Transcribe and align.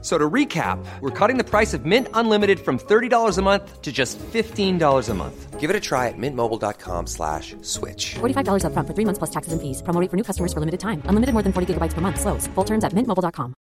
So 0.00 0.16
to 0.16 0.30
recap, 0.30 0.78
we're 1.00 1.10
cutting 1.10 1.38
the 1.38 1.44
price 1.44 1.74
of 1.74 1.84
Mint 1.84 2.06
Unlimited 2.14 2.60
from 2.60 2.78
$30 2.78 3.36
a 3.36 3.42
month 3.42 3.82
to 3.82 3.90
just 3.90 4.16
$15 4.32 5.08
a 5.08 5.14
month. 5.14 5.58
Give 5.58 5.70
it 5.70 5.74
a 5.74 5.80
try 5.80 6.06
at 6.06 6.14
mintmobile.com 6.16 7.08
slash 7.08 7.56
switch. 7.62 8.14
$45 8.20 8.64
up 8.64 8.72
front 8.74 8.86
for 8.86 8.94
three 8.94 9.04
months 9.04 9.18
plus 9.18 9.30
taxes 9.30 9.52
and 9.52 9.60
fees. 9.60 9.82
Promo 9.82 10.00
rate 10.00 10.08
for 10.08 10.16
new 10.16 10.22
customers 10.22 10.52
for 10.52 10.60
limited 10.60 10.78
time. 10.78 11.02
Unlimited 11.06 11.32
more 11.32 11.42
than 11.42 11.52
40 11.52 11.74
gigabytes 11.74 11.94
per 11.94 12.00
month. 12.00 12.20
Slows. 12.20 12.46
Full 12.54 12.64
terms 12.64 12.84
at 12.84 12.92
mintmobile.com. 12.92 13.54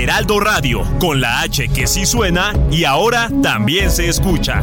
Heraldo 0.00 0.38
Radio, 0.38 0.84
con 1.00 1.20
la 1.20 1.40
H 1.40 1.68
que 1.68 1.88
sí 1.88 2.06
suena 2.06 2.54
y 2.70 2.84
ahora 2.84 3.28
también 3.42 3.90
se 3.90 4.08
escucha. 4.08 4.62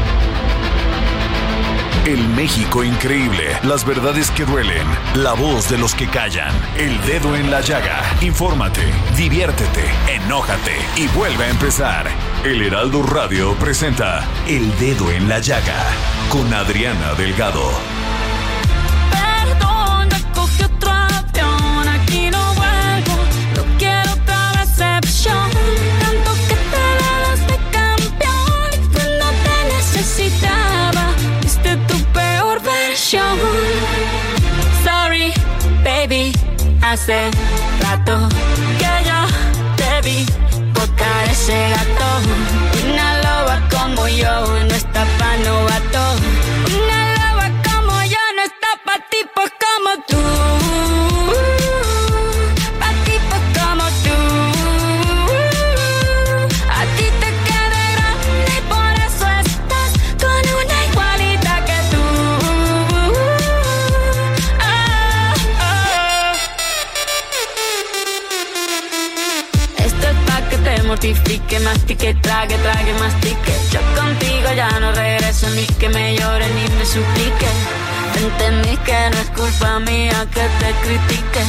El 2.05 2.27
México 2.29 2.83
increíble, 2.83 3.59
las 3.61 3.85
verdades 3.85 4.31
que 4.31 4.43
duelen, 4.43 4.87
la 5.13 5.33
voz 5.33 5.69
de 5.69 5.77
los 5.77 5.93
que 5.93 6.07
callan, 6.07 6.51
el 6.75 6.99
dedo 7.05 7.35
en 7.35 7.51
la 7.51 7.61
llaga. 7.61 8.01
Infórmate, 8.21 8.81
diviértete, 9.15 9.83
enójate 10.07 10.77
y 10.95 11.07
vuelve 11.09 11.43
a 11.43 11.49
empezar. 11.49 12.07
El 12.43 12.63
Heraldo 12.63 13.03
Radio 13.03 13.53
presenta 13.53 14.27
El 14.47 14.75
Dedo 14.79 15.11
en 15.11 15.29
la 15.29 15.37
Llaga 15.37 15.77
con 16.29 16.51
Adriana 16.51 17.13
Delgado. 17.13 17.69
Perdón, 19.11 20.09
cogí 20.33 20.63
otro 20.63 20.89
avión, 20.89 21.87
aquí 21.87 22.31
no 22.31 22.53
vuelvo, 22.55 23.15
no 23.55 23.77
quiero 23.77 24.11
otra 24.13 24.65
decepción. 24.65 25.51
Tanto 25.99 26.33
que 26.47 26.55
te 26.55 26.83
das 27.03 27.47
de 27.47 27.57
campeón, 27.71 28.89
cuando 28.91 29.25
te 29.43 29.75
necesitaba, 29.75 31.10
hace 36.91 37.31
rato 37.79 38.27
que 38.77 39.07
yo 39.07 39.19
te 39.77 40.01
vi 40.01 40.25
tocar 40.73 41.29
ese 41.29 41.69
gato. 41.69 42.09
Una 42.83 43.17
loba 43.23 43.61
como 43.69 44.07
yo 44.09 44.45
no 44.67 44.75
está 44.75 45.05
pa' 45.17 45.37
novato. 45.37 46.50
Mastique, 71.63 72.13
trague, 72.21 72.55
trague, 72.57 72.93
mastique. 72.99 73.53
Yo 73.71 73.79
contigo 73.99 74.49
ya 74.55 74.79
no 74.79 74.91
regreso 74.91 75.49
ni 75.51 75.65
que 75.65 75.89
me 75.89 76.15
llore 76.17 76.47
ni 76.55 76.75
me 76.77 76.85
suplique. 76.85 77.47
Entendí 78.15 78.77
que 78.77 79.09
no 79.11 79.17
es 79.17 79.29
culpa 79.29 79.79
mía 79.79 80.25
que 80.33 80.41
te 80.41 80.71
critique. 80.83 81.43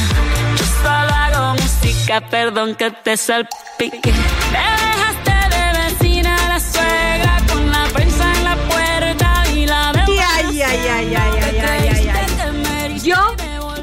Yo 0.57 0.65
solo 0.81 1.13
hago 1.13 1.53
música, 1.61 2.21
perdón 2.29 2.75
que 2.75 2.91
te 2.91 3.17
salpique. 3.17 4.11
Me 4.51 4.65
dejaste 4.83 5.55
de 5.55 5.63
vecina 5.79 6.35
la 6.47 6.59
suegra 6.59 7.37
con 7.47 7.71
la 7.71 7.83
prensa 7.93 8.31
en 8.37 8.43
la 8.43 8.55
puerta 8.55 9.43
y 9.53 9.65
la 9.65 9.91
veo. 9.91 10.05
Ay, 10.07 10.61
ay, 10.61 10.79
ay, 10.89 11.15
ay, 11.15 11.15
ay, 11.15 11.59
ay, 11.61 11.89
ay, 11.89 12.09
ay. 12.09 12.99
Yo 13.01 13.17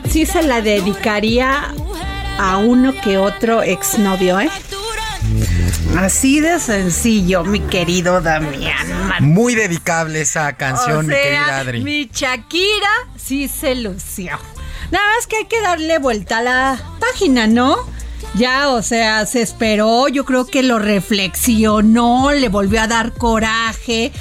sí 0.08 0.24
se 0.26 0.42
la 0.42 0.60
dedicaría 0.62 1.72
a 2.38 2.56
uno 2.56 2.94
que 3.04 3.18
otro 3.18 3.62
exnovio, 3.62 4.40
¿eh? 4.40 4.50
Así 5.98 6.40
de 6.40 6.58
sencillo, 6.60 7.44
mi 7.44 7.60
querido 7.60 8.20
Damián. 8.20 8.86
Muy 9.20 9.54
dedicable 9.54 10.22
esa 10.22 10.52
canción, 10.54 10.98
O 10.98 11.02
mi 11.02 11.08
sea, 11.08 11.22
querida 11.22 11.58
Adri. 11.58 11.82
Mi 11.82 12.10
Shakira 12.12 12.88
sí 13.16 13.48
se 13.48 13.74
lució. 13.74 14.38
Nada 14.90 15.04
más 15.16 15.26
que 15.26 15.36
hay 15.36 15.44
que 15.44 15.60
darle 15.60 15.98
vuelta 15.98 16.38
a 16.38 16.42
la 16.42 16.82
página, 17.00 17.46
¿no? 17.46 17.76
Ya, 18.34 18.70
o 18.70 18.82
sea, 18.82 19.26
se 19.26 19.42
esperó, 19.42 20.08
yo 20.08 20.24
creo 20.24 20.46
que 20.46 20.62
lo 20.62 20.78
reflexionó, 20.78 22.32
le 22.32 22.48
volvió 22.48 22.80
a 22.80 22.86
dar 22.86 23.12
coraje. 23.12 24.12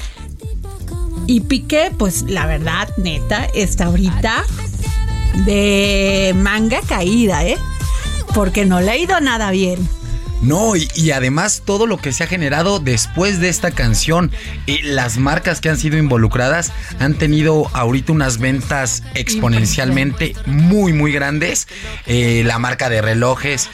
Y 1.28 1.42
Piqué, 1.42 1.92
pues 1.98 2.24
la 2.24 2.46
verdad, 2.46 2.90
neta, 2.98 3.48
está 3.54 3.86
ahorita 3.86 4.44
de 5.46 6.34
manga 6.36 6.82
caída, 6.88 7.46
¿eh? 7.46 7.58
Porque 8.34 8.66
no 8.66 8.82
le 8.82 8.92
ha 8.92 8.98
ido 8.98 9.20
nada 9.22 9.52
bien. 9.52 9.88
No, 10.42 10.76
y, 10.76 10.88
y 10.96 11.12
además 11.12 11.64
todo 11.66 11.86
lo 11.86 11.98
que 11.98 12.14
se 12.14 12.24
ha 12.24 12.28
generado 12.28 12.80
después 12.80 13.40
de 13.40 13.50
esta 13.50 13.72
canción, 13.72 14.32
eh, 14.68 14.80
las 14.84 15.18
marcas 15.18 15.60
que 15.60 15.70
han 15.70 15.78
sido 15.78 15.98
involucradas 15.98 16.72
han 17.00 17.16
tenido 17.16 17.70
ahorita 17.74 18.14
unas 18.14 18.38
ventas 18.38 19.04
exponencialmente 19.16 20.36
muy, 20.46 20.94
muy 20.94 21.12
grandes. 21.12 21.68
Eh, 22.06 22.44
la 22.46 22.58
marca 22.58 22.90
de 22.90 23.02
relojes. 23.02 23.70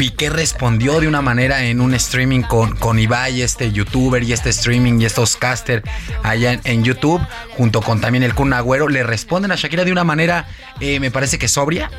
Piqué 0.00 0.30
respondió 0.30 0.98
de 0.98 1.08
una 1.08 1.20
manera 1.20 1.64
en 1.64 1.78
un 1.78 1.92
streaming 1.92 2.40
con, 2.40 2.74
con 2.74 2.98
Ibai, 2.98 3.42
este 3.42 3.70
youtuber 3.70 4.22
y 4.22 4.32
este 4.32 4.48
streaming 4.48 4.98
y 4.98 5.04
estos 5.04 5.36
caster 5.36 5.82
allá 6.22 6.54
en, 6.54 6.62
en 6.64 6.84
YouTube, 6.84 7.20
junto 7.58 7.82
con 7.82 8.00
también 8.00 8.22
el 8.22 8.34
Kun 8.34 8.54
Agüero, 8.54 8.88
le 8.88 9.02
responden 9.02 9.52
a 9.52 9.56
Shakira 9.56 9.84
de 9.84 9.92
una 9.92 10.02
manera, 10.02 10.48
eh, 10.80 11.00
me 11.00 11.10
parece 11.10 11.38
que 11.38 11.48
sobria, 11.48 11.90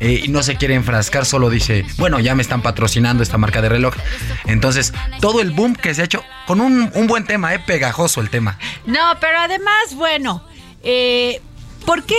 eh, 0.00 0.22
y 0.24 0.26
no 0.26 0.42
se 0.42 0.56
quiere 0.56 0.74
enfrascar, 0.74 1.24
solo 1.24 1.50
dice, 1.50 1.86
bueno, 1.98 2.18
ya 2.18 2.34
me 2.34 2.42
están 2.42 2.62
patrocinando 2.62 3.22
esta 3.22 3.38
marca 3.38 3.62
de 3.62 3.68
reloj. 3.68 3.94
Entonces, 4.46 4.92
todo 5.20 5.40
el 5.40 5.52
boom 5.52 5.76
que 5.76 5.94
se 5.94 6.02
ha 6.02 6.06
hecho 6.06 6.24
con 6.48 6.60
un, 6.60 6.90
un 6.96 7.06
buen 7.06 7.26
tema, 7.26 7.54
eh, 7.54 7.60
pegajoso 7.64 8.20
el 8.20 8.28
tema. 8.28 8.58
No, 8.86 8.98
pero 9.20 9.38
además, 9.38 9.94
bueno, 9.94 10.42
eh, 10.82 11.40
¿por 11.86 12.02
qué 12.02 12.16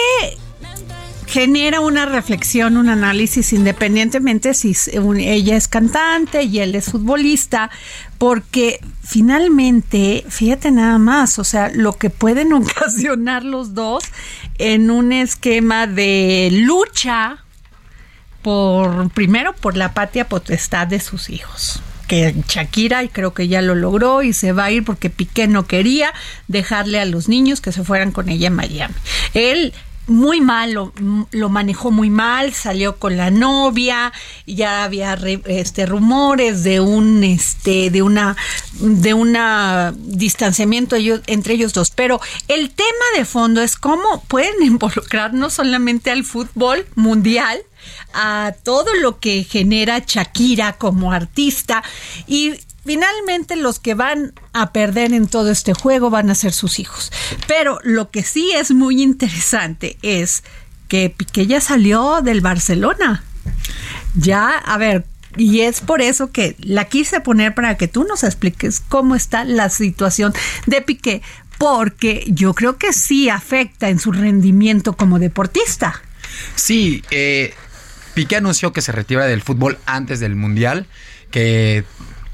genera 1.32 1.80
una 1.80 2.06
reflexión, 2.06 2.76
un 2.76 2.90
análisis, 2.90 3.54
independientemente 3.54 4.54
si 4.54 4.76
ella 5.18 5.56
es 5.56 5.70
cantante 5.70 6.44
y 6.44 6.60
él 6.60 6.76
es 6.76 6.92
futbolista? 6.92 7.72
Porque 8.18 8.82
finalmente, 9.02 10.26
fíjate 10.28 10.72
nada 10.72 10.98
más, 10.98 11.40
o 11.40 11.46
sea, 11.46 11.72
lo 11.74 11.94
que 11.94 12.10
pueden 12.10 12.52
ocasionar 12.54 13.46
los 13.46 13.74
dos 13.74 14.04
en 14.58 14.92
un 14.92 15.14
esquema 15.14 15.88
de 15.88 16.50
lucha 16.52 17.46
por 18.42 19.10
primero 19.12 19.54
por 19.54 19.78
la 19.78 19.94
patria 19.94 20.28
potestad 20.28 20.88
de 20.88 21.00
sus 21.00 21.30
hijos 21.30 21.82
que 22.08 22.36
Shakira 22.46 23.04
y 23.04 23.08
creo 23.08 23.34
que 23.34 23.48
ya 23.48 23.62
lo 23.62 23.74
logró 23.74 24.22
y 24.22 24.34
se 24.34 24.52
va 24.52 24.66
a 24.66 24.72
ir 24.72 24.84
porque 24.84 25.10
Piqué 25.10 25.48
no 25.48 25.66
quería 25.66 26.12
dejarle 26.50 27.00
a 27.00 27.06
los 27.06 27.30
niños 27.30 27.62
que 27.62 27.72
se 27.72 27.86
fueran 27.86 28.12
con 28.12 28.28
ella 28.28 28.50
a 28.50 28.52
Miami. 28.52 28.96
Él 29.34 29.74
muy 30.08 30.42
mal, 30.42 30.74
lo, 30.74 30.94
lo 31.32 31.50
manejó 31.50 31.92
muy 31.92 32.10
mal, 32.10 32.54
salió 32.54 32.98
con 32.98 33.18
la 33.18 33.32
novia, 33.32 34.12
ya 34.46 34.84
había 34.84 35.14
este 35.46 35.86
rumores 35.86 36.64
de 36.64 36.80
un 36.80 37.24
este 37.24 37.90
de 37.90 38.02
una 38.02 38.36
de 38.80 39.14
una 39.14 39.94
distanciamiento 39.98 40.96
ellos- 40.96 41.22
entre 41.28 41.54
ellos 41.54 41.74
dos, 41.74 41.92
pero 41.92 42.20
el 42.48 42.72
tema 42.72 43.06
de 43.16 43.26
fondo 43.26 43.62
es 43.62 43.76
cómo 43.78 44.24
pueden 44.28 44.56
involucrar 44.64 45.34
no 45.34 45.50
solamente 45.50 46.12
al 46.12 46.24
fútbol 46.24 46.86
mundial, 46.96 47.60
a 48.14 48.54
todo 48.64 48.94
lo 49.02 49.20
que 49.20 49.44
genera 49.44 50.04
Shakira 50.06 50.74
como 50.74 51.12
artista 51.12 51.84
y 52.28 52.54
finalmente 52.86 53.56
los 53.56 53.80
que 53.80 53.94
van 53.94 54.34
a 54.54 54.72
perder 54.72 55.14
en 55.14 55.28
todo 55.28 55.52
este 55.52 55.74
juego 55.74 56.10
van 56.10 56.30
a 56.30 56.36
ser 56.36 56.54
sus 56.54 56.80
hijos. 56.80 57.12
Pero 57.48 57.80
lo 57.84 58.10
que 58.10 58.24
sí 58.24 58.52
es 58.54 58.72
muy 58.72 59.02
interesante 59.02 59.98
es 60.02 60.44
que 60.88 61.10
Piqué 61.10 61.48
ya 61.48 61.62
salió 61.62 62.22
del 62.22 62.42
Barcelona. 62.42 63.24
Ya, 64.16 64.58
a 64.58 64.78
ver, 64.78 65.06
Y 65.38 65.62
es 65.62 65.80
por 65.80 66.02
eso 66.02 66.32
que 66.32 66.56
la 66.60 66.86
quise 66.86 67.22
poner 67.22 67.56
para 67.56 67.78
que 67.78 67.88
tú 67.88 68.04
nos 68.04 68.24
expliques 68.24 68.82
cómo 68.90 69.16
está 69.16 69.46
la 69.46 69.70
situación 69.70 70.34
de 70.66 70.82
Piqué, 70.82 71.22
porque 71.58 72.26
yo 72.28 72.54
creo 72.54 72.78
que 72.78 72.92
sí 72.92 73.30
afecta 73.30 73.90
en 73.90 74.00
su 74.00 74.12
rendimiento 74.12 74.94
como 74.94 75.20
deportista. 75.20 76.02
Sí, 76.56 77.04
eh, 77.12 77.54
Piqué 78.14 78.38
anunció 78.38 78.74
que 78.74 78.82
se 78.82 78.92
retira 78.92 79.26
del 79.26 79.42
fútbol 79.42 79.78
antes 79.86 80.20
del 80.20 80.36
Mundial, 80.36 80.88
que 81.30 81.86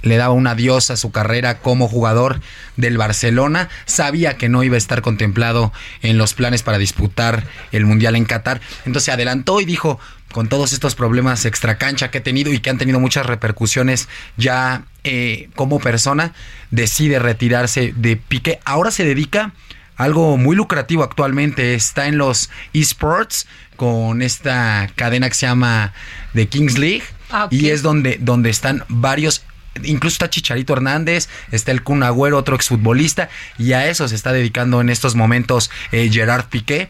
le 0.08 0.18
daba 0.18 0.34
un 0.34 0.48
adiós 0.48 0.90
a 0.92 0.98
su 0.98 1.12
carrera 1.12 1.60
como 1.60 1.88
jugador 1.88 2.42
del 2.76 2.98
Barcelona. 2.98 3.70
Sabía 3.86 4.38
que 4.38 4.50
no 4.50 4.64
iba 4.64 4.76
a 4.76 4.78
estar 4.78 5.02
contemplado 5.02 5.72
en 6.02 6.18
los 6.18 6.34
planes 6.34 6.64
para 6.64 6.78
disputar 6.78 7.46
el 7.72 7.86
Mundial 7.86 8.16
en 8.16 8.26
Qatar. 8.26 8.62
Entonces 8.86 9.04
se 9.04 9.12
adelantó 9.12 9.62
y 9.62 9.66
dijo, 9.66 10.00
con 10.32 10.50
todos 10.50 10.74
estos 10.74 10.96
problemas 10.96 11.46
extracancha 11.46 12.12
que 12.12 12.20
he 12.20 12.22
tenido 12.22 12.52
y 12.54 12.60
que 12.60 12.70
han 12.70 12.78
tenido 12.78 13.00
muchas 13.00 13.26
repercusiones 13.26 14.08
ya 14.36 14.84
eh, 15.04 15.50
como 15.56 15.80
persona, 15.80 16.34
decide 16.72 17.20
retirarse 17.20 17.94
de 17.96 18.18
Piqué. 18.18 18.60
Ahora 18.66 18.92
se 18.92 19.06
dedica 19.06 19.54
a 19.96 20.04
algo 20.04 20.38
muy 20.38 20.56
lucrativo 20.56 21.04
actualmente. 21.04 21.76
Está 21.76 22.08
en 22.08 22.18
los 22.18 22.50
esports 22.74 23.48
con 23.78 24.22
esta 24.22 24.90
cadena 24.96 25.30
que 25.30 25.36
se 25.36 25.48
llama 25.48 25.94
The 26.34 26.48
Kings 26.48 26.78
League. 26.78 27.04
Ah. 27.32 27.48
Y 27.50 27.70
es 27.70 27.82
donde, 27.82 28.18
donde 28.20 28.50
están 28.50 28.84
varios 28.90 29.44
incluso 29.84 30.16
está 30.16 30.30
Chicharito 30.30 30.74
Hernández, 30.74 31.30
está 31.52 31.72
el 31.72 31.84
Kun 31.84 32.04
Agüero, 32.04 32.38
otro 32.38 32.56
exfutbolista, 32.56 33.30
y 33.58 33.74
a 33.74 33.88
eso 33.88 34.08
se 34.08 34.16
está 34.16 34.32
dedicando 34.34 34.82
en 34.82 34.90
estos 34.90 35.16
momentos 35.16 35.70
eh, 35.92 36.10
Gerard 36.12 36.46
Piqué. 36.46 36.90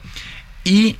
Y 0.63 0.97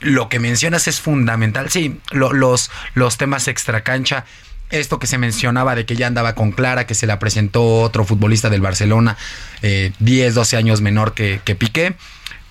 lo 0.00 0.28
que 0.28 0.38
mencionas 0.38 0.88
es 0.88 1.00
fundamental, 1.00 1.70
sí, 1.70 1.98
lo- 2.10 2.32
los, 2.32 2.70
los 2.94 3.16
temas 3.18 3.48
extracancha. 3.48 4.24
Esto 4.70 4.98
que 5.00 5.08
se 5.08 5.18
mencionaba 5.18 5.74
de 5.74 5.84
que 5.84 5.96
ya 5.96 6.06
andaba 6.06 6.34
con 6.36 6.52
Clara, 6.52 6.86
que 6.86 6.94
se 6.94 7.06
la 7.08 7.18
presentó 7.18 7.80
otro 7.80 8.04
futbolista 8.04 8.50
del 8.50 8.60
Barcelona, 8.60 9.16
eh, 9.62 9.92
10, 9.98 10.34
12 10.34 10.56
años 10.56 10.80
menor 10.80 11.12
que, 11.12 11.40
que 11.44 11.56
Piqué. 11.56 11.96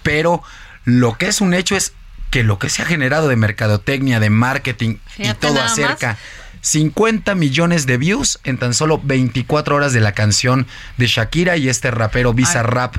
Pero 0.03 0.44
lo 0.83 1.18
que 1.18 1.27
es 1.27 1.39
un 1.41 1.53
hecho 1.53 1.75
es 1.77 1.94
que 2.30 2.44
lo 2.44 2.59
que 2.59 2.69
se 2.69 2.81
ha 2.81 2.86
generado 2.86 3.27
de 3.30 3.36
mercadotecnia, 3.38 4.19
de 4.19 4.30
marketing 4.30 4.97
y 5.18 5.33
todo 5.36 5.53
más. 5.77 6.18
Acerca 6.60 6.70
50 6.70 7.36
millones 7.36 7.86
de 7.86 7.98
views 7.98 8.40
en 8.44 8.58
tan 8.58 8.74
solo 8.74 9.00
24 9.04 9.76
horas 9.76 9.94
de 9.94 10.02
la 10.02 10.14
canción 10.14 10.68
de 10.98 11.08
Shakira 11.08 11.58
y 11.58 11.70
este 11.70 11.92
rapero 11.92 12.34
Bizarrap 12.34 12.96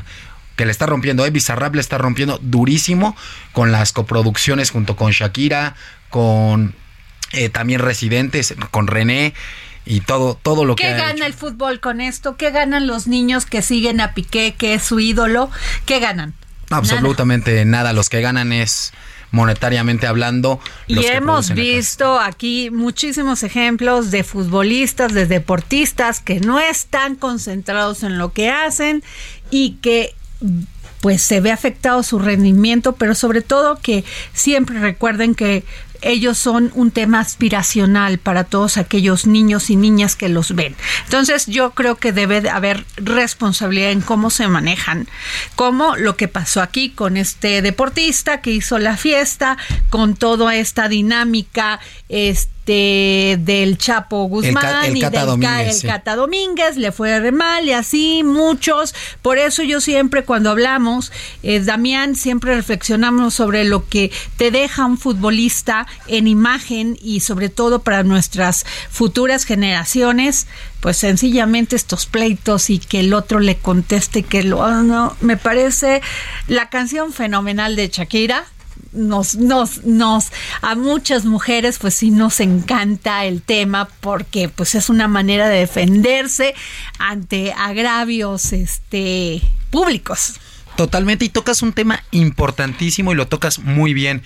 que 0.57 0.67
le 0.67 0.73
está 0.73 0.87
rompiendo, 0.87 1.25
eh, 1.25 1.31
Bizarrap 1.31 1.75
le 1.75 1.81
está 1.81 1.97
rompiendo 1.97 2.39
durísimo 2.43 3.17
con 3.53 3.73
las 3.73 3.93
coproducciones 3.93 4.71
junto 4.71 4.95
con 4.95 5.11
Shakira, 5.11 5.75
con 6.11 6.75
eh, 7.33 7.49
también 7.49 7.81
Residentes, 7.81 8.55
con 8.71 8.87
René 8.87 9.33
y 9.87 10.01
todo 10.01 10.39
todo 10.43 10.67
lo 10.67 10.77
que 10.77 10.83
¿Qué 10.83 10.93
gana 10.93 11.13
hecho. 11.13 11.25
el 11.25 11.33
fútbol 11.33 11.81
con 11.81 12.03
esto? 12.03 12.37
¿Qué 12.37 12.51
ganan 12.51 12.87
los 12.87 13.07
niños 13.07 13.47
que 13.47 13.63
siguen 13.63 14.01
a 14.01 14.13
Piqué, 14.13 14.55
que 14.57 14.75
es 14.75 14.83
su 14.83 15.01
ídolo? 15.01 15.51
¿Qué 15.87 15.99
ganan? 15.99 16.35
Absolutamente 16.69 17.65
nada. 17.65 17.93
Los 17.95 18.11
que 18.11 18.21
ganan 18.21 18.53
es 18.53 18.93
monetariamente 19.31 20.07
hablando. 20.07 20.61
los 20.89 21.05
Y 21.05 21.09
que 21.09 21.15
hemos 21.15 21.51
visto 21.51 22.19
aquí 22.19 22.71
muchísimos 22.71 23.43
ejemplos 23.43 24.11
de 24.11 24.25
futbolistas, 24.25 25.13
de 25.13 25.27
deportistas 25.27 26.21
que 26.21 26.41
no 26.41 26.59
están 26.59 27.17
concentrados 27.17 28.03
en 28.03 28.19
lo 28.19 28.33
que 28.33 28.51
hacen 28.51 29.03
y 29.51 29.73
que 29.83 30.15
pues 31.01 31.23
se 31.23 31.41
ve 31.41 31.51
afectado 31.51 32.03
su 32.03 32.19
rendimiento, 32.19 32.95
pero 32.95 33.15
sobre 33.15 33.41
todo 33.41 33.79
que 33.81 34.05
siempre 34.35 34.79
recuerden 34.81 35.35
que 35.35 35.65
ellos 36.03 36.39
son 36.39 36.71
un 36.75 36.91
tema 36.91 37.21
aspiracional 37.21 38.19
para 38.19 38.45
todos 38.45 38.77
aquellos 38.77 39.27
niños 39.27 39.71
y 39.71 39.77
niñas 39.77 40.17
que 40.17 40.29
los 40.29 40.55
ven. 40.55 40.75
Entonces 41.05 41.47
yo 41.47 41.73
creo 41.73 41.97
que 41.97 42.13
debe 42.13 42.41
de 42.41 42.51
haber 42.51 42.85
responsabilidad 42.97 43.91
en 43.91 44.01
cómo 44.01 44.31
se 44.31 44.49
manejan, 44.49 45.09
como 45.57 45.97
lo 45.97 46.17
que 46.17 46.29
pasó 46.29 46.63
aquí 46.63 46.91
con 46.91 47.17
este 47.17 47.63
deportista 47.63 48.41
que 48.41 48.53
hizo 48.53 48.79
la 48.79 48.97
fiesta, 48.97 49.57
con 49.89 50.15
toda 50.15 50.55
esta 50.55 50.89
dinámica 50.89 51.81
este 52.09 52.60
del 52.71 53.79
Chapo 53.79 54.25
Guzmán 54.25 54.87
el 54.87 54.97
y 54.97 55.01
Cata 55.01 55.19
del 55.19 55.27
Domínguez, 55.27 55.69
el 55.69 55.75
sí. 55.75 55.87
Cata 55.87 56.17
Domínguez, 56.17 56.77
le 56.77 56.93
fue 56.93 57.21
re 57.21 57.33
mal 57.33 57.67
y 57.67 57.73
así 57.73 58.23
muchos. 58.25 58.95
Por 59.23 59.39
eso 59.39 59.63
yo 59.63 59.81
siempre 59.81 60.25
cuando 60.25 60.51
hablamos, 60.51 61.13
eh, 61.43 61.61
Damián, 61.61 62.17
siempre 62.17 62.55
reflexionamos 62.55 63.35
sobre 63.35 63.65
lo 63.65 63.89
que 63.89 64.11
te 64.37 64.51
deja 64.51 64.87
un 64.87 64.99
futbolista 64.99 65.87
en 66.07 66.27
imagen 66.27 66.99
y 67.03 67.21
sobre 67.21 67.49
todo 67.49 67.83
para 67.83 68.03
nuestras 68.03 68.65
futuras 68.91 69.45
generaciones, 69.45 70.47
pues 70.81 70.97
sencillamente 70.97 71.77
estos 71.77 72.07
pleitos 72.07 72.71
y 72.71 72.79
que 72.79 73.01
el 73.01 73.13
otro 73.15 73.41
le 73.41 73.57
conteste 73.57 74.23
que 74.23 74.43
lo 74.43 74.61
no, 74.83 75.17
me 75.21 75.37
parece 75.37 76.01
la 76.47 76.69
canción 76.69 77.13
fenomenal 77.13 77.77
de 77.77 77.89
Shakira 77.89 78.47
nos, 78.93 79.37
nos, 79.37 79.85
nos, 79.85 80.27
a 80.63 80.75
muchas 80.75 81.25
mujeres, 81.25 81.79
pues 81.79 81.95
sí 81.95 82.11
nos 82.11 82.41
encanta 82.41 83.25
el 83.25 83.43
tema 83.43 83.89
porque 84.01 84.49
pues 84.49 84.75
es 84.75 84.91
una 84.91 85.09
manera 85.09 85.49
de 85.49 85.59
defenderse 85.59 86.55
ante 86.99 87.53
agravios, 87.53 88.53
este, 88.53 89.43
públicos. 89.71 90.35
Totalmente, 90.77 91.25
y 91.25 91.29
tocas 91.29 91.63
un 91.63 91.73
tema 91.73 92.03
importantísimo 92.11 93.13
y 93.13 93.17
lo 93.17 93.29
tocas 93.29 93.59
muy 93.59 93.95
bien. 93.95 94.23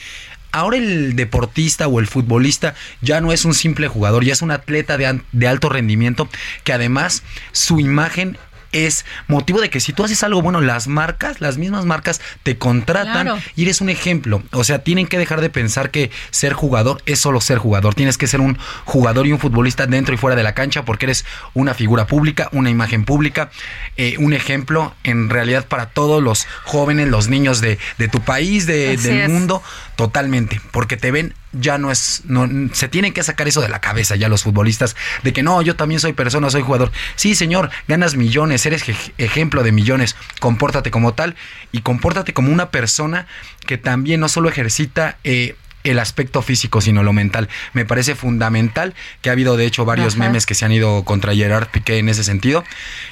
Ahora 0.52 0.76
el 0.76 1.16
deportista 1.16 1.88
o 1.88 1.99
el 1.99 2.06
futbolista 2.06 2.75
ya 3.00 3.20
no 3.20 3.32
es 3.32 3.44
un 3.44 3.55
simple 3.55 3.88
jugador, 3.88 4.25
ya 4.25 4.32
es 4.32 4.43
un 4.43 4.52
atleta 4.52 4.96
de, 4.96 5.20
de 5.32 5.49
alto 5.49 5.69
rendimiento 5.69 6.28
que 6.62 6.72
además 6.72 7.25
su 7.50 7.81
imagen 7.81 8.38
es 8.75 9.05
motivo 9.29 9.61
de 9.61 9.71
que 9.71 9.81
si 9.81 9.93
tú 9.93 10.05
haces 10.05 10.23
algo 10.23 10.43
bueno, 10.43 10.61
las 10.61 10.88
marcas, 10.88 11.41
las 11.41 11.56
mismas 11.56 11.85
marcas 11.87 12.21
te 12.43 12.59
contratan 12.59 13.25
Claro. 13.26 13.38
y 13.56 13.62
eres 13.62 13.81
un 13.81 13.88
ejemplo. 13.88 14.43
O 14.53 14.65
sea, 14.65 14.81
tienen 14.81 15.06
que 15.06 15.17
dejar 15.19 15.41
de 15.41 15.49
pensar 15.50 15.91
que 15.91 16.11
ser 16.31 16.53
jugador 16.53 17.00
es 17.06 17.19
solo 17.21 17.41
ser 17.41 17.59
jugador. 17.59 17.94
Tienes 17.94 18.19
que 18.19 18.26
ser 18.26 18.41
un 18.41 18.59
jugador 18.85 19.26
y 19.26 19.32
un 19.32 19.38
futbolista 19.38 19.87
dentro 19.87 20.15
y 20.15 20.19
fuera 20.19 20.37
de 20.37 20.43
la 20.43 20.55
cancha 20.55 20.85
porque 20.85 21.06
eres 21.06 21.25
una 21.55 21.73
figura 21.75 22.06
pública, 22.06 22.49
una 22.53 22.71
imagen 22.71 23.05
pública, 23.05 23.50
eh, 23.97 24.17
un 24.19 24.32
ejemplo 24.32 24.94
en 25.05 25.31
realidad 25.31 25.67
para 25.67 25.87
todos 25.87 26.23
los 26.23 26.47
jóvenes, 26.65 27.09
los 27.09 27.29
niños 27.29 27.61
de, 27.61 27.79
de 27.99 28.09
tu 28.09 28.21
país, 28.21 28.67
de- 28.67 28.94
Así 28.94 29.09
del 29.09 29.21
es. 29.23 29.29
mundo, 29.31 29.62
totalmente. 29.97 30.61
Porque 30.73 30.97
te 30.97 31.11
ven 31.11 31.35
ya 31.61 31.79
no 31.79 31.91
es, 31.91 32.23
no, 32.27 32.49
se 32.75 32.89
tienen 32.89 33.12
que 33.12 33.23
sacar 33.23 33.49
eso 33.49 33.61
de 33.61 33.69
la 33.69 33.81
cabeza 33.81 34.17
ya 34.17 34.29
los 34.29 34.43
futbolistas, 34.43 34.97
de 35.23 35.33
que 35.33 35.43
no, 35.43 35.62
yo 35.62 35.77
también 35.77 36.01
soy 36.01 36.12
persona, 36.12 36.51
soy 36.51 36.62
jugador. 36.62 36.93
Sí, 37.17 37.35
señor, 37.35 37.71
ganas 37.88 38.17
millones, 38.17 38.67
eres 38.67 38.88
ej- 38.88 39.12
ejemplo 39.19 39.62
de 39.62 39.73
millones, 39.73 40.17
compórtate 40.40 40.90
como 40.90 41.14
tal 41.14 41.37
y 41.73 41.81
compórtate 41.81 42.33
como 42.33 42.52
una 42.52 42.71
persona 42.71 43.26
que 43.67 43.78
también 43.78 44.21
no 44.21 44.28
solo 44.28 44.49
ejercita... 44.49 45.19
eh, 45.25 45.57
el 45.85 45.99
aspecto 45.99 46.43
físico, 46.43 46.81
sino 46.81 47.03
lo 47.03 47.12
mental. 47.12 47.49
Me 47.75 47.85
parece 47.85 48.14
fundamental 48.14 48.95
que 49.23 49.29
ha 49.29 49.33
habido, 49.33 49.57
de 49.57 49.67
hecho, 49.67 49.85
varios 49.85 50.14
Ajá. 50.14 50.25
memes 50.25 50.47
que 50.47 50.55
se 50.55 50.64
han 50.64 50.73
ido 50.73 51.05
contra 51.05 51.35
Gerard 51.35 51.69
Piqué 51.69 51.99
en 51.99 52.09
ese 52.09 52.25
sentido. 52.25 52.64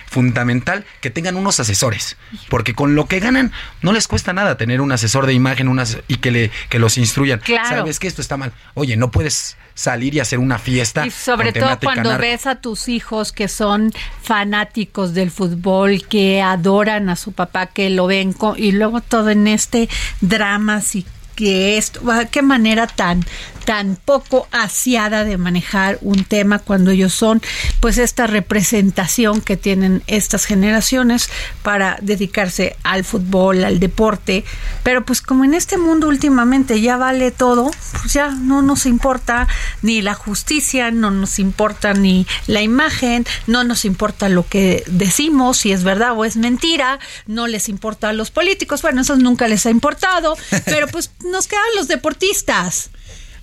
Fundamental 0.06 0.84
que 1.00 1.08
tengan 1.10 1.36
unos 1.36 1.58
asesores, 1.58 2.16
porque 2.50 2.74
con 2.74 2.94
lo 2.94 3.06
que 3.06 3.18
ganan 3.20 3.50
no 3.80 3.92
les 3.94 4.08
cuesta 4.08 4.34
nada 4.34 4.56
tener 4.58 4.82
un 4.82 4.92
asesor 4.92 5.24
de 5.26 5.32
imagen 5.32 5.68
un 5.68 5.78
ase- 5.78 6.02
y 6.06 6.16
que, 6.16 6.30
le, 6.30 6.50
que 6.68 6.78
los 6.78 6.98
instruyan. 6.98 7.38
Claro. 7.40 7.68
Sabes 7.78 7.98
que 7.98 8.08
esto 8.08 8.20
está 8.20 8.36
mal. 8.36 8.52
Oye, 8.74 8.96
no 8.98 9.10
puedes 9.10 9.56
salir 9.74 10.14
y 10.14 10.20
hacer 10.20 10.38
una 10.38 10.58
fiesta. 10.58 11.06
Y 11.06 11.10
sobre 11.10 11.52
con 11.54 11.62
todo 11.62 11.78
cuando 11.82 12.18
ves 12.18 12.46
a 12.46 12.56
tus 12.56 12.88
hijos 12.90 13.32
que 13.32 13.48
son 13.48 13.90
fanáticos 14.22 15.14
del 15.14 15.30
fútbol, 15.30 16.06
que 16.06 16.42
adoran 16.42 17.08
a 17.08 17.16
su 17.16 17.32
papá, 17.32 17.66
que 17.66 17.88
lo 17.88 18.06
ven 18.06 18.34
co- 18.34 18.56
y 18.56 18.72
luego 18.72 19.00
todo 19.00 19.30
en 19.30 19.46
este 19.48 19.88
drama 20.20 20.76
así 20.76 21.06
que 21.34 21.78
esto, 21.78 22.00
qué 22.30 22.42
manera 22.42 22.86
tan 22.86 23.24
tan 23.64 23.96
poco 23.96 24.48
asiada 24.50 25.24
de 25.24 25.38
manejar 25.38 25.98
un 26.00 26.24
tema 26.24 26.58
cuando 26.58 26.90
ellos 26.90 27.14
son 27.14 27.40
pues 27.80 27.98
esta 27.98 28.26
representación 28.26 29.40
que 29.40 29.56
tienen 29.56 30.02
estas 30.06 30.44
generaciones 30.44 31.30
para 31.62 31.98
dedicarse 32.02 32.76
al 32.82 33.04
fútbol, 33.04 33.64
al 33.64 33.80
deporte, 33.80 34.44
pero 34.82 35.04
pues 35.04 35.22
como 35.22 35.44
en 35.44 35.54
este 35.54 35.78
mundo 35.78 36.08
últimamente 36.08 36.80
ya 36.80 36.96
vale 36.96 37.30
todo, 37.30 37.70
pues 38.00 38.12
ya 38.12 38.30
no 38.30 38.62
nos 38.62 38.86
importa 38.86 39.48
ni 39.82 40.02
la 40.02 40.14
justicia, 40.14 40.90
no 40.90 41.10
nos 41.10 41.38
importa 41.38 41.94
ni 41.94 42.26
la 42.46 42.62
imagen, 42.62 43.26
no 43.46 43.64
nos 43.64 43.84
importa 43.84 44.28
lo 44.28 44.46
que 44.46 44.82
decimos, 44.86 45.58
si 45.58 45.72
es 45.72 45.84
verdad 45.84 46.12
o 46.16 46.24
es 46.24 46.36
mentira, 46.36 46.98
no 47.26 47.46
les 47.46 47.68
importa 47.68 48.08
a 48.08 48.12
los 48.12 48.30
políticos, 48.30 48.82
bueno, 48.82 49.02
eso 49.02 49.16
nunca 49.16 49.48
les 49.48 49.66
ha 49.66 49.70
importado, 49.70 50.36
pero 50.64 50.88
pues 50.88 51.10
nos 51.24 51.46
quedan 51.46 51.62
los 51.76 51.88
deportistas. 51.88 52.90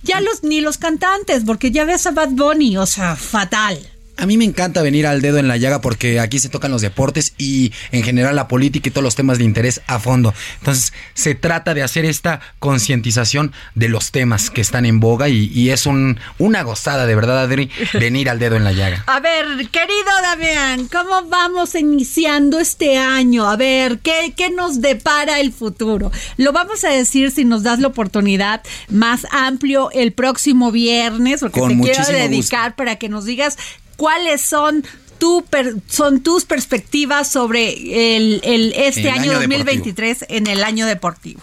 Ya 0.04 0.22
los 0.22 0.44
ni 0.44 0.62
los 0.62 0.78
cantantes, 0.78 1.44
porque 1.46 1.72
ya 1.72 1.84
ves 1.86 2.08
a 2.08 2.12
Bad 2.12 2.30
Bunny, 2.30 2.78
o 2.78 2.86
sea, 2.86 3.16
fatal. 3.16 3.78
A 4.20 4.26
mí 4.26 4.38
me 4.38 4.44
encanta 4.44 4.82
venir 4.82 5.08
al 5.08 5.22
dedo 5.22 5.38
en 5.38 5.48
la 5.48 5.56
llaga 5.56 5.80
porque 5.80 6.20
aquí 6.20 6.40
se 6.40 6.50
tocan 6.50 6.72
los 6.72 6.82
deportes 6.82 7.34
y 7.38 7.72
en 7.92 8.04
general 8.04 8.36
la 8.36 8.50
política 8.50 8.90
y 8.90 8.92
todos 8.92 9.04
los 9.04 9.16
temas 9.16 9.38
de 9.38 9.46
interés 9.46 9.82
a 9.88 9.98
fondo. 9.98 10.34
Entonces 10.60 10.92
se 11.14 11.36
trata 11.36 11.74
de 11.74 11.84
hacer 11.84 12.04
esta 12.04 12.42
concientización 12.60 13.54
de 13.76 13.88
los 13.88 14.12
temas 14.12 14.50
que 14.50 14.60
están 14.60 14.86
en 14.86 15.00
boga 15.00 15.30
y, 15.30 15.46
y 15.54 15.70
es 15.70 15.86
un, 15.86 16.20
una 16.38 16.64
gozada 16.64 17.06
de 17.06 17.16
verdad, 17.16 17.40
Adri, 17.40 17.72
venir 17.94 18.30
al 18.30 18.40
dedo 18.40 18.58
en 18.58 18.66
la 18.66 18.74
llaga. 18.74 19.06
A 19.08 19.22
ver, 19.22 19.46
querido 19.70 20.12
Damián, 20.22 20.90
¿cómo 20.92 21.30
vamos 21.30 21.74
iniciando 21.76 22.60
este 22.60 22.98
año? 22.98 23.50
A 23.50 23.56
ver, 23.56 24.00
¿qué, 24.00 24.34
¿qué 24.36 24.50
nos 24.50 24.82
depara 24.82 25.40
el 25.40 25.54
futuro? 25.54 26.12
Lo 26.36 26.52
vamos 26.52 26.84
a 26.84 26.90
decir 26.90 27.32
si 27.32 27.46
nos 27.46 27.64
das 27.64 27.80
la 27.80 27.88
oportunidad 27.88 28.64
más 28.90 29.26
amplio 29.32 29.92
el 29.92 30.12
próximo 30.12 30.74
viernes, 30.74 31.40
porque 31.40 31.62
Con 31.62 31.82
te 31.82 31.92
quiero 31.92 32.06
dedicar 32.08 32.76
para 32.76 32.98
que 32.98 33.08
nos 33.08 33.24
digas 33.24 33.58
cuáles 34.00 34.42
son 34.42 34.84
tu 35.20 35.44
per- 35.50 35.76
son 35.88 36.22
tus 36.22 36.46
perspectivas 36.46 37.30
sobre 37.30 38.16
el, 38.16 38.40
el- 38.44 38.74
este 38.76 39.02
El 39.02 39.10
año, 39.10 39.22
año 39.32 39.34
2023 39.42 40.26
en 40.30 40.48
el 40.48 40.64
año 40.64 40.86
deportivo. 40.86 41.42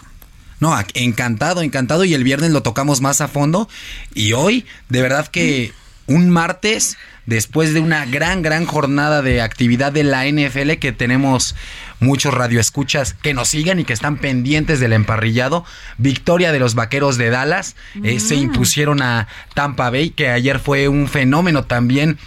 No, 0.59 0.75
encantado, 0.95 1.61
encantado. 1.61 2.03
Y 2.03 2.15
el 2.15 2.23
viernes 2.23 2.49
lo 2.51 2.63
tocamos 2.63 2.99
más 2.99 3.21
a 3.21 3.27
fondo. 3.27 3.69
Y 4.15 4.33
hoy, 4.33 4.65
de 4.89 5.03
verdad 5.03 5.27
que 5.27 5.71
un 6.07 6.31
martes, 6.31 6.97
después 7.27 7.75
de 7.75 7.79
una 7.81 8.07
gran, 8.07 8.41
gran 8.41 8.65
jornada 8.65 9.21
de 9.21 9.41
actividad 9.41 9.91
de 9.91 10.03
la 10.03 10.25
NFL, 10.25 10.71
que 10.79 10.91
tenemos 10.91 11.53
muchos 11.99 12.33
radioescuchas 12.33 13.13
que 13.13 13.35
nos 13.35 13.49
sigan 13.49 13.79
y 13.79 13.83
que 13.83 13.93
están 13.93 14.17
pendientes 14.17 14.79
del 14.79 14.93
emparrillado. 14.93 15.63
Victoria 15.99 16.51
de 16.51 16.57
los 16.59 16.73
vaqueros 16.73 17.17
de 17.19 17.29
Dallas. 17.29 17.75
eh, 18.03 18.19
se 18.19 18.33
impusieron 18.35 19.03
a 19.03 19.27
Tampa 19.53 19.91
Bay, 19.91 20.09
que 20.09 20.29
ayer 20.29 20.57
fue 20.59 20.87
un 20.87 21.07
fenómeno 21.07 21.65
también 21.65 22.17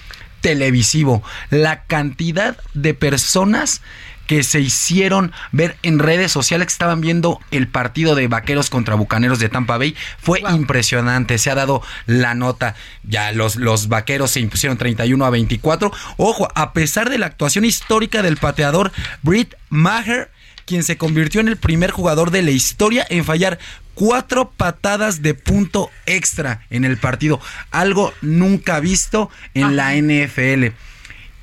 televisivo. 0.40 1.22
La 1.50 1.84
cantidad 1.84 2.56
de 2.74 2.94
personas 2.94 3.82
que 4.30 4.44
se 4.44 4.60
hicieron 4.60 5.32
ver 5.50 5.76
en 5.82 5.98
redes 5.98 6.30
sociales 6.30 6.68
que 6.68 6.72
estaban 6.72 7.00
viendo 7.00 7.40
el 7.50 7.66
partido 7.66 8.14
de 8.14 8.28
Vaqueros 8.28 8.70
contra 8.70 8.94
Bucaneros 8.94 9.40
de 9.40 9.48
Tampa 9.48 9.76
Bay 9.76 9.96
fue 10.18 10.40
impresionante. 10.48 11.36
Se 11.36 11.50
ha 11.50 11.56
dado 11.56 11.82
la 12.06 12.36
nota. 12.36 12.76
Ya 13.02 13.32
los, 13.32 13.56
los 13.56 13.88
Vaqueros 13.88 14.30
se 14.30 14.38
impusieron 14.38 14.78
31 14.78 15.24
a 15.24 15.30
24. 15.30 15.90
Ojo, 16.16 16.48
a 16.54 16.72
pesar 16.72 17.10
de 17.10 17.18
la 17.18 17.26
actuación 17.26 17.64
histórica 17.64 18.22
del 18.22 18.36
pateador 18.36 18.92
Britt 19.22 19.54
Maher, 19.68 20.30
quien 20.66 20.82
se 20.82 20.96
convirtió 20.96 21.40
en 21.40 21.48
el 21.48 21.56
primer 21.56 21.90
jugador 21.90 22.30
de 22.30 22.42
la 22.42 22.50
historia 22.50 23.06
en 23.08 23.24
fallar 23.24 23.58
cuatro 23.94 24.50
patadas 24.50 25.22
de 25.22 25.34
punto 25.34 25.90
extra 26.06 26.66
en 26.70 26.84
el 26.84 26.96
partido. 26.96 27.40
Algo 27.70 28.12
nunca 28.22 28.80
visto 28.80 29.30
en 29.54 29.76
la 29.76 29.94
NFL 29.94 30.74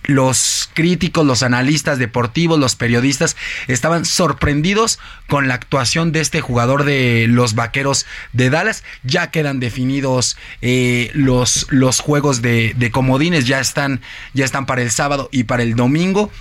los 0.08 0.70
críticos, 0.74 1.26
los 1.26 1.44
analistas 1.44 2.00
deportivos, 2.00 2.58
los 2.58 2.76
periodistas 2.76 3.36
estaban 3.68 4.06
sorprendidos 4.06 5.00
con 5.28 5.48
la 5.48 5.54
actuación 5.54 6.12
de 6.12 6.22
este 6.22 6.42
jugador 6.42 6.86
de 6.86 7.26
los 7.28 7.54
Vaqueros 7.56 8.06
de 8.34 8.50
Dallas. 8.50 8.84
Ya 9.04 9.30
quedan 9.32 9.60
definidos 9.60 10.38
eh, 10.62 11.12
los, 11.14 11.68
los 11.70 12.00
juegos 12.00 12.42
de, 12.42 12.74
de 12.78 12.90
comodines, 12.90 13.46
ya 13.46 13.60
están, 13.60 14.02
ya 14.34 14.46
están 14.46 14.66
para 14.66 14.82
el 14.82 14.92
sábado 14.92 15.30
y 15.32 15.44
para 15.44 15.64
el 15.64 15.76
domingo. 15.76 16.32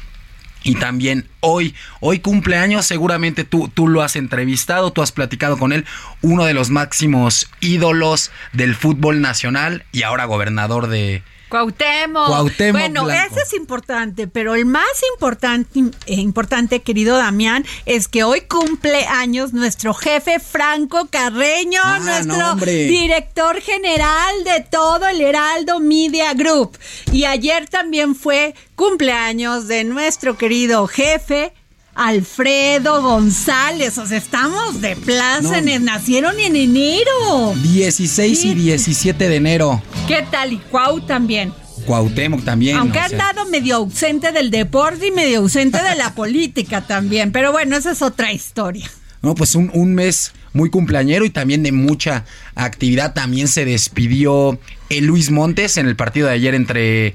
Y 0.66 0.74
también 0.74 1.28
hoy, 1.40 1.74
hoy 2.00 2.18
cumpleaños, 2.18 2.86
seguramente 2.86 3.44
tú, 3.44 3.70
tú 3.72 3.86
lo 3.86 4.02
has 4.02 4.16
entrevistado, 4.16 4.90
tú 4.90 5.00
has 5.00 5.12
platicado 5.12 5.58
con 5.58 5.72
él, 5.72 5.84
uno 6.22 6.44
de 6.44 6.54
los 6.54 6.70
máximos 6.70 7.48
ídolos 7.60 8.32
del 8.52 8.74
fútbol 8.74 9.20
nacional 9.20 9.84
y 9.92 10.02
ahora 10.02 10.24
gobernador 10.24 10.88
de, 10.88 11.22
Cuauhtémoc. 11.48 12.26
Cuauhtémoc 12.26 12.80
Bueno, 12.80 13.04
Blanco. 13.04 13.26
ese 13.32 13.42
es 13.42 13.54
importante, 13.54 14.26
pero 14.26 14.54
el 14.54 14.64
más 14.66 14.84
importante, 15.14 15.80
eh, 16.06 16.14
importante, 16.14 16.82
querido 16.82 17.16
Damián, 17.16 17.64
es 17.84 18.08
que 18.08 18.24
hoy 18.24 18.42
cumple 18.42 19.04
años 19.06 19.52
nuestro 19.52 19.94
jefe 19.94 20.40
Franco 20.40 21.06
Carreño, 21.10 21.80
Ah, 21.84 21.98
nuestro 22.00 22.36
no, 22.36 22.56
director 22.56 23.60
general 23.60 24.44
de 24.44 24.60
todo 24.70 25.06
el 25.08 25.20
Heraldo 25.20 25.78
Media 25.80 26.34
Group. 26.34 26.76
Y 27.12 27.24
ayer 27.24 27.68
también 27.68 28.14
fue 28.16 28.54
cumpleaños 28.74 29.68
de 29.68 29.84
nuestro 29.84 30.36
querido 30.36 30.86
jefe. 30.86 31.52
Alfredo 31.96 33.00
González, 33.02 33.96
o 33.96 34.06
sea, 34.06 34.18
estamos 34.18 34.82
de 34.82 34.96
plaza, 34.96 35.60
No. 35.62 35.78
nacieron 35.80 36.38
en 36.38 36.54
enero. 36.54 37.54
16 37.62 38.38
Sí. 38.40 38.50
y 38.50 38.54
17 38.54 39.28
de 39.28 39.36
enero. 39.36 39.82
¿Qué 40.06 40.24
tal? 40.30 40.52
Y 40.52 40.58
Cuau 40.58 41.00
también. 41.00 41.52
Cuauhtémoc 41.86 42.44
también. 42.44 42.76
Aunque 42.76 42.98
ha 42.98 43.08
sea, 43.08 43.28
andado 43.30 43.48
medio 43.50 43.76
ausente 43.76 44.32
del 44.32 44.50
deporte 44.50 45.06
y 45.06 45.10
medio 45.10 45.38
ausente 45.38 45.82
de 45.82 45.96
la 45.96 46.14
política 46.14 46.82
también. 46.82 47.32
Pero 47.32 47.50
bueno, 47.52 47.76
esa 47.76 47.92
es 47.92 48.02
otra 48.02 48.32
historia. 48.32 48.90
No, 49.22 49.34
pues 49.34 49.54
un, 49.54 49.70
un 49.72 49.94
mes 49.94 50.32
muy 50.52 50.68
cumpleañero 50.70 51.24
y 51.24 51.30
también 51.30 51.62
de 51.62 51.72
mucha 51.72 52.24
actividad. 52.54 53.14
También 53.14 53.48
se 53.48 53.64
despidió 53.64 54.58
eh, 54.90 55.00
Luis 55.00 55.30
Montes 55.30 55.76
en 55.78 55.86
el 55.86 55.96
partido 55.96 56.28
de 56.28 56.34
ayer 56.34 56.54
entre 56.54 57.14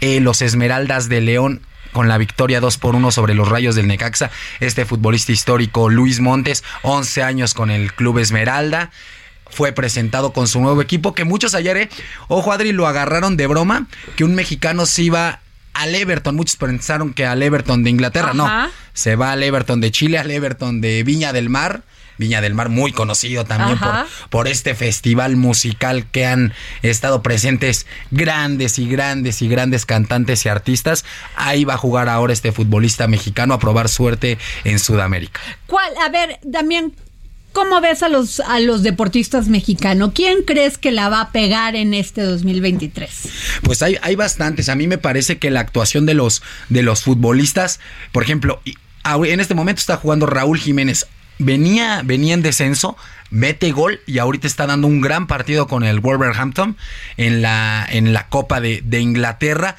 eh, 0.00 0.20
los 0.20 0.42
Esmeraldas 0.42 1.08
de 1.08 1.20
León 1.20 1.62
con 1.92 2.08
la 2.08 2.18
victoria 2.18 2.60
2 2.60 2.78
por 2.78 2.94
1 2.94 3.10
sobre 3.10 3.34
los 3.34 3.48
Rayos 3.48 3.74
del 3.74 3.86
Necaxa. 3.86 4.30
Este 4.60 4.84
futbolista 4.84 5.32
histórico 5.32 5.88
Luis 5.88 6.20
Montes, 6.20 6.64
11 6.82 7.22
años 7.22 7.54
con 7.54 7.70
el 7.70 7.92
Club 7.92 8.18
Esmeralda. 8.18 8.90
Fue 9.50 9.72
presentado 9.72 10.32
con 10.32 10.46
su 10.46 10.60
nuevo 10.60 10.82
equipo 10.82 11.14
que 11.14 11.24
muchos 11.24 11.54
ayer, 11.54 11.76
eh, 11.78 11.88
ojo 12.28 12.52
Adri, 12.52 12.72
lo 12.72 12.86
agarraron 12.86 13.36
de 13.36 13.46
broma, 13.46 13.86
que 14.16 14.24
un 14.24 14.34
mexicano 14.34 14.84
se 14.84 15.02
iba 15.04 15.40
al 15.72 15.94
Everton. 15.94 16.36
Muchos 16.36 16.56
pensaron 16.56 17.14
que 17.14 17.24
al 17.24 17.42
Everton 17.42 17.82
de 17.82 17.90
Inglaterra, 17.90 18.32
Ajá. 18.32 18.34
no. 18.66 18.70
Se 18.92 19.16
va 19.16 19.32
al 19.32 19.42
Everton 19.42 19.80
de 19.80 19.90
Chile, 19.90 20.18
al 20.18 20.30
Everton 20.30 20.80
de 20.80 21.02
Viña 21.02 21.32
del 21.32 21.48
Mar. 21.48 21.82
Viña 22.18 22.40
del 22.40 22.54
Mar, 22.54 22.68
muy 22.68 22.92
conocido 22.92 23.44
también 23.44 23.78
por, 23.78 24.06
por 24.28 24.48
este 24.48 24.74
festival 24.74 25.36
musical 25.36 26.06
que 26.10 26.26
han 26.26 26.52
estado 26.82 27.22
presentes 27.22 27.86
grandes 28.10 28.78
y 28.78 28.88
grandes 28.88 29.40
y 29.42 29.48
grandes 29.48 29.86
cantantes 29.86 30.44
y 30.44 30.48
artistas. 30.48 31.04
Ahí 31.36 31.64
va 31.64 31.74
a 31.74 31.78
jugar 31.78 32.08
ahora 32.08 32.32
este 32.32 32.52
futbolista 32.52 33.06
mexicano 33.06 33.54
a 33.54 33.58
probar 33.58 33.88
suerte 33.88 34.38
en 34.64 34.78
Sudamérica. 34.78 35.40
¿Cuál? 35.66 35.92
A 36.04 36.08
ver, 36.08 36.38
Damián, 36.42 36.92
¿cómo 37.52 37.80
ves 37.80 38.02
a 38.02 38.08
los, 38.08 38.40
a 38.40 38.60
los 38.60 38.82
deportistas 38.82 39.48
mexicanos? 39.48 40.12
¿Quién 40.14 40.42
crees 40.42 40.78
que 40.78 40.92
la 40.92 41.08
va 41.08 41.20
a 41.20 41.32
pegar 41.32 41.76
en 41.76 41.94
este 41.94 42.22
2023? 42.22 43.10
Pues 43.62 43.82
hay, 43.82 43.96
hay 44.02 44.16
bastantes. 44.16 44.68
A 44.68 44.74
mí 44.74 44.86
me 44.86 44.98
parece 44.98 45.38
que 45.38 45.50
la 45.50 45.60
actuación 45.60 46.06
de 46.06 46.14
los, 46.14 46.42
de 46.68 46.82
los 46.82 47.02
futbolistas, 47.02 47.80
por 48.12 48.22
ejemplo, 48.22 48.60
en 49.24 49.40
este 49.40 49.54
momento 49.54 49.80
está 49.80 49.96
jugando 49.96 50.26
Raúl 50.26 50.58
Jiménez. 50.58 51.06
Venía, 51.38 52.02
venía 52.04 52.34
en 52.34 52.42
descenso, 52.42 52.96
mete 53.30 53.70
gol 53.72 54.00
y 54.06 54.18
ahorita 54.18 54.46
está 54.46 54.66
dando 54.66 54.86
un 54.88 55.00
gran 55.00 55.26
partido 55.26 55.66
con 55.68 55.84
el 55.84 56.00
Wolverhampton 56.00 56.76
en 57.16 57.42
la, 57.42 57.86
en 57.88 58.12
la 58.12 58.28
Copa 58.28 58.60
de, 58.60 58.80
de 58.84 59.00
Inglaterra. 59.00 59.76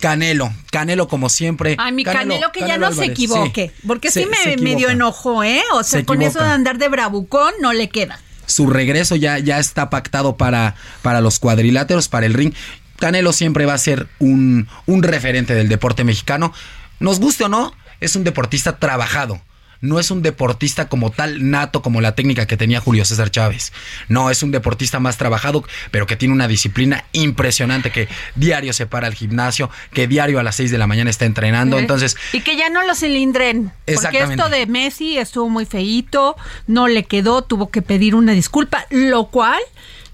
Canelo, 0.00 0.52
Canelo 0.70 1.06
como 1.08 1.28
siempre. 1.28 1.76
Ay, 1.78 1.92
mi 1.92 2.02
Canelo, 2.04 2.50
que 2.52 2.60
ya 2.66 2.76
no 2.76 2.92
se 2.92 3.04
equivoque. 3.06 3.72
sí. 3.74 3.82
porque 3.86 4.10
Se- 4.10 4.24
sí 4.24 4.28
me, 4.28 4.56
me 4.56 4.74
dio 4.76 4.90
enojo, 4.90 5.44
¿eh? 5.44 5.62
O 5.74 5.82
sea, 5.84 6.00
Se 6.00 6.04
con 6.06 6.22
eso 6.22 6.40
de 6.40 6.50
andar 6.50 6.78
de 6.78 6.88
bravucón 6.88 7.52
no 7.60 7.72
le 7.72 7.88
queda. 7.88 8.18
su 8.46 8.66
regreso 8.68 9.14
ya, 9.16 9.38
ya 9.38 9.58
está 9.60 9.90
pactado 9.90 10.36
para, 10.36 10.74
para 11.02 11.20
los 11.20 11.38
cuadriláteros, 11.38 12.08
para 12.08 12.26
el 12.26 12.34
ring. 12.34 12.52
Canelo 12.98 13.32
siempre 13.32 13.64
va 13.64 13.74
a 13.74 13.78
ser 13.78 14.08
un, 14.18 14.68
un 14.86 15.02
referente 15.04 15.54
del 15.54 15.68
deporte 15.68 16.04
mexicano. 16.04 16.52
Nos 16.98 17.18
guste 17.20 17.44
o 17.44 17.48
no, 17.48 17.72
es 18.00 18.16
un 18.16 18.24
deportista 18.24 18.78
trabajado. 18.78 19.40
No 19.82 19.98
es 19.98 20.12
un 20.12 20.22
deportista 20.22 20.88
como 20.88 21.10
tal 21.10 21.50
nato 21.50 21.82
como 21.82 22.00
la 22.00 22.14
técnica 22.14 22.46
que 22.46 22.56
tenía 22.56 22.80
Julio 22.80 23.04
César 23.04 23.30
Chávez. 23.32 23.72
No, 24.08 24.30
es 24.30 24.44
un 24.44 24.52
deportista 24.52 25.00
más 25.00 25.18
trabajado, 25.18 25.64
pero 25.90 26.06
que 26.06 26.16
tiene 26.16 26.32
una 26.32 26.46
disciplina 26.46 27.04
impresionante, 27.12 27.90
que 27.90 28.08
diario 28.36 28.72
se 28.72 28.86
para 28.86 29.08
al 29.08 29.14
gimnasio, 29.14 29.70
que 29.92 30.06
diario 30.06 30.38
a 30.38 30.44
las 30.44 30.54
6 30.54 30.70
de 30.70 30.78
la 30.78 30.86
mañana 30.86 31.10
está 31.10 31.24
entrenando. 31.24 31.80
Entonces, 31.80 32.16
Y 32.32 32.42
que 32.42 32.56
ya 32.56 32.70
no 32.70 32.86
lo 32.86 32.94
cilindren. 32.94 33.72
Porque 33.92 34.22
esto 34.22 34.48
de 34.48 34.66
Messi 34.66 35.18
estuvo 35.18 35.48
muy 35.48 35.66
feíto, 35.66 36.36
no 36.68 36.86
le 36.86 37.02
quedó, 37.02 37.42
tuvo 37.42 37.70
que 37.70 37.82
pedir 37.82 38.14
una 38.14 38.32
disculpa, 38.32 38.86
lo 38.90 39.26
cual, 39.26 39.60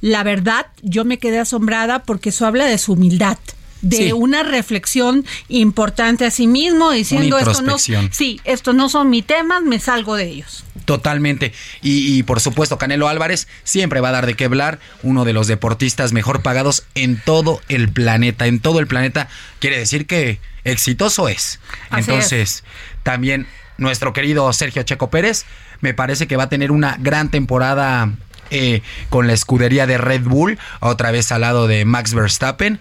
la 0.00 0.22
verdad, 0.22 0.68
yo 0.80 1.04
me 1.04 1.18
quedé 1.18 1.40
asombrada 1.40 2.04
porque 2.04 2.30
eso 2.30 2.46
habla 2.46 2.64
de 2.64 2.78
su 2.78 2.94
humildad. 2.94 3.36
De 3.80 3.96
Sí. 3.96 4.12
una 4.12 4.42
reflexión 4.42 5.24
importante 5.48 6.26
a 6.26 6.30
sí 6.30 6.46
mismo, 6.46 6.90
diciendo 6.90 7.38
esto 7.38 7.62
no, 7.62 7.78
sí, 7.78 8.40
no 8.74 8.88
son 8.88 9.10
mis 9.10 9.24
temas, 9.24 9.62
me 9.62 9.78
salgo 9.78 10.16
de 10.16 10.24
ellos. 10.28 10.64
Totalmente. 10.84 11.52
Y, 11.82 12.16
y, 12.18 12.22
por 12.22 12.40
supuesto, 12.40 12.78
Canelo 12.78 13.08
Álvarez 13.08 13.46
siempre 13.62 14.00
va 14.00 14.08
a 14.08 14.12
dar 14.12 14.26
de 14.26 14.34
qué 14.34 14.46
hablar. 14.46 14.78
Uno 15.02 15.24
de 15.26 15.34
los 15.34 15.46
deportistas 15.46 16.12
mejor 16.12 16.40
pagados 16.42 16.84
en 16.94 17.20
todo 17.22 17.60
el 17.68 17.90
planeta. 17.90 18.46
En 18.46 18.58
todo 18.58 18.80
el 18.80 18.86
planeta 18.86 19.28
quiere 19.58 19.78
decir 19.78 20.06
que 20.06 20.40
exitoso 20.64 21.28
es. 21.28 21.60
Así 21.90 22.10
Entonces, 22.10 22.64
también 23.02 23.46
nuestro 23.76 24.12
querido 24.12 24.50
Sergio 24.52 24.82
Checo 24.82 25.10
Pérez 25.10 25.44
me 25.80 25.94
parece 25.94 26.26
que 26.26 26.36
va 26.36 26.44
a 26.44 26.48
tener 26.48 26.72
una 26.72 26.96
gran 26.98 27.30
temporada 27.30 28.10
eh, 28.50 28.82
con 29.10 29.26
la 29.26 29.32
escudería 29.32 29.86
de 29.86 29.98
Red 29.98 30.22
Bull, 30.22 30.58
otra 30.80 31.10
vez 31.10 31.32
al 31.32 31.42
lado 31.42 31.66
de 31.66 31.84
Max 31.84 32.14
Verstappen. 32.14 32.80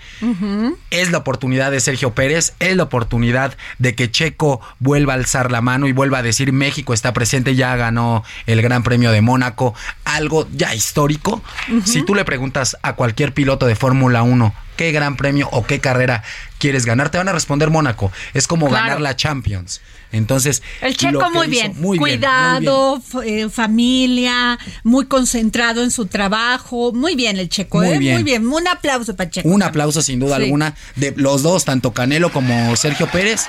Es 0.90 1.12
la 1.12 1.20
oportunidad 1.20 1.72
de 1.72 1.80
Sergio 1.80 2.14
Pérez, 2.14 2.54
es 2.60 2.76
la 2.76 2.84
oportunidad 2.84 3.58
de 3.78 3.96
que 3.96 4.12
Checo 4.12 4.62
vuelva 4.80 5.14
a 5.14 5.18
alzar 5.18 5.52
la 5.52 5.62
mano 5.62 5.88
y 5.88 5.92
vuelva 5.92 6.20
a 6.20 6.24
decir 6.24 6.54
México 6.54 6.94
está 6.94 7.14
presente, 7.14 7.56
ya 7.56 7.76
ganó 7.76 8.24
el 8.46 8.62
Gran 8.62 8.84
Premio 8.84 9.12
de 9.12 9.22
Mónaco, 9.22 9.74
algo 10.06 10.48
ya 10.54 10.74
histórico. 10.74 11.42
Si 11.86 12.04
tú 12.04 12.16
le 12.16 12.26
preguntas 12.26 12.78
a 12.82 12.94
cualquier 12.94 13.34
piloto 13.34 13.66
de 13.66 13.76
Fórmula 13.76 14.24
1 14.24 14.67
qué 14.78 14.92
gran 14.94 15.18
premio 15.18 15.50
o 15.52 15.66
qué 15.66 15.80
carrera 15.80 16.24
quieres 16.60 16.86
ganar, 16.86 17.10
te 17.10 17.18
van 17.18 17.28
a 17.28 17.34
responder 17.34 17.70
Mónaco. 17.70 18.12
Es 18.34 18.48
como 18.48 18.68
Claro. 18.70 18.86
ganar 18.86 19.02
la 19.02 19.16
Champions. 19.18 19.82
Entonces, 20.14 20.64
El 20.80 20.96
checo 20.96 21.30
muy 21.32 21.48
bien, 21.50 21.74
muy 21.76 21.76
bien, 21.78 21.82
muy 21.82 21.98
cuidado, 22.00 23.02
eh, 23.26 23.50
familia, 23.50 24.58
muy 24.86 25.06
concentrado 25.08 25.84
en 25.84 25.92
su 25.92 26.06
trabajo, 26.06 26.94
muy 26.94 27.16
bien 27.16 27.38
el 27.38 27.50
checo, 27.50 27.80
Muy 27.80 27.90
¿eh? 27.90 27.98
bien. 27.98 28.14
muy 28.14 28.24
bien, 28.24 28.48
un 28.48 28.66
aplauso 28.70 29.18
para 29.18 29.30
checo. 29.30 29.50
Un 29.50 29.64
aplauso 29.64 30.02
sin 30.02 30.22
duda 30.22 30.38
Sí. 30.38 30.44
alguna 30.44 30.76
de 30.96 31.14
los 31.18 31.44
dos, 31.44 31.66
tanto 31.66 31.92
Canelo 31.92 32.32
como 32.32 32.74
Sergio 32.78 33.08
Pérez, 33.08 33.48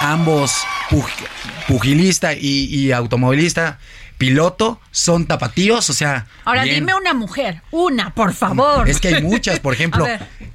ambos 0.00 0.52
pugilista 1.66 2.34
y, 2.34 2.66
y 2.66 2.92
automovilista, 2.92 3.78
piloto, 4.18 4.80
son 4.90 5.26
tapatíos, 5.26 5.90
o 5.90 5.92
sea. 5.92 6.26
Ahora 6.44 6.64
bien. 6.64 6.76
dime 6.76 6.94
una 6.94 7.14
mujer, 7.14 7.62
una, 7.70 8.14
por 8.14 8.32
favor. 8.32 8.88
Es 8.88 9.00
que 9.00 9.08
hay 9.08 9.22
muchas, 9.22 9.60
por 9.60 9.74
ejemplo, 9.74 10.06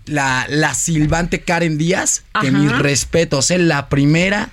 la, 0.05 0.45
la 0.49 0.73
silbante 0.73 1.41
Karen 1.41 1.77
Díaz, 1.77 2.23
que 2.39 2.51
mis 2.51 2.71
respetos, 2.77 3.51
es 3.51 3.59
la 3.59 3.89
primera 3.89 4.49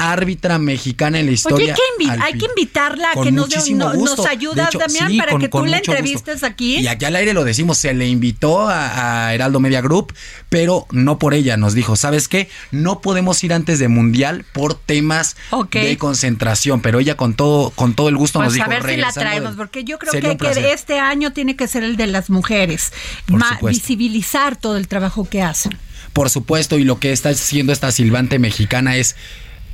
árbitra 0.00 0.58
mexicana 0.58 1.18
en 1.20 1.26
la 1.26 1.32
historia. 1.32 1.74
Oye, 1.98 2.10
hay 2.22 2.32
que, 2.38 2.46
invitarla 2.46 3.10
a 3.14 3.22
que 3.22 3.30
nos, 3.30 3.48
no- 3.70 3.92
nos 3.94 4.26
ayudas, 4.26 4.68
hecho, 4.68 4.78
Damián, 4.78 5.08
sí, 5.10 5.18
para 5.18 5.32
con- 5.32 5.40
que 5.40 5.48
tú 5.48 5.64
la 5.66 5.78
gusto. 5.78 5.92
entrevistes 5.92 6.42
aquí. 6.42 6.78
Y 6.78 6.86
aquí 6.86 7.04
al 7.04 7.16
aire 7.16 7.34
lo 7.34 7.44
decimos, 7.44 7.78
se 7.78 7.92
le 7.94 8.08
invitó 8.08 8.68
a, 8.68 9.26
a 9.26 9.34
Heraldo 9.34 9.60
Media 9.60 9.80
Group, 9.80 10.14
pero 10.48 10.86
no 10.90 11.18
por 11.18 11.34
ella. 11.34 11.56
Nos 11.56 11.74
dijo, 11.74 11.96
¿sabes 11.96 12.28
qué? 12.28 12.48
No 12.70 13.00
podemos 13.00 13.42
ir 13.44 13.52
antes 13.52 13.78
de 13.78 13.88
Mundial 13.88 14.44
por 14.52 14.74
temas 14.74 15.36
de 15.72 15.96
concentración, 15.98 16.80
pero 16.80 16.98
ella 17.00 17.16
con 17.16 17.34
todo, 17.34 17.70
con 17.70 17.94
todo 17.94 18.08
el 18.08 18.16
gusto 18.16 18.38
nos 18.40 18.48
Pues 18.48 18.54
dijo. 18.54 18.66
a 18.66 18.68
ver 18.68 18.78
si 18.80 18.86
la 18.86 18.86
"Regresando 19.08 19.20
traemos, 19.20 19.56
porque 19.56 19.84
yo 19.84 19.98
creo 19.98 20.12
que, 20.12 20.20
que 20.20 20.36
placer". 20.36 20.64
este 20.66 20.98
año 20.98 21.32
tiene 21.32 21.56
que 21.56 21.68
ser 21.68 21.82
el 21.84 21.96
de 21.96 22.06
las 22.06 22.30
mujeres, 22.30 22.92
Por 23.26 23.38
Ma- 23.40 23.54
supuesto. 23.54 23.80
visibilizar 23.80 24.56
todo 24.56 24.76
el 24.76 24.88
trabajo 24.88 25.28
que 25.28 25.42
hacen. 25.42 25.76
Por 26.12 26.28
supuesto, 26.30 26.78
y 26.78 26.84
lo 26.84 26.98
que 26.98 27.12
está 27.12 27.28
haciendo 27.28 27.72
esta 27.72 27.92
silbante 27.92 28.38
mexicana 28.38 28.96
es 28.96 29.14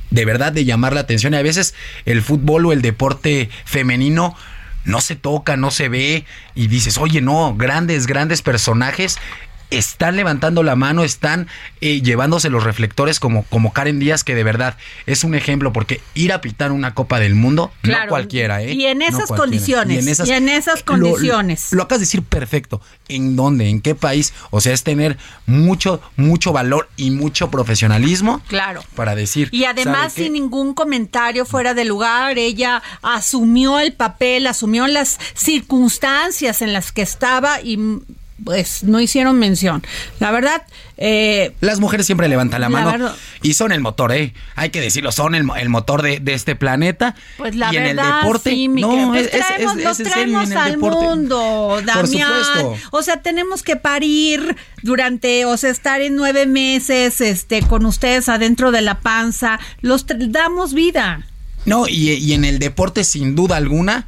de 0.09 0.25
verdad 0.25 0.51
de 0.51 0.65
llamar 0.65 0.93
la 0.93 1.01
atención. 1.01 1.33
Y 1.33 1.37
a 1.37 1.43
veces 1.43 1.73
el 2.05 2.21
fútbol 2.21 2.65
o 2.65 2.71
el 2.71 2.81
deporte 2.81 3.49
femenino 3.65 4.35
no 4.85 5.01
se 5.01 5.15
toca, 5.15 5.57
no 5.57 5.69
se 5.69 5.89
ve, 5.89 6.25
y 6.55 6.67
dices, 6.67 6.97
oye, 6.97 7.21
no, 7.21 7.55
grandes, 7.57 8.07
grandes 8.07 8.41
personajes 8.41 9.17
están 9.69 10.15
levantando 10.15 10.63
la 10.63 10.75
mano, 10.75 11.03
están 11.03 11.47
eh, 11.81 12.01
llevándose 12.01 12.49
los 12.49 12.63
reflectores 12.63 13.19
como, 13.19 13.43
como 13.43 13.73
Karen 13.73 13.99
Díaz, 13.99 14.23
que 14.23 14.33
de 14.35 14.43
verdad 14.43 14.77
es 15.05 15.23
un 15.23 15.35
ejemplo, 15.35 15.73
porque 15.73 16.01
ir 16.13 16.31
a 16.33 16.41
pitar 16.41 16.71
una 16.71 16.93
Copa 16.93 17.19
del 17.19 17.35
Mundo, 17.35 17.71
Claro. 17.81 18.05
no 18.05 18.09
cualquiera, 18.09 18.61
¿eh? 18.63 18.73
Y 18.73 18.85
en 18.85 19.01
esas 19.01 19.27
condiciones, 19.29 20.05
y 20.27 20.31
en 20.31 20.49
esas 20.49 20.79
lo- 20.79 20.85
condiciones. 20.85 21.67
Lo, 21.71 21.83
acabas 21.83 21.99
de 21.99 22.05
decir 22.05 22.23
perfecto. 22.23 22.81
¿En 23.09 23.35
dónde? 23.35 23.69
¿En 23.69 23.81
qué 23.81 23.95
país? 23.95 24.33
O 24.51 24.61
sea, 24.61 24.73
es 24.73 24.83
tener 24.83 25.17
mucho, 25.45 26.01
mucho 26.15 26.51
valor 26.53 26.89
y 26.97 27.09
mucho 27.11 27.49
profesionalismo 27.51 28.41
Claro. 28.47 28.83
para 28.95 29.15
decir. 29.15 29.49
Y 29.51 29.65
además 29.65 30.13
sin 30.13 30.33
ningún 30.33 30.73
comentario 30.73 31.45
fuera 31.45 31.73
de 31.73 31.85
lugar, 31.85 32.37
ella 32.37 32.81
asumió 33.01 33.79
el 33.79 33.93
papel, 33.93 34.47
asumió 34.47 34.87
las 34.87 35.17
circunstancias 35.35 36.61
en 36.61 36.73
las 36.73 36.91
que 36.91 37.01
estaba 37.01 37.61
y 37.61 37.77
pues 38.43 38.83
no 38.83 38.99
hicieron 38.99 39.39
mención. 39.39 39.83
La 40.19 40.31
verdad, 40.31 40.61
eh, 40.97 41.53
Las 41.61 41.79
mujeres 41.79 42.05
siempre 42.05 42.27
levantan 42.27 42.61
la 42.61 42.67
La 42.67 42.69
mano 42.69 42.91
verdad- 42.91 43.15
y 43.41 43.53
son 43.53 43.71
el 43.71 43.81
motor, 43.81 44.11
¿eh? 44.11 44.33
Hay 44.55 44.69
que 44.69 44.79
decirlo, 44.81 45.11
son 45.11 45.35
el, 45.35 45.47
el 45.59 45.69
motor 45.69 46.01
de, 46.01 46.19
de 46.19 46.33
este 46.33 46.55
planeta. 46.55 47.15
pues 47.37 47.55
la 47.55 47.73
y 47.73 47.77
en 47.77 47.83
verdad, 47.83 48.05
el 48.09 48.15
deporte, 48.21 48.49
sí, 48.51 48.69
mi 48.69 48.81
no, 48.81 49.09
pues 49.09 49.27
es, 49.27 49.33
es- 49.33 49.47
traemos, 49.47 49.77
es- 49.77 49.83
los 49.83 49.99
es 49.99 50.07
en 50.07 50.11
traemos 50.13 50.51
en 50.51 50.57
al 50.57 50.71
deporte. 50.73 51.05
mundo, 51.05 51.67
Por 51.77 51.85
Damián. 51.85 52.29
supuesto. 52.45 52.87
O 52.91 53.01
sea, 53.01 53.21
tenemos 53.21 53.63
que 53.63 53.75
parir 53.75 54.55
durante, 54.83 55.45
o 55.45 55.57
sea, 55.57 55.69
estar 55.71 56.01
en 56.01 56.15
nueve 56.15 56.45
meses, 56.45 57.21
este, 57.21 57.61
con 57.63 57.85
ustedes 57.85 58.29
adentro 58.29 58.71
de 58.71 58.81
la 58.81 58.99
panza. 58.99 59.59
Los 59.81 60.05
damos 60.07 60.73
vida. 60.73 61.23
No, 61.65 61.87
y, 61.87 62.11
y 62.11 62.33
en 62.33 62.45
el 62.45 62.59
deporte, 62.59 63.03
sin 63.03 63.35
duda 63.35 63.57
alguna, 63.57 64.05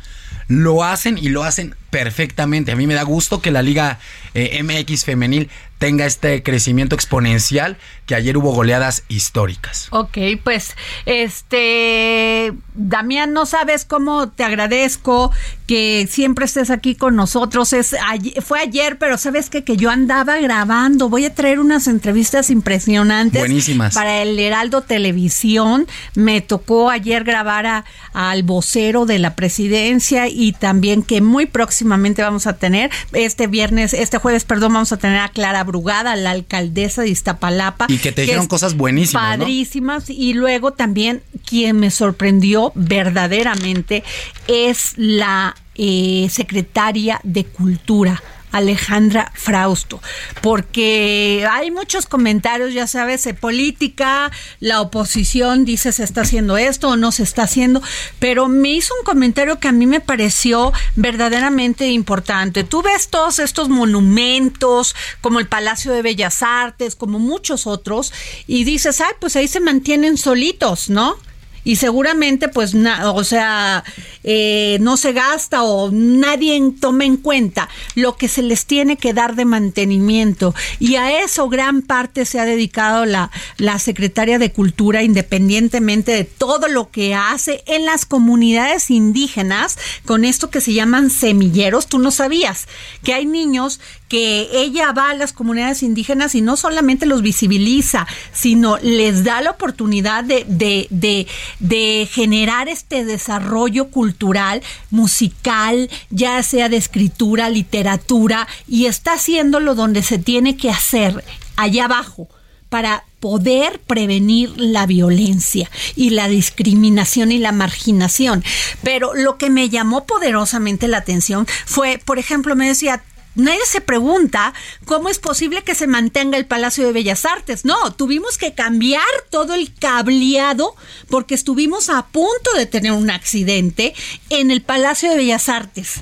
lo 0.47 0.83
hacen 0.83 1.17
y 1.17 1.29
lo 1.29 1.43
hacen 1.43 1.75
perfectamente. 1.89 2.71
A 2.71 2.75
mí 2.75 2.87
me 2.87 2.93
da 2.93 3.03
gusto 3.03 3.41
que 3.41 3.51
la 3.51 3.61
Liga 3.61 3.99
eh, 4.45 4.63
MX 4.63 5.05
femenil 5.05 5.49
tenga 5.77 6.05
este 6.05 6.43
crecimiento 6.43 6.93
exponencial, 6.93 7.77
que 8.05 8.13
ayer 8.13 8.35
hubo 8.37 8.51
goleadas 8.53 9.03
históricas. 9.07 9.87
Ok, 9.91 10.17
pues, 10.43 10.75
este, 11.05 12.53
Damián, 12.75 13.31
no 13.33 13.45
sabes 13.45 13.85
cómo 13.85 14.29
te 14.29 14.43
agradezco 14.43 15.31
que 15.67 16.07
siempre 16.09 16.45
estés 16.45 16.69
aquí 16.69 16.95
con 16.95 17.15
nosotros. 17.15 17.71
Es 17.73 17.93
ayer- 17.93 18.41
fue 18.41 18.59
ayer, 18.59 18.97
pero 18.97 19.17
sabes 19.17 19.49
qué? 19.49 19.63
que 19.63 19.77
yo 19.77 19.89
andaba 19.89 20.37
grabando. 20.39 21.09
Voy 21.09 21.25
a 21.25 21.33
traer 21.35 21.59
unas 21.59 21.87
entrevistas 21.87 22.49
impresionantes. 22.49 23.39
Buenísimas. 23.41 23.93
Para 23.93 24.21
el 24.21 24.37
Heraldo 24.39 24.81
Televisión. 24.81 25.87
Me 26.15 26.41
tocó 26.41 26.89
ayer 26.89 27.23
grabar 27.23 27.65
a- 27.67 27.85
al 28.13 28.43
vocero 28.43 29.05
de 29.05 29.19
la 29.19 29.35
presidencia 29.35 30.27
y 30.27 30.53
también 30.53 31.03
que 31.03 31.21
muy 31.21 31.45
próximamente 31.45 32.21
vamos 32.21 32.47
a 32.47 32.53
tener, 32.57 32.89
este 33.13 33.47
viernes, 33.47 33.93
este 33.93 34.17
jueves, 34.17 34.28
perdón, 34.45 34.73
vamos 34.73 34.91
a 34.91 34.97
tener 34.97 35.19
a 35.19 35.29
Clara 35.29 35.63
Brugada, 35.63 36.15
la 36.15 36.31
alcaldesa 36.31 37.01
de 37.01 37.09
Iztapalapa. 37.09 37.85
Y 37.89 37.97
que 37.97 38.11
te 38.11 38.21
dijeron 38.21 38.43
es 38.43 38.49
cosas 38.49 38.75
buenísimas, 38.75 39.37
¿no? 39.37 39.43
Padrísimas. 39.43 40.09
Y 40.09 40.33
luego 40.33 40.71
también 40.71 41.21
quien 41.45 41.77
me 41.77 41.91
sorprendió 41.91 42.71
verdaderamente 42.75 44.03
es 44.47 44.93
la 44.97 45.55
eh, 45.75 46.27
secretaria 46.29 47.19
de 47.23 47.45
Cultura. 47.45 48.21
Alejandra 48.51 49.31
Frausto, 49.35 50.01
porque 50.41 51.47
hay 51.49 51.71
muchos 51.71 52.05
comentarios, 52.05 52.73
ya 52.73 52.87
sabes, 52.87 53.23
de 53.23 53.33
política, 53.33 54.31
la 54.59 54.81
oposición 54.81 55.65
dice 55.65 55.91
se 55.91 56.03
está 56.03 56.21
haciendo 56.21 56.57
esto 56.57 56.89
o 56.89 56.95
no 56.95 57.11
se 57.11 57.23
está 57.23 57.43
haciendo, 57.43 57.81
pero 58.19 58.47
me 58.47 58.69
hizo 58.69 58.93
un 58.99 59.05
comentario 59.05 59.59
que 59.59 59.67
a 59.67 59.71
mí 59.71 59.85
me 59.85 59.99
pareció 59.99 60.73
verdaderamente 60.95 61.89
importante. 61.89 62.63
Tú 62.63 62.81
ves 62.81 63.09
todos 63.09 63.39
estos 63.39 63.69
monumentos, 63.69 64.95
como 65.21 65.39
el 65.39 65.47
Palacio 65.47 65.91
de 65.91 66.01
Bellas 66.01 66.41
Artes, 66.41 66.95
como 66.95 67.19
muchos 67.19 67.67
otros, 67.67 68.13
y 68.47 68.63
dices, 68.63 69.01
ay, 69.01 69.13
pues 69.19 69.35
ahí 69.35 69.47
se 69.47 69.59
mantienen 69.59 70.17
solitos, 70.17 70.89
¿no? 70.89 71.17
Y 71.63 71.75
seguramente, 71.75 72.47
pues, 72.47 72.73
na- 72.73 73.11
o 73.11 73.23
sea, 73.23 73.83
eh, 74.23 74.77
no 74.81 74.97
se 74.97 75.13
gasta 75.13 75.63
o 75.63 75.91
nadie 75.91 76.61
toma 76.79 77.05
en 77.05 77.17
cuenta 77.17 77.69
lo 77.95 78.15
que 78.17 78.27
se 78.27 78.41
les 78.41 78.65
tiene 78.65 78.97
que 78.97 79.13
dar 79.13 79.35
de 79.35 79.45
mantenimiento. 79.45 80.53
Y 80.79 80.95
a 80.95 81.23
eso 81.23 81.49
gran 81.49 81.81
parte 81.81 82.25
se 82.25 82.39
ha 82.39 82.45
dedicado 82.45 83.05
la, 83.05 83.31
la 83.57 83.79
secretaria 83.79 84.39
de 84.39 84.51
Cultura, 84.51 85.03
independientemente 85.03 86.11
de 86.11 86.23
todo 86.23 86.67
lo 86.67 86.89
que 86.89 87.13
hace 87.15 87.63
en 87.65 87.85
las 87.85 88.05
comunidades 88.05 88.89
indígenas, 88.89 89.77
con 90.05 90.25
esto 90.25 90.49
que 90.49 90.61
se 90.61 90.73
llaman 90.73 91.09
semilleros. 91.09 91.87
Tú 91.87 91.99
no 91.99 92.11
sabías 92.11 92.67
que 93.03 93.13
hay 93.13 93.25
niños 93.25 93.79
que 94.09 94.49
ella 94.51 94.91
va 94.91 95.11
a 95.11 95.13
las 95.13 95.31
comunidades 95.31 95.83
indígenas 95.83 96.35
y 96.35 96.41
no 96.41 96.57
solamente 96.57 97.05
los 97.05 97.21
visibiliza, 97.21 98.07
sino 98.33 98.77
les 98.79 99.23
da 99.23 99.41
la 99.41 99.51
oportunidad 99.51 100.23
de, 100.23 100.45
de, 100.49 101.27
de, 101.59 102.09
generar 102.11 102.67
este 102.67 103.05
desarrollo 103.05 103.89
cultural, 103.89 104.61
musical, 104.89 105.89
ya 106.09 106.41
sea 106.43 106.69
de 106.69 106.77
escritura, 106.77 107.49
literatura, 107.49 108.47
y 108.67 108.87
está 108.87 109.13
haciéndolo 109.13 109.75
donde 109.75 110.01
se 110.01 110.17
tiene 110.17 110.57
que 110.57 110.71
hacer, 110.71 111.23
allá 111.55 111.85
abajo 111.85 112.27
para 112.69 113.03
poder 113.19 113.81
prevenir 113.81 114.53
la 114.55 114.85
violencia 114.85 115.69
y 115.95 116.11
la 116.11 116.27
discriminación 116.27 117.31
y 117.31 117.39
la 117.39 117.51
marginación. 117.51 118.43
Pero 118.83 119.13
lo 119.13 119.37
que 119.37 119.49
me 119.49 119.69
llamó 119.69 120.05
poderosamente 120.05 120.87
la 120.87 120.97
atención 120.97 121.47
fue, 121.65 121.99
por 122.03 122.19
ejemplo, 122.19 122.55
me 122.55 122.67
decía, 122.67 123.03
Nadie 123.39 123.65
se 123.65 123.81
pregunta 123.81 124.53
cómo 124.85 125.09
es 125.09 125.19
posible 125.19 125.63
que 125.63 125.75
se 125.75 125.87
mantenga 125.87 126.37
el 126.37 126.45
Palacio 126.45 126.85
de 126.85 126.93
Bellas 126.93 127.25
Artes. 127.25 127.65
No, 127.65 127.93
tuvimos 127.93 128.37
que 128.37 128.53
cambiar 128.53 129.03
todo 129.29 129.53
el 129.53 129.73
cableado 129.73 130.75
porque 131.09 131.35
estuvimos 131.35 131.89
a 131.89 132.07
punto 132.07 132.53
de 132.55 132.65
tener 132.65 132.91
un 132.91 133.09
accidente 133.09 133.93
en 134.29 134.51
el 134.51 134.61
Palacio 134.61 135.09
de 135.09 135.17
Bellas 135.17 135.49
Artes. 135.49 136.01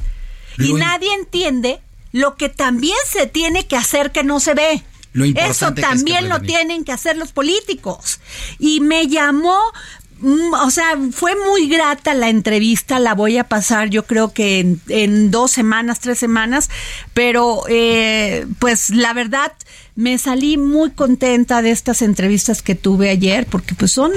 Y 0.58 0.70
Lo 0.70 0.78
nadie 0.78 1.14
entiende 1.14 1.80
lo 2.12 2.36
que 2.36 2.50
también 2.50 2.98
se 3.10 3.28
tiene 3.28 3.68
que 3.68 3.78
hacer 3.78 4.12
que 4.12 4.24
no 4.24 4.40
se 4.40 4.54
ve. 4.54 4.84
Lo 5.14 5.26
Eso 5.26 5.68
es 5.68 5.74
que 5.74 5.82
también 5.82 6.30
lo 6.30 6.42
tienen 6.42 6.84
que 6.84 6.92
hacer 6.92 7.18
los 7.18 7.32
políticos. 7.32 8.20
Y 8.60 8.82
me 8.82 9.08
llamó 9.08 9.60
o 10.22 10.72
sea, 10.72 10.98
fue 11.12 11.34
muy 11.36 11.70
grata 11.70 12.14
la 12.14 12.30
entrevista, 12.30 13.00
la 13.00 13.14
voy 13.14 13.38
a 13.38 13.44
pasar 13.44 13.90
yo 13.90 14.06
creo 14.06 14.34
que 14.34 14.60
en, 14.60 14.82
en 14.90 15.32
dos 15.32 15.52
semanas, 15.52 16.00
tres 16.00 16.18
semanas, 16.20 16.70
pero 17.14 17.64
eh, 17.70 18.46
pues 18.60 18.90
la 18.90 19.14
verdad 19.14 19.54
me 19.96 20.18
salí 20.18 20.58
muy 20.58 20.92
contenta 20.92 21.62
de 21.62 21.72
estas 21.72 22.02
entrevistas 22.02 22.62
que 22.62 22.76
tuve 22.76 23.10
ayer 23.10 23.46
porque 23.48 23.76
pues 23.76 23.92
son 23.92 24.12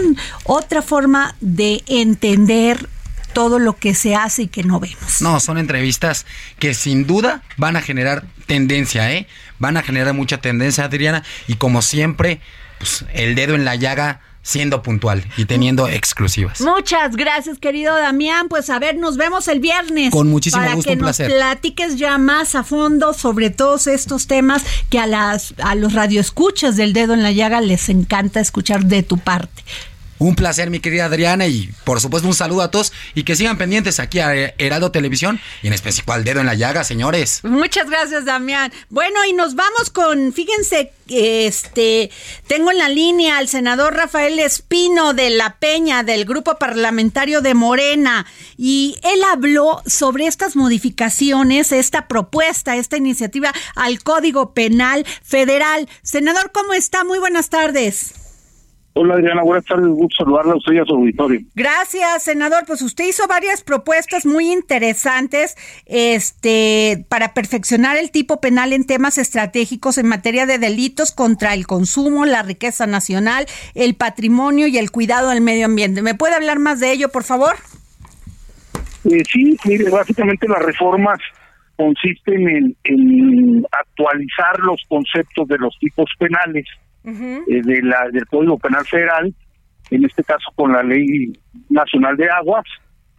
otra 0.44 0.82
forma 0.82 1.34
de 1.40 1.82
entender 1.86 2.88
todo 3.32 3.58
lo 3.58 3.76
que 3.76 3.94
se 3.94 4.14
hace 4.14 4.42
y 4.42 4.46
que 4.48 4.62
no 4.62 4.80
vemos. 4.80 5.20
No, 5.20 5.40
son 5.40 5.58
entrevistas 5.58 6.26
que 6.58 6.74
sin 6.74 7.06
duda 7.06 7.42
van 7.56 7.76
a 7.76 7.82
generar 7.82 8.24
tendencia, 8.46 9.12
¿eh? 9.12 9.26
Van 9.58 9.76
a 9.76 9.82
generar 9.82 10.14
mucha 10.14 10.38
tendencia, 10.38 10.84
Adriana, 10.84 11.22
y 11.46 11.54
como 11.54 11.82
siempre, 11.82 12.40
pues 12.78 13.04
el 13.14 13.34
dedo 13.34 13.54
en 13.54 13.64
la 13.64 13.76
llaga 13.76 14.20
siendo 14.42 14.83
puntual 14.83 15.24
y 15.37 15.44
teniendo 15.44 15.88
exclusivas. 15.88 16.61
Muchas 16.61 17.16
gracias, 17.16 17.59
querido 17.59 17.94
Damián. 17.96 18.48
Pues 18.48 18.70
a 18.70 18.79
ver, 18.79 18.96
nos 18.96 19.16
vemos 19.16 19.48
el 19.48 19.61
viernes. 19.61 20.11
Con 20.11 20.29
muchísimo 20.29 20.62
para 20.62 20.74
gusto, 20.74 20.90
que 20.90 20.94
un 20.94 21.00
nos 21.00 21.16
placer. 21.16 21.31
platiques 21.31 21.96
ya 21.96 22.18
más 22.18 22.55
a 22.55 22.64
fondo 22.64 23.12
sobre 23.12 23.50
todos 23.50 23.87
estos 23.87 24.26
temas 24.26 24.64
que 24.88 24.98
a 24.98 25.07
las 25.07 25.55
a 25.62 25.74
los 25.74 25.92
radioescuchas 25.92 26.76
del 26.76 26.92
dedo 26.92 27.14
en 27.14 27.22
la 27.22 27.33
llaga 27.33 27.61
les 27.61 27.88
encanta 27.88 28.40
escuchar 28.40 28.85
de 28.85 29.03
tu 29.03 29.18
parte. 29.18 29.62
Un 30.20 30.35
placer, 30.35 30.68
mi 30.68 30.80
querida 30.80 31.06
Adriana, 31.06 31.46
y 31.46 31.70
por 31.85 31.98
supuesto 31.98 32.28
un 32.28 32.35
saludo 32.35 32.61
a 32.61 32.70
todos 32.70 32.92
y 33.14 33.22
que 33.22 33.37
sigan 33.37 33.56
pendientes 33.56 33.98
aquí 34.00 34.18
a 34.18 34.35
Heraldo 34.59 34.92
Televisión 34.92 35.40
y 35.62 35.68
en 35.68 35.72
especial 35.72 36.24
Dedo 36.24 36.40
en 36.40 36.46
la 36.46 36.52
Llaga, 36.52 36.85
señores. 36.85 37.40
Muchas 37.42 37.88
gracias, 37.88 38.26
Damián. 38.26 38.70
Bueno, 38.90 39.24
y 39.24 39.33
nos 39.33 39.54
vamos 39.54 39.88
con, 39.88 40.35
fíjense, 40.35 40.92
este, 41.09 42.11
tengo 42.46 42.70
en 42.70 42.76
la 42.76 42.90
línea 42.90 43.38
al 43.38 43.48
senador 43.48 43.94
Rafael 43.94 44.38
Espino 44.40 45.14
de 45.14 45.30
La 45.30 45.56
Peña, 45.56 46.02
del 46.02 46.26
grupo 46.26 46.59
parlamentario 46.59 47.40
de 47.40 47.54
Morena, 47.54 48.26
y 48.59 48.98
él 49.02 49.22
habló 49.24 49.83
sobre 49.87 50.26
estas 50.26 50.54
modificaciones, 50.54 51.72
esta 51.72 52.09
propuesta, 52.09 52.76
esta 52.76 52.98
iniciativa 52.98 53.54
al 53.74 54.02
Código 54.02 54.52
Penal 54.52 55.06
Federal. 55.22 55.88
Senador, 56.02 56.52
¿cómo 56.52 56.74
está? 56.74 57.04
Muy 57.04 57.18
buenas 57.18 57.48
tardes. 57.48 58.19
Hola 58.92 59.14
Adriana, 59.14 59.42
buenas 59.42 59.64
tardes, 59.64 59.87
gusto 59.87 60.24
saludarla 60.24 60.55
a 60.55 60.57
usted 60.57 60.72
y 60.72 60.79
a 60.79 60.85
su 60.85 60.94
auditorio. 60.94 61.40
Gracias, 61.55 62.24
senador. 62.24 62.64
Pues 62.66 62.83
usted 62.83 63.05
hizo 63.07 63.29
varias 63.29 63.62
propuestas 63.62 64.26
muy 64.26 64.50
interesantes 64.50 65.57
este, 65.87 67.05
para 67.09 67.33
perfeccionar 67.33 67.96
el 67.96 68.11
tipo 68.11 68.40
penal 68.40 68.72
en 68.72 68.85
temas 68.85 69.16
estratégicos 69.16 69.96
en 69.96 70.09
materia 70.09 70.44
de 70.44 70.59
delitos 70.59 71.12
contra 71.12 71.55
el 71.55 71.68
consumo, 71.68 72.26
la 72.26 72.42
riqueza 72.42 72.88
nacional, 72.88 73.46
el 73.76 73.94
patrimonio 73.94 74.66
y 74.66 74.76
el 74.76 74.90
cuidado 74.90 75.31
del 75.31 75.40
medio 75.40 75.66
ambiente. 75.66 76.03
¿Me 76.03 76.16
puede 76.16 76.35
hablar 76.35 76.59
más 76.59 76.81
de 76.81 76.90
ello, 76.90 77.11
por 77.11 77.22
favor? 77.22 77.55
Eh, 79.05 79.22
sí, 79.33 79.57
mire, 79.64 79.88
básicamente 79.88 80.48
las 80.48 80.62
reformas 80.62 81.18
consisten 81.76 82.48
en, 82.48 82.76
en 82.85 83.66
actualizar 83.70 84.59
los 84.59 84.83
conceptos 84.88 85.46
de 85.46 85.59
los 85.59 85.79
tipos 85.79 86.11
penales 86.18 86.66
eh, 87.04 87.42
de 87.46 87.82
la, 87.82 88.08
del 88.12 88.26
Código 88.26 88.58
Penal 88.58 88.84
Federal, 88.86 89.34
en 89.90 90.04
este 90.04 90.22
caso 90.22 90.50
con 90.54 90.72
la 90.72 90.82
Ley 90.82 91.32
Nacional 91.68 92.16
de 92.16 92.30
Aguas, 92.30 92.64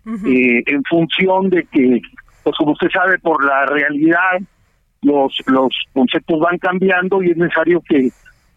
eh, 0.06 0.64
en 0.66 0.84
función 0.90 1.50
de 1.50 1.64
que, 1.66 2.02
pues 2.44 2.56
como 2.58 2.72
usted 2.72 2.90
sabe, 2.92 3.20
por 3.20 3.44
la 3.44 3.66
realidad, 3.66 4.40
los, 5.02 5.36
los 5.48 5.70
conceptos 5.94 6.40
van 6.40 6.58
cambiando 6.58 7.22
y 7.24 7.32
es 7.32 7.38
necesario 7.38 7.82
que 7.88 8.08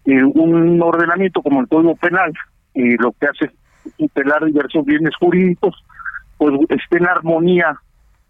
eh, 0.06 0.24
un 0.24 0.80
ordenamiento 0.82 1.42
como 1.42 1.60
el 1.60 1.68
Código 1.68 1.96
Penal, 1.96 2.32
lo 2.74 3.12
que 3.12 3.26
hace 3.26 3.44
es 3.46 3.94
tutelar 3.96 4.44
diversos 4.44 4.84
bienes 4.84 5.14
jurídicos, 5.16 5.74
pues 6.36 6.54
esté 6.70 6.98
en 6.98 7.06
armonía 7.06 7.78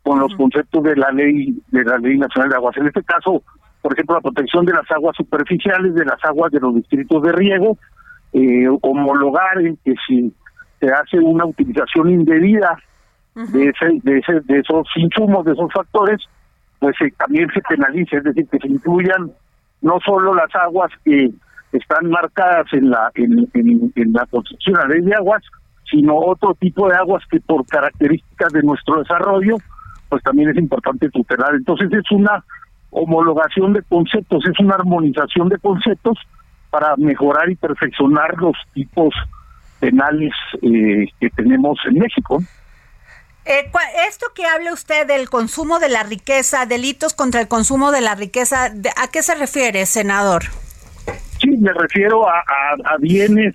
con 0.03 0.21
los 0.21 0.35
conceptos 0.37 0.85
de 0.85 0.97
la 0.97 1.11
ley 1.11 1.57
de 1.69 1.83
la 1.83 1.99
ley 1.99 2.19
nacional 2.19 2.51
de 2.51 2.57
aguas. 2.57 2.77
En 2.77 2.87
este 2.87 3.03
caso, 3.03 3.43
por 3.85 3.93
ejemplo, 3.93 4.15
la 4.15 4.23
protección 4.23 4.65
de 4.65 4.73
las 4.73 4.91
aguas 4.91 5.15
superficiales, 5.15 5.95
de 5.95 6.07
las 6.07 6.25
aguas 6.25 6.51
de 6.51 6.59
los 6.59 6.75
distritos 6.75 7.23
de 7.23 7.33
riego, 7.33 7.77
eh, 8.33 8.67
homologar 8.81 9.61
en 9.61 9.77
que 9.85 9.93
si 10.07 10.33
se 10.81 10.91
hace 10.91 11.19
una 11.19 11.45
utilización 11.45 12.09
indebida 12.09 12.79
de, 13.35 13.69
ese, 13.69 14.01
de, 14.03 14.21
ese, 14.21 14.41
de 14.41 14.61
esos 14.61 14.89
insumos, 14.97 15.45
de 15.45 15.53
esos 15.53 15.71
factores, 15.71 16.19
pues 16.79 16.97
eh, 17.03 17.13
también 17.19 17.51
se 17.53 17.61
penalice, 17.61 18.17
es 18.17 18.25
decir, 18.25 18.49
que 18.49 18.59
se 18.59 18.69
incluyan 18.69 19.31
no 19.83 19.99
solo 20.01 20.35
las 20.35 20.49
aguas 20.55 20.91
que 21.05 21.29
están 21.73 22.09
marcadas 22.09 22.73
en 22.73 22.89
la 22.89 23.11
en, 23.17 23.51
en, 23.53 23.93
en 23.95 24.13
la 24.15 24.25
Constitución, 24.31 24.79
la 24.79 24.87
ley 24.87 25.03
de 25.03 25.15
aguas, 25.15 25.43
sino 25.91 26.17
otro 26.17 26.55
tipo 26.55 26.89
de 26.89 26.97
aguas 26.97 27.23
que 27.31 27.39
por 27.39 27.67
características 27.67 28.51
de 28.55 28.63
nuestro 28.63 29.01
desarrollo, 29.01 29.59
pues 30.09 30.23
también 30.23 30.49
es 30.49 30.57
importante 30.57 31.11
tutelar. 31.11 31.55
Entonces 31.55 31.93
es 31.93 32.11
una 32.13 32.43
homologación 32.95 33.73
de 33.73 33.83
conceptos, 33.83 34.45
es 34.47 34.59
una 34.61 34.77
armonización 34.77 35.49
de 35.49 35.59
conceptos 35.59 36.17
para 36.71 36.97
mejorar 36.97 37.51
y 37.51 37.57
perfeccionar 37.57 38.37
los 38.39 38.57
tipos 38.73 39.13
penales 39.81 40.33
eh, 40.63 41.07
que 41.21 41.29
tenemos 41.31 41.79
en 41.89 41.99
México. 41.99 42.43
Eh, 43.45 43.71
esto 44.09 44.27
que 44.35 44.47
habla 44.47 44.73
usted 44.73 45.07
del 45.07 45.29
consumo 45.29 45.79
de 45.79 45.89
la 45.91 46.03
riqueza, 46.05 46.65
delitos 46.67 47.13
contra 47.15 47.41
el 47.41 47.49
consumo 47.49 47.91
de 47.93 48.01
la 48.01 48.15
riqueza, 48.15 48.71
de- 48.71 48.89
¿a 48.91 49.09
qué 49.13 49.23
se 49.23 49.35
refiere, 49.35 49.85
senador? 49.87 50.45
Sí, 51.41 51.49
me 51.59 51.73
refiero 51.73 52.27
a, 52.29 52.39
a- 52.39 52.95
a 52.95 52.97
bienes 52.99 53.55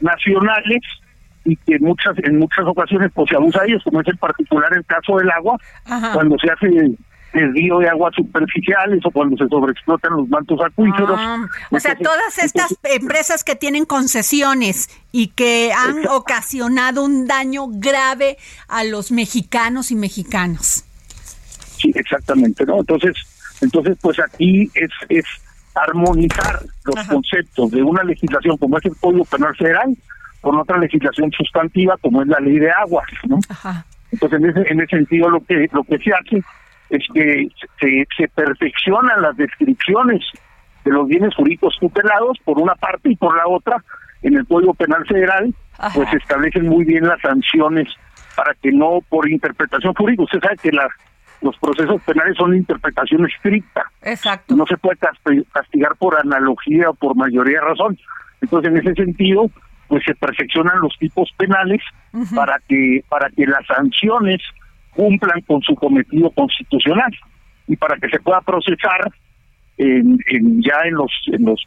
nacionales 0.00 0.80
y 1.44 1.56
que 1.56 1.78
muchas 1.78 2.18
en 2.18 2.38
muchas 2.38 2.66
ocasiones 2.66 3.10
pues 3.14 3.30
se 3.30 3.36
abusa 3.36 3.62
de 3.62 3.68
ellos, 3.68 3.82
como 3.84 4.00
es 4.02 4.08
en 4.08 4.16
particular 4.18 4.70
el 4.74 4.84
caso 4.84 5.16
del 5.16 5.30
agua, 5.30 5.56
Ajá. 5.86 6.12
cuando 6.12 6.36
se 6.38 6.50
hace 6.50 6.68
desvío 7.32 7.78
de 7.78 7.88
aguas 7.88 8.14
superficiales 8.14 9.00
o 9.04 9.10
cuando 9.10 9.36
se 9.36 9.48
sobreexplotan 9.48 10.12
los 10.16 10.28
mantos 10.28 10.58
acuíferos. 10.64 11.16
Ah, 11.18 11.46
o 11.70 11.80
sea, 11.80 11.96
todas 11.96 12.38
estas 12.38 12.76
empresas 12.82 13.44
que 13.44 13.54
tienen 13.54 13.84
concesiones 13.84 14.88
y 15.12 15.28
que 15.28 15.72
han 15.72 15.98
Exacto. 15.98 16.16
ocasionado 16.16 17.04
un 17.04 17.26
daño 17.26 17.66
grave 17.68 18.36
a 18.68 18.84
los 18.84 19.12
mexicanos 19.12 19.90
y 19.90 19.96
mexicanas. 19.96 20.84
Sí, 21.76 21.92
exactamente, 21.94 22.64
¿no? 22.66 22.80
Entonces, 22.80 23.16
entonces 23.60 23.96
pues 24.00 24.18
aquí 24.20 24.70
es 24.74 24.90
es 25.08 25.24
armonizar 25.74 26.60
los 26.84 26.96
Ajá. 26.96 27.12
conceptos 27.12 27.70
de 27.70 27.82
una 27.82 28.02
legislación 28.02 28.56
como 28.56 28.76
es 28.78 28.84
el 28.84 28.96
Código 28.96 29.24
Penal 29.24 29.56
Federal 29.56 29.96
con 30.40 30.58
otra 30.58 30.78
legislación 30.78 31.30
sustantiva 31.32 31.96
como 31.98 32.22
es 32.22 32.28
la 32.28 32.40
Ley 32.40 32.58
de 32.58 32.70
Aguas, 32.70 33.06
¿no? 33.28 33.38
Ajá. 33.48 33.84
Entonces, 34.12 34.40
en 34.40 34.50
ese, 34.50 34.72
en 34.72 34.80
ese 34.80 34.96
sentido, 34.96 35.30
lo 35.30 35.40
que 35.44 35.68
lo 35.72 35.84
que 35.84 35.98
se 35.98 36.10
hace 36.12 36.42
es 36.90 37.04
que 37.14 37.48
se, 37.80 38.06
se 38.16 38.28
perfeccionan 38.28 39.22
las 39.22 39.36
descripciones 39.36 40.24
de 40.84 40.90
los 40.90 41.06
bienes 41.08 41.34
jurídicos 41.34 41.76
tutelados, 41.80 42.38
por 42.44 42.58
una 42.58 42.74
parte, 42.74 43.10
y 43.10 43.16
por 43.16 43.36
la 43.36 43.46
otra, 43.46 43.82
en 44.22 44.34
el 44.36 44.46
Código 44.46 44.74
Penal 44.74 45.04
Federal, 45.06 45.54
Ajá. 45.78 45.94
pues 45.94 46.10
se 46.10 46.16
establecen 46.16 46.66
muy 46.66 46.84
bien 46.84 47.06
las 47.06 47.20
sanciones 47.20 47.88
para 48.36 48.54
que 48.54 48.70
no 48.72 48.98
por 49.08 49.28
interpretación 49.28 49.94
jurídica. 49.94 50.24
Usted 50.24 50.40
sabe 50.40 50.56
que 50.56 50.72
la, 50.72 50.88
los 51.42 51.56
procesos 51.58 52.00
penales 52.02 52.36
son 52.36 52.52
de 52.52 52.58
interpretación 52.58 53.26
estricta 53.26 53.84
Exacto. 54.02 54.54
no 54.56 54.66
se 54.66 54.76
puede 54.76 54.98
casti- 54.98 55.44
castigar 55.52 55.96
por 55.96 56.18
analogía 56.18 56.90
o 56.90 56.94
por 56.94 57.16
mayoría 57.16 57.60
de 57.60 57.66
razón. 57.66 57.98
Entonces, 58.40 58.70
en 58.72 58.78
ese 58.78 58.94
sentido, 58.94 59.50
pues 59.88 60.02
se 60.04 60.14
perfeccionan 60.14 60.80
los 60.80 60.96
tipos 60.98 61.30
penales 61.36 61.80
para 62.34 62.58
que 62.68 63.04
para 63.08 63.28
que 63.30 63.44
las 63.46 63.66
sanciones 63.66 64.40
cumplan 64.94 65.40
con 65.42 65.60
su 65.62 65.74
cometido 65.74 66.30
constitucional 66.30 67.12
y 67.66 67.76
para 67.76 67.96
que 67.96 68.08
se 68.08 68.20
pueda 68.20 68.40
procesar 68.40 69.10
en, 69.78 70.18
ya 70.62 70.82
en 70.84 70.94
los 70.94 71.12
en 71.26 71.44
los 71.44 71.62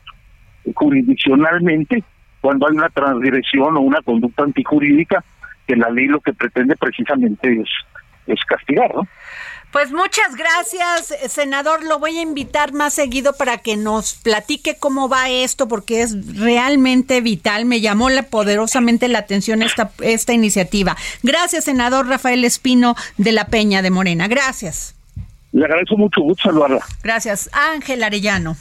jurisdiccionalmente 0.76 2.04
cuando 2.42 2.68
hay 2.68 2.76
una 2.76 2.90
transgresión 2.90 3.78
o 3.78 3.82
una 3.82 4.02
conducta 4.02 4.44
antijurídica 4.44 5.24
que 5.66 5.76
la 5.76 5.90
ley 5.90 6.08
lo 6.08 6.20
que 6.20 6.34
pretende 6.34 6.76
precisamente 6.76 7.62
es 7.62 7.70
es 8.28 8.40
castigar, 8.46 8.94
¿no? 8.94 9.08
Pues 9.74 9.92
muchas 9.92 10.36
gracias, 10.36 11.10
eh, 11.10 11.30
senador. 11.30 11.84
Lo 11.84 11.98
voy 11.98 12.20
a 12.20 12.22
invitar 12.22 12.74
más 12.74 12.94
seguido 12.94 13.34
para 13.34 13.58
que 13.58 13.76
nos 13.76 14.14
platique 14.14 14.78
cómo 14.78 15.10
va 15.10 15.32
esto, 15.32 15.68
porque 15.68 16.04
es 16.04 16.38
realmente 16.38 17.22
vital. 17.22 17.66
Me 17.66 17.82
llamó 17.82 18.12
la, 18.12 18.22
poderosamente 18.22 19.08
la 19.08 19.18
atención 19.18 19.64
esta, 19.64 19.92
esta 20.02 20.32
iniciativa. 20.32 20.96
Gracias, 21.24 21.64
senador 21.64 22.08
Rafael 22.08 22.46
Espino 22.46 22.96
de 23.18 23.32
la 23.32 23.48
Peña 23.48 23.82
de 23.82 23.90
Morena. 23.90 24.28
Gracias. 24.28 24.94
Le 25.52 25.66
agradezco 25.66 25.98
mucho, 25.98 26.22
gusto 26.22 26.50
saludarla. 26.50 26.86
Gracias. 27.02 27.50
Ángel 27.52 28.04
Arellano. 28.04 28.56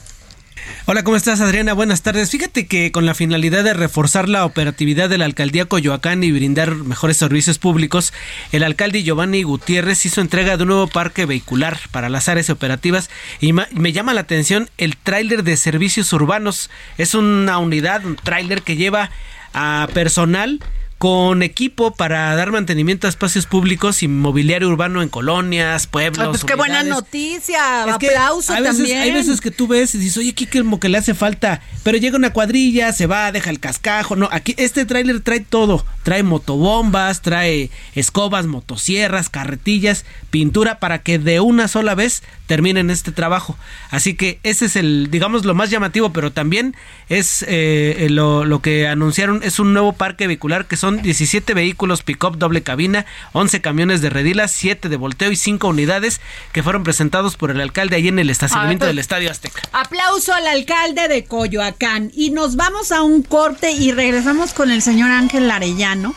Hola, 0.86 1.04
¿cómo 1.04 1.16
estás 1.16 1.40
Adriana? 1.40 1.72
Buenas 1.72 2.02
tardes. 2.02 2.30
Fíjate 2.30 2.66
que 2.66 2.92
con 2.92 3.06
la 3.06 3.14
finalidad 3.14 3.64
de 3.64 3.72
reforzar 3.72 4.28
la 4.28 4.44
operatividad 4.44 5.08
de 5.08 5.18
la 5.18 5.24
alcaldía 5.24 5.66
Coyoacán 5.66 6.24
y 6.24 6.32
brindar 6.32 6.74
mejores 6.74 7.16
servicios 7.16 7.58
públicos, 7.58 8.12
el 8.50 8.62
alcalde 8.62 9.02
Giovanni 9.02 9.42
Gutiérrez 9.42 10.04
hizo 10.04 10.20
entrega 10.20 10.56
de 10.56 10.64
un 10.64 10.70
nuevo 10.70 10.86
parque 10.88 11.26
vehicular 11.26 11.78
para 11.90 12.08
las 12.08 12.28
áreas 12.28 12.50
operativas 12.50 13.10
y 13.40 13.52
me 13.52 13.92
llama 13.92 14.14
la 14.14 14.22
atención 14.22 14.70
el 14.78 14.96
tráiler 14.96 15.44
de 15.44 15.56
servicios 15.56 16.12
urbanos. 16.12 16.70
Es 16.98 17.14
una 17.14 17.58
unidad, 17.58 18.04
un 18.04 18.16
tráiler 18.16 18.62
que 18.62 18.76
lleva 18.76 19.10
a 19.54 19.88
personal 19.94 20.60
con 21.02 21.42
equipo 21.42 21.90
para 21.90 22.32
dar 22.36 22.52
mantenimiento 22.52 23.08
a 23.08 23.10
espacios 23.10 23.46
públicos 23.46 24.04
y 24.04 24.06
mobiliario 24.06 24.68
urbano 24.68 25.02
en 25.02 25.08
colonias, 25.08 25.88
pueblos. 25.88 26.28
Ah, 26.28 26.30
pues 26.30 26.44
qué 26.44 26.54
buena 26.54 26.84
noticia, 26.84 27.86
Es 27.88 27.94
aplauso 27.94 28.52
hay 28.52 28.62
veces, 28.62 28.76
también. 28.76 28.98
Hay 29.00 29.10
veces 29.10 29.40
que 29.40 29.50
tú 29.50 29.66
ves 29.66 29.96
y 29.96 29.98
dices, 29.98 30.18
oye, 30.18 30.30
aquí 30.30 30.46
como 30.46 30.78
que 30.78 30.88
le 30.88 30.98
hace 30.98 31.14
falta, 31.14 31.60
pero 31.82 31.98
llega 31.98 32.16
una 32.16 32.32
cuadrilla, 32.32 32.92
se 32.92 33.08
va, 33.08 33.32
deja 33.32 33.50
el 33.50 33.58
cascajo. 33.58 34.14
No, 34.14 34.28
aquí 34.30 34.54
este 34.58 34.84
tráiler 34.84 35.18
trae 35.22 35.40
todo. 35.40 35.84
Trae 36.04 36.22
motobombas, 36.22 37.20
trae 37.20 37.70
escobas, 37.96 38.46
motosierras, 38.46 39.28
carretillas, 39.28 40.04
pintura 40.30 40.78
para 40.78 41.02
que 41.02 41.18
de 41.18 41.40
una 41.40 41.66
sola 41.66 41.96
vez 41.96 42.22
terminen 42.46 42.90
este 42.90 43.10
trabajo. 43.10 43.56
Así 43.90 44.14
que 44.14 44.38
ese 44.44 44.66
es 44.66 44.76
el, 44.76 45.10
digamos, 45.10 45.44
lo 45.44 45.54
más 45.54 45.70
llamativo, 45.70 46.12
pero 46.12 46.32
también 46.32 46.76
es 47.08 47.44
eh, 47.48 48.06
lo, 48.10 48.44
lo 48.44 48.60
que 48.62 48.86
anunciaron, 48.86 49.42
es 49.42 49.58
un 49.58 49.72
nuevo 49.72 49.92
parque 49.92 50.26
vehicular 50.26 50.66
que 50.66 50.76
son 50.76 50.91
17 51.00 51.54
vehículos 51.54 52.02
pick-up 52.02 52.36
doble 52.36 52.62
cabina, 52.62 53.06
11 53.32 53.60
camiones 53.62 54.02
de 54.02 54.10
redilas, 54.10 54.50
7 54.50 54.88
de 54.90 54.96
volteo 54.96 55.30
y 55.30 55.36
5 55.36 55.68
unidades 55.68 56.20
que 56.52 56.62
fueron 56.62 56.82
presentados 56.82 57.36
por 57.36 57.50
el 57.50 57.60
alcalde 57.60 57.96
ahí 57.96 58.08
en 58.08 58.18
el 58.18 58.28
estacionamiento 58.28 58.84
Ah, 58.84 58.88
del 58.88 58.98
Estadio 58.98 59.30
Azteca. 59.30 59.62
Aplauso 59.72 60.34
al 60.34 60.46
alcalde 60.46 61.08
de 61.08 61.24
Coyoacán. 61.24 62.10
Y 62.14 62.30
nos 62.30 62.56
vamos 62.56 62.92
a 62.92 63.02
un 63.02 63.22
corte 63.22 63.70
y 63.72 63.92
regresamos 63.92 64.52
con 64.52 64.70
el 64.70 64.82
señor 64.82 65.10
Ángel 65.10 65.50
Arellano, 65.50 66.14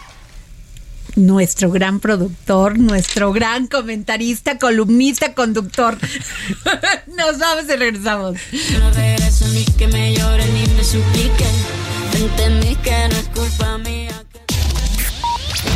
nuestro 1.15 1.69
gran 1.71 1.99
productor, 1.99 2.77
nuestro 2.77 3.31
gran 3.31 3.67
comentarista, 3.67 4.57
columnista, 4.57 5.33
conductor. 5.33 5.97
nos 7.17 7.37
vamos 7.39 7.65
y 7.65 7.75
regresamos. 7.75 8.37
No 8.79 8.91
regreso 8.91 9.47
ni 9.49 9.63
que 9.63 9.87
me 9.87 10.13
lloren 10.15 10.53
ni 10.53 10.65
me 10.73 10.83
supliquen. 10.83 11.55
Entendí 12.13 12.75
que 12.77 13.07
no 13.09 13.15
es 13.15 13.27
culpa 13.33 13.77
mía. 13.77 14.23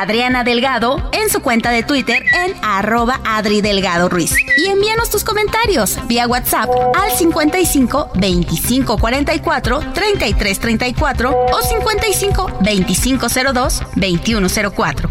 Adriana 0.00 0.44
Delgado 0.44 1.10
en 1.12 1.28
su 1.28 1.40
cuenta 1.42 1.70
de 1.70 1.82
Twitter 1.82 2.22
en 2.32 2.54
arroba 2.62 3.20
Adri 3.22 3.60
Delgado 3.60 4.08
Ruiz. 4.08 4.34
Y 4.56 4.66
envíanos 4.68 5.10
tus 5.10 5.24
comentarios 5.24 5.98
vía 6.08 6.26
WhatsApp 6.26 6.70
al 6.94 7.10
55 7.10 8.12
25 8.14 8.96
44 8.96 9.80
33 9.92 10.58
34 10.58 11.46
o 11.52 11.62
55 11.62 12.58
25 12.62 13.26
02 13.52 13.82
21 13.96 14.48
04. 14.74 15.10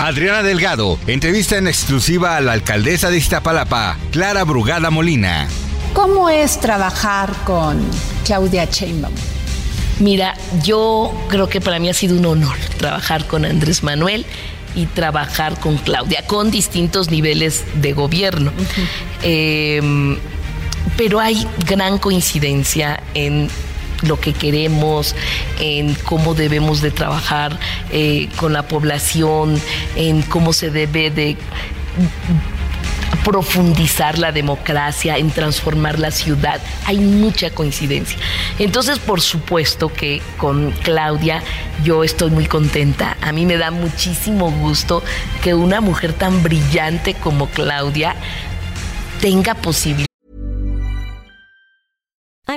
Adriana 0.00 0.42
Delgado, 0.42 0.98
entrevista 1.06 1.58
en 1.58 1.68
exclusiva 1.68 2.36
a 2.36 2.40
la 2.40 2.54
alcaldesa 2.54 3.10
de 3.10 3.18
Iztapalapa, 3.18 3.96
Clara 4.10 4.42
Brugada 4.42 4.90
Molina. 4.90 5.46
¿Cómo 5.94 6.28
es 6.28 6.58
trabajar 6.58 7.32
con 7.44 7.80
Claudia 8.24 8.64
Sheinbaum? 8.64 9.14
Mira, 10.00 10.34
yo 10.62 11.12
creo 11.28 11.48
que 11.48 11.60
para 11.60 11.78
mí 11.78 11.88
ha 11.88 11.94
sido 11.94 12.16
un 12.16 12.26
honor 12.26 12.56
trabajar 12.78 13.26
con 13.26 13.44
Andrés 13.44 13.82
Manuel 13.82 14.24
y 14.74 14.86
trabajar 14.86 15.58
con 15.58 15.76
Claudia, 15.78 16.24
con 16.26 16.50
distintos 16.50 17.10
niveles 17.10 17.64
de 17.80 17.92
gobierno. 17.92 18.52
Eh, 19.22 20.16
pero 20.96 21.20
hay 21.20 21.46
gran 21.66 21.98
coincidencia 21.98 23.02
en 23.14 23.48
lo 24.02 24.20
que 24.20 24.32
queremos, 24.32 25.14
en 25.60 25.94
cómo 25.94 26.34
debemos 26.34 26.80
de 26.80 26.90
trabajar 26.90 27.58
eh, 27.92 28.28
con 28.36 28.52
la 28.52 28.66
población, 28.68 29.60
en 29.96 30.22
cómo 30.22 30.52
se 30.52 30.70
debe 30.70 31.10
de 31.10 31.36
profundizar 33.24 34.18
la 34.18 34.32
democracia, 34.32 35.16
en 35.16 35.30
transformar 35.30 35.98
la 35.98 36.10
ciudad. 36.10 36.60
Hay 36.86 36.98
mucha 36.98 37.50
coincidencia. 37.50 38.18
Entonces, 38.58 38.98
por 38.98 39.20
supuesto 39.20 39.92
que 39.92 40.22
con 40.36 40.70
Claudia 40.82 41.42
yo 41.84 42.04
estoy 42.04 42.30
muy 42.30 42.46
contenta. 42.46 43.16
A 43.20 43.32
mí 43.32 43.46
me 43.46 43.56
da 43.56 43.70
muchísimo 43.70 44.50
gusto 44.50 45.02
que 45.42 45.54
una 45.54 45.80
mujer 45.80 46.12
tan 46.12 46.42
brillante 46.42 47.14
como 47.14 47.48
Claudia 47.48 48.16
tenga 49.20 49.54
posibilidades. 49.54 50.07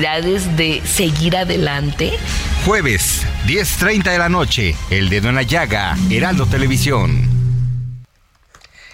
de 0.00 0.82
seguir 0.84 1.36
adelante. 1.36 2.18
Jueves, 2.66 3.24
10.30 3.46 4.10
de 4.10 4.18
la 4.18 4.28
noche, 4.28 4.74
El 4.90 5.08
Dedo 5.08 5.28
en 5.28 5.36
la 5.36 5.42
Llaga, 5.42 5.96
Heraldo 6.10 6.46
Televisión. 6.46 7.28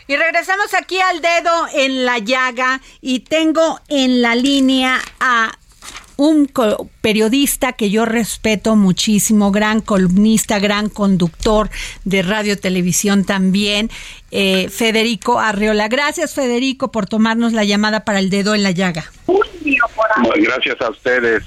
Y 0.06 0.16
regresamos 0.16 0.74
aquí 0.74 1.00
al 1.00 1.22
dedo 1.22 1.68
en 1.72 2.04
la 2.04 2.18
llaga 2.18 2.80
y 3.00 3.20
tengo 3.20 3.80
en 3.88 4.20
la 4.20 4.34
línea 4.34 5.00
a 5.20 5.52
un 6.20 6.50
periodista 7.00 7.72
que 7.72 7.88
yo 7.90 8.04
respeto 8.04 8.76
muchísimo, 8.76 9.50
gran 9.52 9.80
columnista, 9.80 10.58
gran 10.58 10.90
conductor 10.90 11.70
de 12.04 12.20
radio 12.22 12.58
televisión 12.58 13.24
también, 13.24 13.90
eh, 14.30 14.68
Federico 14.68 15.40
Arreola. 15.40 15.88
Gracias 15.88 16.34
Federico 16.34 16.92
por 16.92 17.06
tomarnos 17.06 17.54
la 17.54 17.64
llamada 17.64 18.04
para 18.04 18.18
el 18.18 18.28
dedo 18.28 18.54
en 18.54 18.62
la 18.62 18.70
llaga. 18.70 19.10
Bueno, 19.26 20.32
gracias 20.36 20.78
a 20.82 20.90
ustedes. 20.90 21.42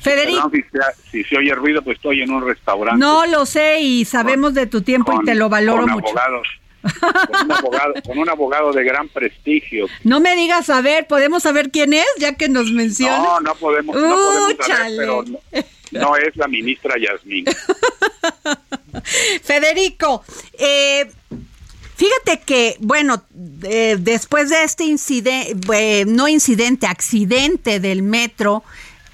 Federico. 0.00 0.50
Si, 0.52 0.62
se- 0.62 1.10
si 1.12 1.24
se 1.24 1.36
oye 1.36 1.54
ruido, 1.54 1.82
pues 1.82 1.96
estoy 1.98 2.22
en 2.22 2.30
un 2.32 2.44
restaurante. 2.44 2.98
No 2.98 3.24
lo 3.26 3.46
sé 3.46 3.80
y 3.80 4.04
sabemos 4.04 4.52
de 4.54 4.66
tu 4.66 4.82
tiempo 4.82 5.12
y 5.12 5.16
con- 5.16 5.24
te 5.26 5.34
lo 5.36 5.48
valoro 5.48 5.82
con 5.82 5.92
mucho. 5.92 6.06
Abogados, 6.08 6.48
con, 6.82 7.44
un 7.44 7.52
abogado, 7.52 7.94
con 8.04 8.18
un 8.18 8.28
abogado 8.28 8.72
de 8.72 8.84
gran 8.84 9.08
prestigio. 9.08 9.86
No 10.04 10.20
me 10.20 10.36
digas 10.36 10.70
a 10.70 10.80
ver, 10.80 11.06
¿podemos 11.06 11.42
saber 11.42 11.70
quién 11.70 11.92
es 11.92 12.06
ya 12.18 12.34
que 12.34 12.48
nos 12.48 12.70
menciona? 12.70 13.18
No, 13.18 13.40
no 13.40 13.54
podemos, 13.54 13.96
no 13.96 14.02
podemos 14.02 14.66
saber, 14.66 14.92
pero 14.96 15.24
no, 15.24 15.38
no 15.92 16.16
es 16.16 16.36
la 16.36 16.48
ministra 16.48 16.94
Yasmín. 16.98 17.46
Federico, 19.42 20.24
eh, 20.58 21.10
fíjate 21.96 22.40
que, 22.44 22.76
bueno, 22.80 23.22
eh, 23.64 23.96
después 23.98 24.50
de 24.50 24.64
este 24.64 24.84
incidente, 24.84 26.04
no 26.06 26.28
incidente, 26.28 26.86
accidente 26.86 27.80
del 27.80 28.02
metro, 28.02 28.62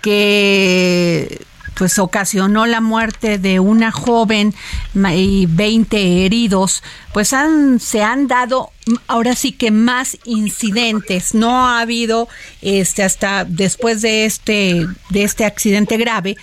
que 0.01 1.41
pues 1.75 1.99
ocasionó 1.99 2.67
la 2.67 2.81
muerte 2.81 3.39
de 3.39 3.61
una 3.61 3.91
joven 3.91 4.55
y 4.95 5.47
20 5.47 6.25
heridos, 6.25 6.83
pues 7.13 7.33
han, 7.33 7.81
se 7.81 8.03
han 8.03 8.27
dado 8.29 8.71
ahora 9.07 9.35
sí 9.35 9.53
que 9.53 9.71
más 9.71 10.17
incidentes. 10.25 11.35
No 11.35 11.67
ha 11.67 11.81
habido 11.81 12.29
este 12.63 13.03
hasta 13.03 13.45
después 13.45 14.03
de 14.03 14.25
este 14.25 14.87
de 15.11 15.25
este 15.25 15.45
accidente 15.45 15.97
grave 15.97 16.37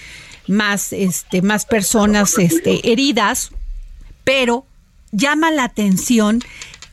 más 0.48 0.92
este 0.92 1.42
más 1.42 1.66
personas 1.66 2.38
este 2.38 2.92
heridas, 2.92 3.52
pero 4.24 4.66
llama 5.12 5.52
la 5.52 5.64
atención 5.64 6.44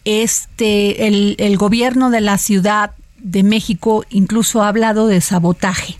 este 0.05 1.07
el, 1.07 1.37
el 1.39 1.57
gobierno 1.57 2.11
de 2.11 2.21
la 2.21 2.39
ciudad 2.39 2.93
de 3.19 3.43
México 3.43 4.05
incluso 4.11 4.63
ha 4.63 4.69
hablado 4.69 5.09
de 5.09 5.21
sabotaje. 5.21 5.99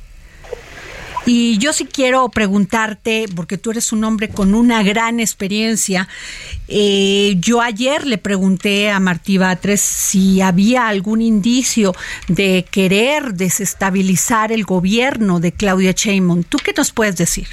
Y 1.31 1.59
yo 1.59 1.75
sí 1.75 1.85
quiero 1.85 2.31
preguntarte, 2.31 3.27
porque 3.37 3.59
tú 3.59 3.73
eres 3.73 3.93
un 3.93 4.03
hombre 4.03 4.31
con 4.31 4.55
una 4.55 4.83
gran 4.83 5.21
experiencia, 5.21 6.09
eh, 6.69 7.35
yo 7.37 7.61
ayer 7.61 8.07
le 8.07 8.17
pregunté 8.17 8.91
a 8.91 8.99
Martí 8.99 9.37
Batres 9.37 9.83
si 9.83 10.41
había 10.41 10.89
algún 10.89 11.21
indicio 11.21 11.93
de 12.29 12.65
querer 12.71 13.35
desestabilizar 13.35 14.53
el 14.53 14.65
gobierno 14.65 15.39
de 15.39 15.53
Claudia 15.53 15.93
Sheinbaum. 15.93 16.45
¿Tú 16.45 16.57
qué 16.65 16.73
nos 16.75 16.93
puedes 16.93 17.19
decir? 17.19 17.49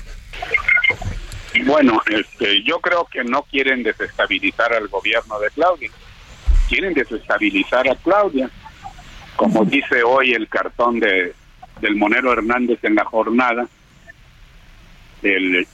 Bueno, 1.65 2.01
este, 2.09 2.63
yo 2.63 2.79
creo 2.79 3.05
que 3.11 3.25
no 3.25 3.41
quieren 3.43 3.83
desestabilizar 3.83 4.71
al 4.71 4.87
gobierno 4.87 5.37
de 5.37 5.49
Claudia, 5.49 5.89
quieren 6.69 6.93
desestabilizar 6.93 7.89
a 7.89 7.95
Claudia, 7.95 8.49
como 9.35 9.65
dice 9.65 10.01
hoy 10.01 10.31
el 10.31 10.47
cartón 10.47 11.01
de 11.01 11.35
del 11.85 11.95
Monero 11.95 12.33
Hernández 12.33 12.79
en 12.83 12.95
la 12.95 13.05
jornada, 13.05 13.67
el, 15.21 15.67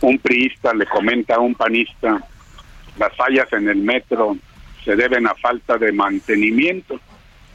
un 0.00 0.18
priista 0.18 0.72
le 0.72 0.86
comenta 0.86 1.34
a 1.34 1.40
un 1.40 1.56
panista, 1.56 2.22
las 2.96 3.16
fallas 3.16 3.52
en 3.52 3.68
el 3.68 3.78
metro 3.78 4.36
se 4.84 4.94
deben 4.94 5.26
a 5.26 5.34
falta 5.34 5.78
de 5.78 5.90
mantenimiento, 5.90 7.00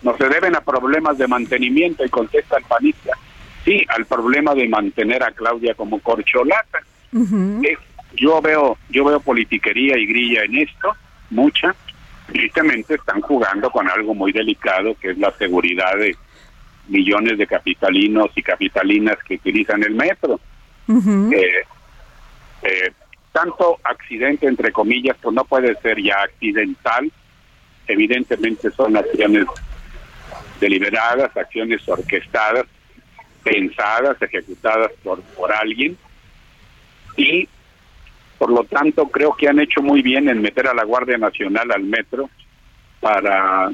no 0.01 0.17
se 0.17 0.27
deben 0.27 0.55
a 0.55 0.61
problemas 0.61 1.17
de 1.17 1.27
mantenimiento 1.27 2.03
y 2.03 2.09
contesta 2.09 2.57
el 2.57 2.65
panista, 2.65 3.11
sí, 3.63 3.85
al 3.87 4.05
problema 4.05 4.53
de 4.53 4.67
mantener 4.67 5.23
a 5.23 5.31
Claudia 5.31 5.73
como 5.73 5.99
corcholata. 5.99 6.79
yo 8.17 8.41
veo 8.41 8.77
yo 8.89 9.05
veo 9.05 9.21
politiquería 9.21 9.97
y 9.97 10.05
grilla 10.07 10.43
en 10.43 10.57
esto, 10.57 10.93
mucha. 11.29 11.73
Tristemente 12.27 12.95
están 12.95 13.21
jugando 13.21 13.71
con 13.71 13.89
algo 13.89 14.13
muy 14.13 14.33
delicado 14.33 14.95
que 14.99 15.11
es 15.11 15.17
la 15.17 15.31
seguridad 15.37 15.95
de, 15.97 16.17
millones 16.87 17.37
de 17.37 17.47
capitalinos 17.47 18.29
y 18.35 18.41
capitalinas 18.41 19.17
que 19.27 19.35
utilizan 19.35 19.83
el 19.83 19.95
metro. 19.95 20.39
Eh, 20.87 21.63
eh, 22.63 22.91
tanto 23.31 23.79
accidente, 23.83 24.47
entre 24.47 24.71
comillas, 24.71 25.17
pues 25.21 25.35
no 25.35 25.43
puede 25.45 25.75
ser 25.81 26.01
ya 26.01 26.21
accidental. 26.23 27.11
Evidentemente 27.87 28.71
son 28.71 28.97
acciones 28.97 29.45
deliberadas, 30.59 31.35
acciones 31.35 31.87
orquestadas, 31.87 32.65
pensadas, 33.43 34.21
ejecutadas 34.21 34.91
por, 35.03 35.21
por 35.21 35.51
alguien. 35.51 35.97
Y 37.15 37.47
por 38.37 38.51
lo 38.51 38.63
tanto 38.63 39.07
creo 39.09 39.33
que 39.33 39.47
han 39.47 39.59
hecho 39.59 39.81
muy 39.81 40.01
bien 40.01 40.29
en 40.29 40.41
meter 40.41 40.67
a 40.67 40.73
la 40.73 40.83
Guardia 40.83 41.17
Nacional 41.17 41.71
al 41.71 41.83
metro 41.83 42.29
para 42.99 43.71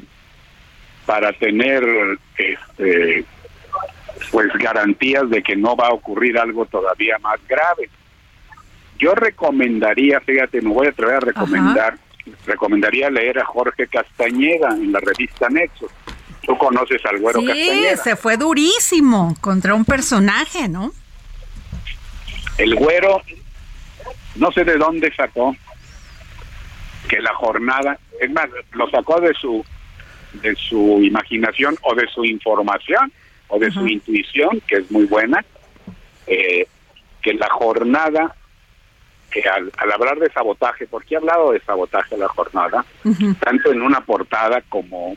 para 1.06 1.32
tener 1.32 1.84
este 2.36 3.24
pues 4.30 4.48
garantías 4.54 5.28
de 5.28 5.42
que 5.42 5.56
no 5.56 5.76
va 5.76 5.88
a 5.88 5.92
ocurrir 5.92 6.38
algo 6.38 6.66
todavía 6.66 7.18
más 7.18 7.38
grave. 7.46 7.88
Yo 8.98 9.14
recomendaría, 9.14 10.20
fíjate, 10.20 10.60
me 10.60 10.72
voy 10.72 10.86
a 10.86 10.90
atrever 10.90 11.16
a 11.16 11.20
recomendar, 11.20 11.98
recomendaría 12.46 13.10
leer 13.10 13.40
a 13.40 13.44
Jorge 13.44 13.86
Castañeda 13.86 14.70
en 14.70 14.92
la 14.92 15.00
revista 15.00 15.48
Nexo. 15.48 15.88
Tú 16.42 16.56
conoces 16.58 17.04
al 17.06 17.18
güero 17.18 17.40
sí, 17.40 17.84
se 18.02 18.16
fue 18.16 18.36
durísimo 18.36 19.34
contra 19.40 19.74
un 19.74 19.84
personaje, 19.84 20.68
¿no? 20.68 20.92
El 22.58 22.76
güero, 22.76 23.22
no 24.36 24.52
sé 24.52 24.64
de 24.64 24.76
dónde 24.76 25.12
sacó 25.14 25.56
que 27.08 27.20
la 27.20 27.34
jornada, 27.34 27.98
es 28.20 28.30
más, 28.30 28.48
lo 28.72 28.88
sacó 28.90 29.20
de 29.20 29.34
su 29.34 29.64
de 30.42 30.54
su 30.56 31.00
imaginación 31.02 31.76
o 31.82 31.94
de 31.94 32.06
su 32.08 32.24
información 32.24 33.12
o 33.48 33.58
de 33.58 33.70
su 33.70 33.86
intuición, 33.86 34.60
que 34.66 34.76
es 34.76 34.90
muy 34.90 35.04
buena, 35.04 35.44
eh, 36.26 36.66
que 37.22 37.34
la 37.34 37.48
jornada, 37.50 38.34
que 39.30 39.42
al, 39.48 39.70
hablar 39.92 40.18
de 40.18 40.30
sabotaje, 40.32 40.86
porque 40.86 41.14
he 41.14 41.18
hablado 41.18 41.52
de 41.52 41.60
sabotaje 41.60 42.16
la 42.16 42.28
jornada, 42.28 42.84
tanto 43.40 43.72
en 43.72 43.82
una 43.82 44.00
portada 44.00 44.60
como 44.68 45.16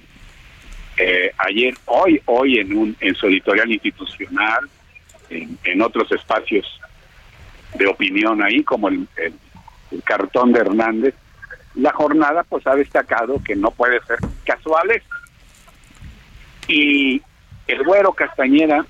eh, 0.98 1.32
ayer, 1.38 1.74
hoy, 1.86 2.22
hoy 2.26 2.60
en, 2.60 2.76
un, 2.76 2.96
en 3.00 3.16
su 3.16 3.28
editorial 3.28 3.72
institucional, 3.72 4.70
en, 5.30 5.82
otros 5.82 6.12
espacios 6.12 6.80
de 7.76 7.88
opinión 7.88 8.42
ahí, 8.42 8.64
como 8.64 8.88
el, 8.88 9.08
el 9.18 10.04
cartón 10.04 10.54
de 10.54 10.60
Hernández, 10.60 11.16
la 11.78 11.94
jornada 11.94 12.44
pues 12.44 12.66
ha 12.68 12.76
destacado 12.76 13.42
que 13.44 13.56
no 13.56 13.72
puede 13.72 14.02
ser 14.02 14.18
casuales. 14.46 15.04
Y 16.68 17.22
el 17.68 17.84
güero 17.84 18.14
Castañeda 18.14 18.86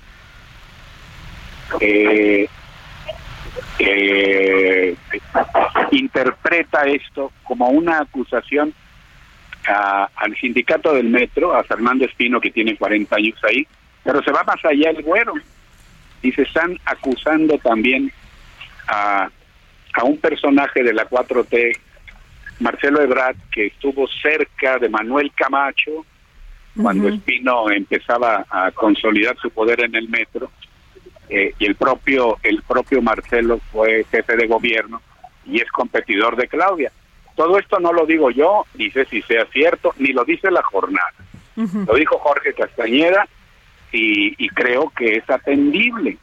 eh, 1.80 2.48
eh, 3.78 4.96
interpreta 5.92 6.82
esto 6.82 7.32
como 7.44 7.68
una 7.68 8.00
acusación 8.00 8.74
al 9.66 10.34
sindicato 10.40 10.94
del 10.94 11.10
metro, 11.10 11.54
a 11.54 11.62
Fernando 11.62 12.06
Espino 12.06 12.40
que 12.40 12.50
tiene 12.50 12.74
40 12.74 13.14
años 13.14 13.38
ahí, 13.44 13.66
pero 14.02 14.22
se 14.22 14.32
va 14.32 14.42
más 14.44 14.64
allá 14.64 14.90
el 14.90 15.02
güero. 15.02 15.34
Y 16.22 16.32
se 16.32 16.42
están 16.42 16.78
acusando 16.86 17.58
también 17.58 18.10
a, 18.88 19.28
a 19.92 20.04
un 20.04 20.16
personaje 20.18 20.82
de 20.82 20.94
la 20.94 21.06
4T 21.06 21.76
Marcelo 22.60 23.00
Ebrard, 23.00 23.36
que 23.50 23.66
estuvo 23.66 24.06
cerca 24.08 24.78
de 24.78 24.88
Manuel 24.88 25.32
Camacho 25.34 26.04
cuando 26.80 27.08
Espino 27.08 27.70
empezaba 27.70 28.46
a 28.48 28.70
consolidar 28.70 29.36
su 29.38 29.50
poder 29.50 29.80
en 29.80 29.96
el 29.96 30.08
metro, 30.08 30.50
eh, 31.28 31.52
y 31.58 31.66
el 31.66 31.74
propio, 31.74 32.38
el 32.42 32.62
propio 32.62 33.02
Marcelo 33.02 33.60
fue 33.72 34.04
jefe 34.10 34.36
de 34.36 34.46
gobierno 34.46 35.02
y 35.44 35.60
es 35.60 35.70
competidor 35.70 36.36
de 36.36 36.48
Claudia. 36.48 36.92
Todo 37.36 37.58
esto 37.58 37.78
no 37.80 37.92
lo 37.92 38.06
digo 38.06 38.30
yo, 38.30 38.64
ni 38.74 38.90
sé 38.90 39.04
si 39.06 39.22
sea 39.22 39.44
cierto, 39.46 39.94
ni 39.98 40.12
lo 40.12 40.24
dice 40.24 40.50
la 40.50 40.62
jornada. 40.62 41.12
Lo 41.56 41.94
dijo 41.94 42.18
Jorge 42.18 42.54
Castañeda 42.54 43.26
y, 43.90 44.48
creo 44.50 44.90
que 44.90 45.16
es 45.16 45.28
atendible. 45.28 46.18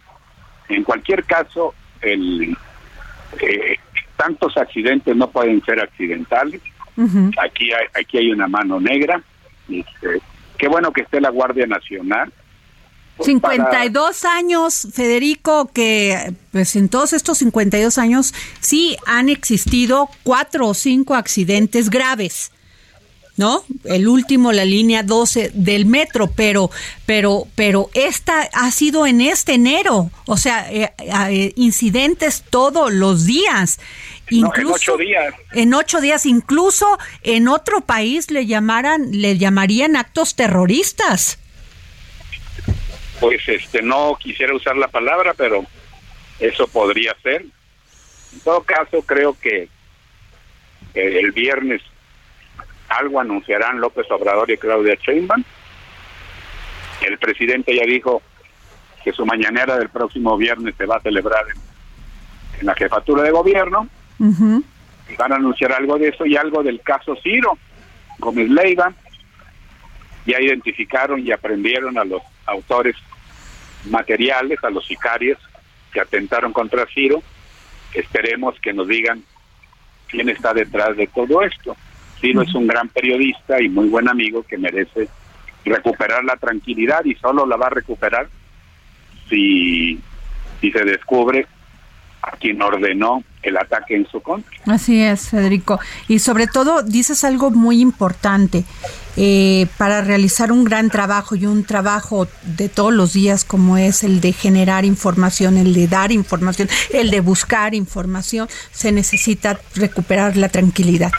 En 0.69 0.83
cualquier 0.83 1.25
caso, 1.25 1.73
el, 2.01 2.55
eh, 3.41 3.74
tantos 4.17 4.57
accidentes 4.57 5.15
no 5.15 5.29
pueden 5.29 5.63
ser 5.63 5.79
accidentales. 5.79 6.61
Aquí 7.37 7.71
hay, 7.73 7.87
aquí 7.93 8.17
hay 8.17 8.31
una 8.31 8.47
mano 8.47 8.79
negra. 8.79 9.21
Este, 9.69 10.21
qué 10.57 10.67
bueno 10.67 10.91
que 10.93 11.01
esté 11.01 11.19
la 11.19 11.29
Guardia 11.29 11.67
Nacional. 11.67 12.31
52 13.19 14.25
años, 14.25 14.87
Federico, 14.93 15.69
que 15.73 16.33
pues 16.51 16.75
en 16.75 16.89
todos 16.89 17.13
estos 17.13 17.37
52 17.37 17.97
años 17.97 18.33
sí 18.59 18.97
han 19.05 19.29
existido 19.29 20.09
cuatro 20.23 20.67
o 20.67 20.73
cinco 20.73 21.15
accidentes 21.15 21.89
graves. 21.89 22.51
¿No? 23.37 23.65
El 23.83 24.07
último, 24.07 24.51
la 24.51 24.65
línea 24.65 25.03
12 25.03 25.51
del 25.53 25.85
metro, 25.85 26.29
pero, 26.35 26.69
pero, 27.05 27.47
pero 27.55 27.89
esta 27.93 28.49
ha 28.53 28.71
sido 28.71 29.05
en 29.05 29.21
este 29.21 29.53
enero, 29.53 30.09
o 30.25 30.37
sea, 30.37 30.71
eh, 30.71 30.91
eh, 30.99 31.53
incidentes 31.55 32.43
todos 32.49 32.93
los 32.93 33.25
días. 33.25 33.79
Incluso, 34.29 34.61
en 34.61 34.73
ocho 34.73 34.97
días. 34.97 35.35
En 35.53 35.73
ocho 35.73 36.01
días, 36.01 36.25
incluso 36.25 36.97
en 37.21 37.47
otro 37.47 37.81
país 37.81 38.31
le 38.31 38.45
llamaran, 38.45 39.11
le 39.11 39.37
llamarían 39.37 39.95
actos 39.95 40.35
terroristas. 40.35 41.39
Pues 43.19 43.47
este, 43.47 43.81
no 43.81 44.17
quisiera 44.19 44.55
usar 44.55 44.75
la 44.77 44.87
palabra, 44.87 45.33
pero 45.35 45.65
eso 46.39 46.67
podría 46.67 47.15
ser. 47.21 47.45
En 48.33 48.39
todo 48.43 48.63
caso, 48.63 49.01
creo 49.03 49.37
que 49.39 49.69
el 50.93 51.31
viernes 51.31 51.81
algo 52.89 53.19
anunciarán 53.19 53.79
López 53.79 54.09
Obrador 54.11 54.49
y 54.51 54.57
Claudia 54.57 54.95
Sheinbaum. 54.95 55.43
El 57.01 57.17
presidente 57.17 57.75
ya 57.75 57.85
dijo 57.85 58.21
que 59.03 59.11
su 59.11 59.25
mañanera 59.25 59.77
del 59.77 59.89
próximo 59.89 60.37
viernes 60.37 60.75
se 60.77 60.85
va 60.85 60.97
a 60.97 61.01
celebrar 61.01 61.43
en, 62.59 62.65
la 62.65 62.73
jefatura 62.75 63.23
de 63.23 63.31
gobierno. 63.31 63.87
y 64.19 65.15
van 65.17 65.33
a 65.33 65.35
anunciar 65.35 65.73
algo 65.73 65.97
de 65.97 66.09
eso 66.09 66.25
y 66.25 66.35
algo 66.35 66.63
del 66.63 66.81
caso 66.81 67.15
Ciro 67.21 67.57
Gómez 68.19 68.49
Leiva. 68.49 68.93
Ya 70.25 70.41
identificaron 70.41 71.19
y 71.19 71.31
aprendieron 71.31 71.97
a 71.97 72.05
los 72.05 72.21
autores 72.45 72.95
materiales, 73.89 74.63
a 74.63 74.69
los 74.69 74.85
sicarios 74.85 75.37
que 75.93 76.01
atentaron 76.01 76.51
contra 76.51 76.87
Ciro. 76.87 77.21
Esperemos 77.93 78.59
que 78.59 78.73
nos 78.73 78.87
digan 78.87 79.23
quién 80.07 80.29
está 80.29 80.53
detrás 80.53 80.97
de 80.97 81.07
todo 81.07 81.43
esto. 81.43 81.75
Ciro 82.19 82.41
es 82.41 82.53
un 82.55 82.67
gran 82.67 82.89
periodista 82.89 83.61
y 83.61 83.69
muy 83.69 83.87
buen 83.87 84.07
amigo 84.07 84.43
que 84.43 84.57
merece 84.57 85.07
recuperar 85.65 86.23
la 86.23 86.35
tranquilidad 86.37 87.03
y 87.05 87.15
solo 87.15 87.45
la 87.45 87.57
va 87.57 87.67
a 87.67 87.71
recuperar 87.71 88.27
si, 89.29 89.99
si 90.61 90.71
se 90.71 90.83
descubre 90.83 91.47
a 92.21 92.31
quien 92.37 92.61
ordenó 92.61 93.23
el 93.43 93.57
ataque 93.57 93.95
en 93.95 94.07
su 94.07 94.19
contra. 94.21 94.51
Así 94.65 95.01
es, 95.01 95.29
Federico. 95.29 95.79
Y 96.07 96.19
sobre 96.19 96.47
todo 96.47 96.81
dices 96.81 97.23
algo 97.23 97.51
muy 97.51 97.81
importante. 97.81 98.65
Eh, 99.17 99.67
para 99.77 100.01
realizar 100.01 100.51
un 100.51 100.65
gran 100.65 100.89
trabajo 100.89 101.35
y 101.35 101.45
un 101.45 101.63
trabajo 101.63 102.27
de 102.43 102.67
todos 102.67 102.93
los 102.93 103.13
días 103.13 103.45
como 103.45 103.77
es 103.77 104.03
el 104.03 104.19
de 104.19 104.33
generar 104.33 104.83
información, 104.83 105.55
el 105.55 105.73
de 105.73 105.87
dar 105.87 106.11
información, 106.11 106.67
el 106.91 107.11
de 107.11 107.21
buscar 107.21 107.73
información, 107.73 108.49
se 108.71 108.91
necesita 108.91 109.57
recuperar 109.73 110.35
la 110.35 110.49
tranquilidad. 110.49 111.13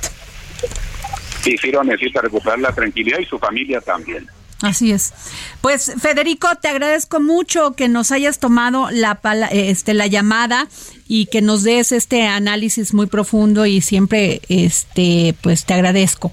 Ciro 1.61 1.85
necesita 1.85 2.21
recuperar 2.21 2.59
la 2.59 2.73
tranquilidad 2.73 3.19
y 3.19 3.25
su 3.25 3.39
familia 3.39 3.81
también. 3.81 4.27
Así 4.63 4.91
es. 4.91 5.13
Pues 5.61 5.93
Federico, 6.01 6.49
te 6.61 6.69
agradezco 6.69 7.21
mucho 7.21 7.73
que 7.73 7.89
nos 7.89 8.11
hayas 8.11 8.39
tomado 8.39 8.89
la 8.91 9.21
este 9.53 9.93
la 9.93 10.07
llamada 10.07 10.67
y 11.07 11.27
que 11.27 11.43
nos 11.43 11.63
des 11.63 11.93
este 11.93 12.27
análisis 12.27 12.95
muy 12.95 13.07
profundo 13.07 13.67
y 13.67 13.83
siempre 13.83 14.41
este 14.49 15.35
pues 15.43 15.67
te 15.67 15.75
agradezco. 15.75 16.33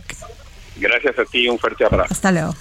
Gracias 0.78 1.20
a 1.20 1.26
ti, 1.26 1.50
un 1.50 1.60
fuerte 1.60 1.86
abrazo. 1.86 2.14
Hasta 2.14 2.32
luego. 2.32 2.56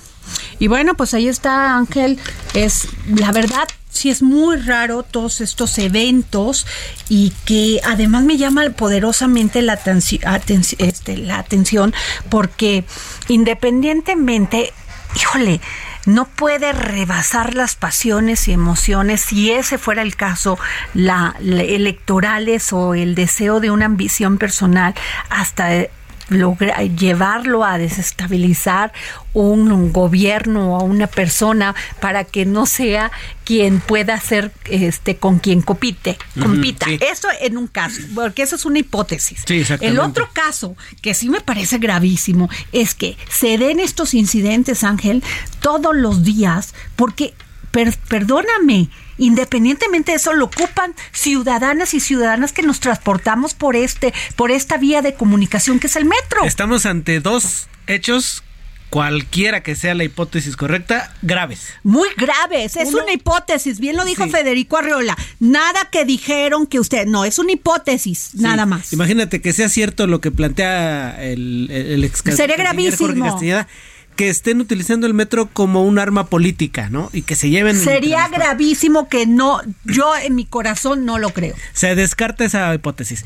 Y 0.59 0.67
bueno, 0.67 0.95
pues 0.95 1.15
ahí 1.15 1.29
está 1.29 1.77
Ángel, 1.77 2.19
es 2.55 2.89
la 3.07 3.31
verdad 3.31 3.69
sí 3.93 4.11
es 4.11 4.23
muy 4.23 4.57
raro 4.57 5.03
todos 5.03 5.41
estos 5.41 5.79
eventos 5.79 6.67
y 7.09 7.33
que 7.45 7.81
además 7.85 8.25
me 8.25 8.39
llama 8.39 8.69
poderosamente 8.71 9.63
la, 9.63 9.79
este, 10.79 11.17
la 11.19 11.39
atención 11.39 11.95
porque 12.29 12.85
independientemente 13.29 14.73
híjole, 15.15 15.61
no 16.07 16.25
puede 16.25 16.73
rebasar 16.73 17.55
las 17.55 17.77
pasiones 17.77 18.49
y 18.49 18.53
emociones, 18.53 19.21
si 19.21 19.53
ese 19.53 19.79
fuera 19.79 20.03
el 20.03 20.17
caso, 20.17 20.59
la, 20.95 21.37
electorales 21.41 22.73
o 22.73 22.95
el 22.95 23.15
deseo 23.15 23.61
de 23.61 23.71
una 23.71 23.87
ambición 23.87 24.39
personal, 24.39 24.95
hasta 25.29 25.69
lograr 26.33 26.81
llevarlo 26.91 27.65
a 27.65 27.79
desestabilizar 27.79 28.93
un, 29.35 29.93
gobierno 29.93 30.77
o 30.77 30.85
una 30.85 31.07
persona 31.07 31.75
para 32.01 32.25
que 32.25 32.45
no 32.45 32.67
sea 32.67 33.11
quien 33.45 33.81
pueda 33.81 34.19
ser 34.21 34.53
este 34.69 35.17
con 35.17 35.39
quien 35.39 35.63
compite, 35.63 36.19
compita. 36.41 36.87
Eso 37.01 37.29
en 37.41 37.57
un 37.57 37.67
caso, 37.67 38.01
porque 38.15 38.43
eso 38.43 38.57
es 38.57 38.65
una 38.65 38.79
hipótesis. 38.79 39.45
el 39.81 39.99
otro 39.99 40.29
caso 40.33 40.77
que 41.01 41.15
sí 41.15 41.29
me 41.29 41.41
parece 41.41 41.79
gravísimo 41.79 42.49
es 42.73 42.95
que 42.95 43.17
se 43.29 43.59
den 43.59 43.81
estos 43.81 44.15
incidentes, 44.15 44.85
Ángel, 44.85 45.23
todos 45.61 45.95
los 45.95 46.25
días, 46.25 46.75
porque 46.97 47.35
perdóname, 47.73 48.89
independientemente 49.23 50.13
de 50.13 50.17
eso 50.17 50.33
lo 50.33 50.47
ocupan 50.47 50.95
ciudadanas 51.13 51.95
y 51.95 52.01
ciudadanas 52.01 52.53
que 52.53 52.63
nos 52.63 52.81
transportamos 52.81 53.55
por 53.55 53.77
este 53.77 54.13
por 54.37 54.51
esta 54.51 54.77
vía 54.77 55.03
de 55.03 55.15
comunicación 55.15 55.79
que 55.79 55.87
es 55.87 55.97
el 55.97 56.05
metro. 56.05 56.45
Estamos 56.45 56.87
ante 56.87 57.21
dos 57.21 57.69
hechos 57.87 58.43
cualquiera 58.93 59.63
que 59.63 59.75
sea 59.75 59.95
la 59.95 60.05
hipótesis 60.05 60.55
correcta, 60.55 61.15
graves. 61.23 61.69
Muy 61.83 62.11
graves, 62.15 62.77
es 62.77 62.93
una 62.93 63.11
hipótesis, 63.11 63.81
bien 63.81 63.97
lo 63.97 64.05
dijo 64.05 64.29
Federico 64.29 64.77
Arreola. 64.77 65.17
Nada 65.41 65.89
que 65.91 66.05
dijeron 66.05 66.67
que 66.67 66.79
usted, 66.79 67.07
no, 67.07 67.25
es 67.25 67.39
una 67.39 67.53
hipótesis, 67.53 68.35
nada 68.35 68.67
más. 68.67 68.93
Imagínate 68.93 69.41
que 69.41 69.55
sea 69.55 69.71
cierto 69.71 70.07
lo 70.07 70.21
que 70.21 70.31
plantea 70.31 71.25
el, 71.25 71.71
el, 71.71 72.05
ex 72.05 72.23
Sería 72.37 72.57
gravísimo 72.57 73.41
que 74.17 74.29
estén 74.29 74.61
utilizando 74.61 75.07
el 75.07 75.15
metro 75.15 75.49
como 75.53 75.85
un 75.85 75.99
arma 75.99 76.27
política, 76.27 76.89
¿no? 76.89 77.11
Y 77.13 77.23
que 77.23 77.35
se 77.35 77.51
lleven... 77.51 77.77
Sería 77.77 78.29
gravísimo 78.29 79.09
que 79.09 79.27
no, 79.27 79.61
yo 79.85 80.15
en 80.17 80.35
mi 80.35 80.45
corazón 80.45 81.05
no 81.05 81.19
lo 81.19 81.31
creo. 81.31 81.55
Se 81.73 81.95
descarta 81.95 82.45
esa 82.45 82.75
hipótesis. 82.75 83.25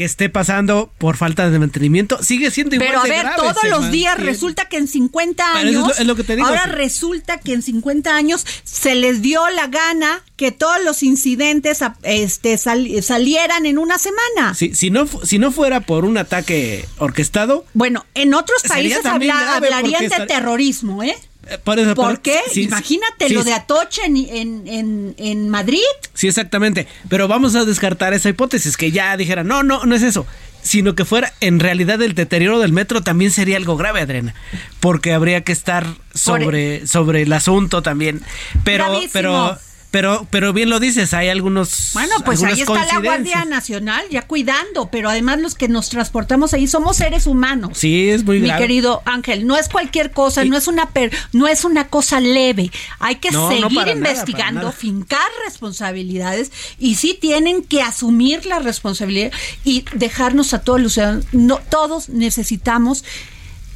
Que 0.00 0.06
esté 0.06 0.30
pasando 0.30 0.90
por 0.96 1.18
falta 1.18 1.50
de 1.50 1.58
mantenimiento 1.58 2.22
sigue 2.22 2.50
siendo 2.50 2.74
igual 2.74 2.88
Pero 2.88 3.00
a 3.02 3.04
ver, 3.04 3.26
todos 3.36 3.64
los 3.68 3.90
días 3.90 4.18
resulta 4.18 4.64
que 4.64 4.78
en 4.78 4.88
50 4.88 5.56
años. 5.56 5.98
es 5.98 6.06
lo, 6.06 6.16
que 6.16 6.24
te 6.24 6.36
digo, 6.36 6.48
ahora 6.48 6.64
resulta 6.64 7.36
que 7.36 7.52
en 7.52 7.60
50 7.60 8.16
años 8.16 8.46
se 8.64 8.94
les 8.94 9.20
dio 9.20 9.46
la 9.50 9.66
gana 9.66 10.22
que 10.36 10.52
todos 10.52 10.82
los 10.82 11.02
incidentes 11.02 11.80
este, 12.02 12.56
salieran 12.56 13.66
en 13.66 13.76
una 13.76 13.98
semana. 13.98 14.54
Sí, 14.54 14.74
si, 14.74 14.88
no, 14.88 15.06
si 15.06 15.38
no 15.38 15.52
fuera 15.52 15.80
por 15.80 16.06
un 16.06 16.16
ataque 16.16 16.88
orquestado. 16.96 17.66
Bueno, 17.74 18.06
en 18.14 18.32
otros 18.32 18.62
países 18.62 19.04
hablarían 19.04 20.08
de 20.08 20.26
terrorismo, 20.26 21.02
¿eh? 21.02 21.14
Eh 21.50 21.94
por, 21.94 22.20
qué? 22.20 22.40
Imagínate 22.54 23.28
lo 23.30 23.44
de 23.44 23.52
Atoche 23.52 24.02
en, 24.04 24.16
en, 24.16 25.14
en, 25.18 25.48
Madrid. 25.48 25.80
Sí, 26.14 26.28
exactamente. 26.28 26.86
Pero 27.08 27.28
vamos 27.28 27.54
a 27.54 27.64
descartar 27.64 28.14
esa 28.14 28.28
hipótesis, 28.28 28.76
que 28.76 28.90
ya 28.92 29.16
dijera, 29.16 29.44
no, 29.44 29.62
no, 29.62 29.84
no 29.84 29.94
es 29.94 30.02
eso. 30.02 30.26
Sino 30.62 30.94
que 30.94 31.06
fuera 31.06 31.32
en 31.40 31.58
realidad 31.58 32.02
el 32.02 32.14
deterioro 32.14 32.58
del 32.58 32.72
metro 32.72 33.02
también 33.02 33.30
sería 33.30 33.56
algo 33.56 33.76
grave, 33.76 34.00
Adriana. 34.00 34.34
Porque 34.78 35.14
habría 35.14 35.42
que 35.42 35.52
estar 35.52 35.86
sobre, 36.14 36.86
sobre 36.86 37.22
el 37.22 37.32
asunto 37.32 37.82
también. 37.82 38.22
Pero, 38.62 39.00
pero 39.12 39.58
pero, 39.90 40.26
pero 40.30 40.52
bien 40.52 40.70
lo 40.70 40.78
dices, 40.78 41.14
hay 41.14 41.28
algunos. 41.28 41.90
Bueno, 41.94 42.14
pues 42.24 42.42
ahí 42.44 42.60
está 42.60 42.86
la 42.86 43.00
Guardia 43.00 43.44
Nacional 43.44 44.04
ya 44.10 44.22
cuidando, 44.22 44.88
pero 44.90 45.10
además 45.10 45.40
los 45.40 45.56
que 45.56 45.68
nos 45.68 45.88
transportamos 45.88 46.54
ahí 46.54 46.68
somos 46.68 46.96
seres 46.96 47.26
humanos. 47.26 47.76
Sí, 47.76 48.08
es 48.08 48.24
muy 48.24 48.38
Mi 48.38 48.54
querido 48.56 49.02
Ángel, 49.04 49.46
no 49.46 49.56
es 49.56 49.68
cualquier 49.68 50.12
cosa, 50.12 50.44
no 50.44 50.56
es 50.56 50.68
una 50.68 50.90
per, 50.90 51.10
no 51.32 51.48
es 51.48 51.64
una 51.64 51.88
cosa 51.88 52.20
leve. 52.20 52.70
Hay 53.00 53.16
que 53.16 53.30
seguir 53.32 53.88
investigando, 53.88 54.70
fincar 54.70 55.28
responsabilidades 55.44 56.52
y 56.78 56.94
sí 56.94 57.18
tienen 57.20 57.64
que 57.64 57.82
asumir 57.82 58.46
la 58.46 58.60
responsabilidad 58.60 59.32
y 59.64 59.84
dejarnos 59.94 60.54
a 60.54 60.62
todos 60.62 60.80
los 60.80 60.92
ciudadanos. 60.94 61.26
No, 61.32 61.58
todos 61.68 62.08
necesitamos 62.08 63.04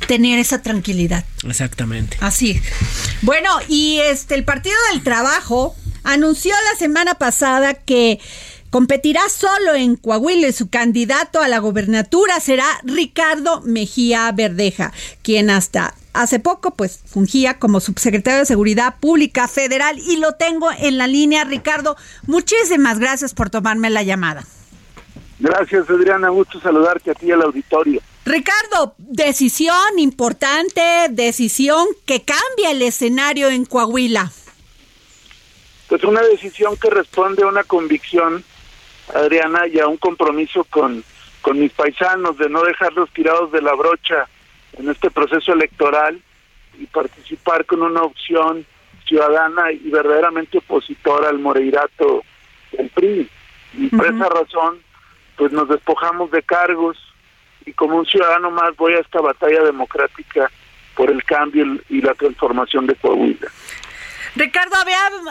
tener 0.06 0.38
esa 0.38 0.62
tranquilidad. 0.62 1.24
Exactamente. 1.44 2.16
Así. 2.20 2.60
Bueno, 3.22 3.50
y 3.68 3.98
este 4.00 4.34
el 4.34 4.44
Partido 4.44 4.76
del 4.92 5.02
Trabajo 5.02 5.74
anunció 6.04 6.54
la 6.70 6.78
semana 6.78 7.14
pasada 7.14 7.74
que 7.74 8.20
competirá 8.70 9.20
solo 9.28 9.74
en 9.74 9.96
Coahuila 9.96 10.48
y 10.48 10.52
su 10.52 10.68
candidato 10.68 11.40
a 11.40 11.48
la 11.48 11.58
gobernatura 11.58 12.40
será 12.40 12.66
Ricardo 12.82 13.60
Mejía 13.62 14.30
Verdeja, 14.32 14.92
quien 15.22 15.50
hasta 15.50 15.94
hace 16.12 16.38
poco 16.38 16.74
pues 16.74 17.00
fungía 17.04 17.58
como 17.58 17.80
subsecretario 17.80 18.40
de 18.40 18.46
Seguridad 18.46 18.96
Pública 19.00 19.48
Federal 19.48 19.98
y 19.98 20.16
lo 20.16 20.34
tengo 20.34 20.70
en 20.78 20.98
la 20.98 21.06
línea. 21.06 21.44
Ricardo, 21.44 21.96
muchísimas 22.26 22.98
gracias 22.98 23.34
por 23.34 23.50
tomarme 23.50 23.90
la 23.90 24.02
llamada. 24.02 24.44
Gracias, 25.38 25.90
Adriana. 25.90 26.28
Gusto 26.30 26.60
saludarte 26.60 27.10
a 27.10 27.14
ti 27.14 27.26
y 27.26 27.32
al 27.32 27.42
auditorio. 27.42 28.00
Ricardo, 28.24 28.94
decisión 28.98 29.98
importante, 29.98 30.80
decisión 31.10 31.86
que 32.06 32.22
cambia 32.22 32.70
el 32.70 32.80
escenario 32.82 33.50
en 33.50 33.66
Coahuila. 33.66 34.32
Pues 35.94 36.02
una 36.02 36.22
decisión 36.22 36.76
que 36.76 36.90
responde 36.90 37.44
a 37.44 37.46
una 37.46 37.62
convicción, 37.62 38.42
Adriana, 39.14 39.68
y 39.68 39.78
a 39.78 39.86
un 39.86 39.96
compromiso 39.96 40.64
con, 40.64 41.04
con 41.40 41.60
mis 41.60 41.70
paisanos 41.70 42.36
de 42.36 42.48
no 42.48 42.64
dejarlos 42.64 43.10
tirados 43.12 43.52
de 43.52 43.62
la 43.62 43.74
brocha 43.74 44.26
en 44.72 44.90
este 44.90 45.08
proceso 45.12 45.52
electoral 45.52 46.20
y 46.80 46.86
participar 46.86 47.64
con 47.64 47.82
una 47.82 48.02
opción 48.02 48.66
ciudadana 49.06 49.70
y 49.70 49.88
verdaderamente 49.88 50.58
opositora 50.58 51.28
al 51.28 51.38
Moreirato 51.38 52.24
del 52.72 52.88
PRI. 52.88 53.30
Y 53.74 53.86
por 53.86 54.06
esa 54.06 54.28
razón, 54.28 54.80
pues 55.36 55.52
nos 55.52 55.68
despojamos 55.68 56.28
de 56.32 56.42
cargos 56.42 56.98
y 57.66 57.72
como 57.72 57.98
un 57.98 58.06
ciudadano 58.06 58.50
más 58.50 58.74
voy 58.74 58.94
a 58.94 58.98
esta 58.98 59.20
batalla 59.20 59.62
democrática 59.62 60.50
por 60.96 61.08
el 61.08 61.22
cambio 61.22 61.64
y 61.88 62.00
la 62.00 62.14
transformación 62.14 62.88
de 62.88 62.96
Coahuila. 62.96 63.48
Ricardo, 64.36 64.74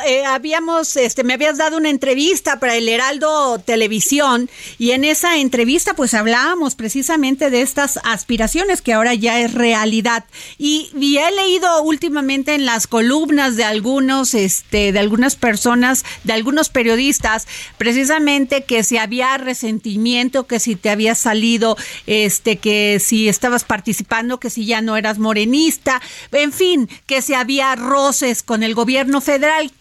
eh, 0.05 0.25
habíamos, 0.25 0.95
este, 0.95 1.25
me 1.25 1.33
habías 1.33 1.57
dado 1.57 1.75
una 1.75 1.89
entrevista 1.89 2.59
para 2.59 2.75
el 2.75 2.87
Heraldo 2.87 3.59
Televisión 3.59 4.49
y 4.77 4.91
en 4.91 5.03
esa 5.03 5.37
entrevista 5.37 5.93
pues 5.93 6.13
hablábamos 6.13 6.75
precisamente 6.75 7.49
de 7.49 7.61
estas 7.61 7.99
aspiraciones 8.05 8.81
que 8.81 8.93
ahora 8.93 9.13
ya 9.13 9.41
es 9.41 9.53
realidad. 9.53 10.23
Y, 10.57 10.89
he 10.95 11.31
leído 11.31 11.83
últimamente 11.83 12.55
en 12.55 12.65
las 12.65 12.87
columnas 12.87 13.57
de 13.57 13.65
algunos, 13.65 14.33
este, 14.33 14.93
de 14.93 14.99
algunas 14.99 15.35
personas, 15.35 16.05
de 16.23 16.33
algunos 16.33 16.69
periodistas, 16.69 17.45
precisamente 17.77 18.63
que 18.63 18.83
si 18.83 18.97
había 18.97 19.37
resentimiento, 19.37 20.47
que 20.47 20.59
si 20.59 20.75
te 20.75 20.89
había 20.89 21.13
salido, 21.13 21.77
este, 22.07 22.57
que 22.57 22.99
si 22.99 23.27
estabas 23.27 23.63
participando, 23.63 24.39
que 24.39 24.49
si 24.49 24.65
ya 24.65 24.81
no 24.81 24.97
eras 24.97 25.19
morenista, 25.19 26.01
en 26.31 26.53
fin, 26.53 26.89
que 27.05 27.21
si 27.21 27.33
había 27.33 27.75
roces 27.75 28.43
con 28.43 28.63
el 28.63 28.73
gobierno 28.73 28.92
gobierno 28.93 29.21
federal. 29.21 29.71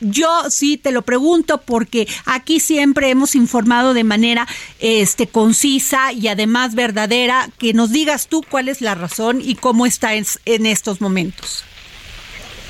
yo 0.00 0.48
sí 0.48 0.78
te 0.78 0.90
lo 0.90 1.02
pregunto 1.02 1.60
porque 1.60 2.06
aquí 2.24 2.60
siempre 2.60 3.10
hemos 3.10 3.34
informado 3.34 3.92
de 3.92 4.04
manera 4.04 4.46
este 4.80 5.26
concisa 5.26 6.14
y 6.14 6.28
además 6.28 6.74
verdadera 6.74 7.48
que 7.58 7.74
nos 7.74 7.92
digas 7.92 8.26
tú 8.26 8.42
cuál 8.48 8.70
es 8.70 8.80
la 8.80 8.94
razón 8.94 9.40
y 9.42 9.54
cómo 9.54 9.84
está 9.84 10.14
en, 10.14 10.24
estos 10.66 11.02
momentos. 11.02 11.62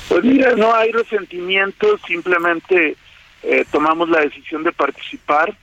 Pues 0.09 0.25
mira, 0.25 0.53
no 0.57 0.75
hay 0.75 0.91
resentimiento, 0.91 1.97
simplemente 2.05 2.97
eh, 3.43 3.65
tomamos 3.71 4.09
la 4.09 4.19
decisión 4.19 4.63
de 4.63 4.73
participar. 4.73 5.57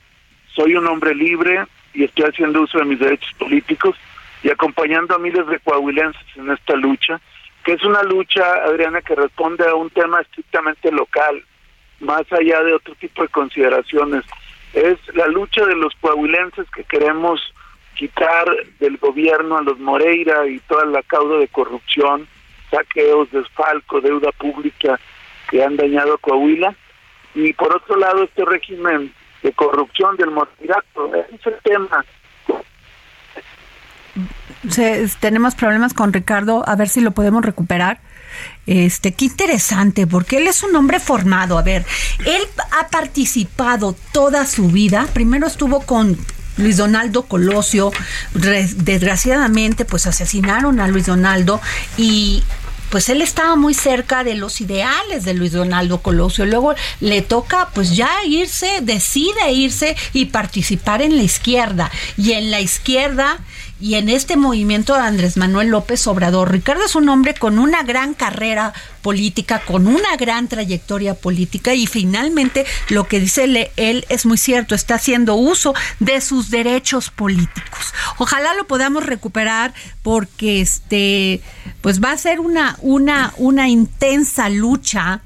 Soy 0.55 0.77
un 0.77 0.87
hombre 0.87 1.15
libre 1.15 1.65
y 1.93 2.05
estoy 2.05 2.25
haciendo 2.25 2.63
uso 2.63 2.79
de 2.79 2.87
mis 2.87 2.99
derechos 2.99 3.33
políticos 3.39 3.97
y 4.43 4.49
acompañando 4.49 5.15
a 5.15 5.19
miles 5.19 5.47
de 5.47 5.59
coahuilenses 5.61 6.27
en 6.37 6.51
esta 6.51 6.75
lucha, 6.75 7.21
que 7.65 7.73
es 7.73 7.85
una 7.85 8.03
lucha, 8.03 8.43
Adriana, 8.65 9.03
que 9.03 9.15
responde 9.15 9.69
a 9.69 9.75
un 9.75 9.91
tema 9.91 10.21
estrictamente 10.21 10.91
local, 10.91 11.45
más 12.01 12.23
allá 12.33 12.63
de 12.63 12.75
otro 12.75 12.95
tipo 12.97 13.23
de 13.23 13.29
consideraciones. 13.29 14.25
Es 14.73 14.99
la 15.15 15.27
lucha 15.29 15.65
de 15.67 15.77
los 15.77 15.95
coahuilenses 16.01 16.67
que 16.75 16.85
queremos 16.85 17.41
quitar 17.95 18.47
del 18.81 18.97
gobierno 18.97 19.59
a 19.59 19.63
los 19.63 19.79
Moreira 19.79 20.47
y 20.47 20.59
toda 20.61 20.87
la 20.87 21.03
cauda 21.03 21.39
de 21.39 21.49
corrupción, 21.49 22.27
saqueos, 22.71 23.31
desfalco, 23.31 24.01
deuda 24.01 24.33
pública 24.33 24.99
que 25.51 25.63
han 25.63 25.77
dañado 25.77 26.15
a 26.15 26.19
Coahuila. 26.19 26.75
Y 27.35 27.53
por 27.53 27.77
otro 27.77 27.97
lado, 27.97 28.25
este 28.25 28.45
régimen 28.45 29.13
de 29.43 29.53
corrupción 29.53 30.17
del 30.17 30.31
Moreirato, 30.31 31.15
ese 31.15 31.35
es 31.37 31.47
el 31.47 31.59
tema 31.63 32.05
tenemos 35.21 35.55
problemas 35.55 35.95
con 35.95 36.13
Ricardo, 36.13 36.69
a 36.69 36.77
ver 36.77 36.89
si 36.89 37.01
lo 37.01 37.13
podemos 37.13 37.45
recuperar. 37.45 38.01
Este, 38.67 39.13
qué 39.13 39.27
interesante, 39.27 40.07
porque 40.07 40.39
él 40.39 40.47
es 40.47 40.63
un 40.63 40.75
hombre 40.77 41.01
formado. 41.01 41.59
A 41.59 41.63
ver, 41.63 41.85
él 42.25 42.43
ha 42.79 42.89
participado 42.89 43.97
toda 44.13 44.47
su 44.47 44.69
vida. 44.69 45.07
Primero 45.13 45.47
estuvo 45.47 45.81
con 45.81 46.17
Luis 46.57 46.77
Donaldo 46.77 47.25
Colosio. 47.25 47.93
Desgraciadamente, 48.35 49.85
pues 49.85 50.07
asesinaron 50.07 50.81
a 50.81 50.89
Luis 50.89 51.07
Donaldo 51.07 51.61
y 51.97 52.43
pues 52.93 53.09
él 53.09 53.23
estaba 53.23 53.57
muy 53.57 53.73
cerca 53.73 54.23
de 54.23 54.35
los 54.35 54.61
ideales 54.61 55.25
de 55.25 55.33
Luis 55.33 55.53
Donaldo 55.53 56.03
Colosio. 56.03 56.45
Luego 56.45 56.75
le 57.01 57.23
toca 57.23 57.71
pues 57.73 57.97
ya 57.97 58.11
irse, 58.27 58.81
decide 58.83 59.51
irse 59.51 59.97
y 60.13 60.27
participar 60.27 61.01
en 61.01 61.17
la 61.17 61.23
izquierda. 61.23 61.91
Y 62.19 62.33
en 62.33 62.51
la 62.51 62.61
izquierda 62.61 63.39
y 63.83 63.97
en 63.97 64.09
este 64.09 64.37
movimiento 64.37 64.95
de 64.95 65.01
Andrés 65.01 65.37
Manuel 65.37 65.69
López 65.69 66.07
Obrador. 66.07 66.53
Ricardo 66.53 66.85
es 66.85 66.95
un 66.95 67.09
hombre 67.09 67.35
con 67.35 67.59
una 67.59 67.83
gran 67.83 68.15
carrera 68.15 68.73
política, 69.03 69.61
con 69.67 69.89
una 69.89 70.17
gran 70.17 70.47
trayectoria 70.47 71.15
política 71.15 71.75
y 71.75 71.89
finalmente 71.89 72.65
lo 72.91 73.09
que 73.09 73.19
dice 73.19 73.73
él 73.77 74.07
es 74.09 74.25
muy 74.25 74.39
cierto, 74.39 74.77
está 74.77 74.95
haciendo 74.95 75.35
uso 75.35 75.75
de 75.99 76.21
sus 76.21 76.51
derechos 76.51 77.11
políticos. 77.11 77.93
Ojalá 78.19 78.55
lo 78.55 78.69
podamos 78.69 79.05
recuperar 79.05 79.75
porque 80.05 80.61
este 80.61 81.41
pues 81.81 82.01
va 82.01 82.13
a 82.13 82.19
ser 82.19 82.39
una 82.39 82.79
una 82.83 83.35
una 83.37 83.69
intensa 83.69 84.49
lucha 84.49 85.23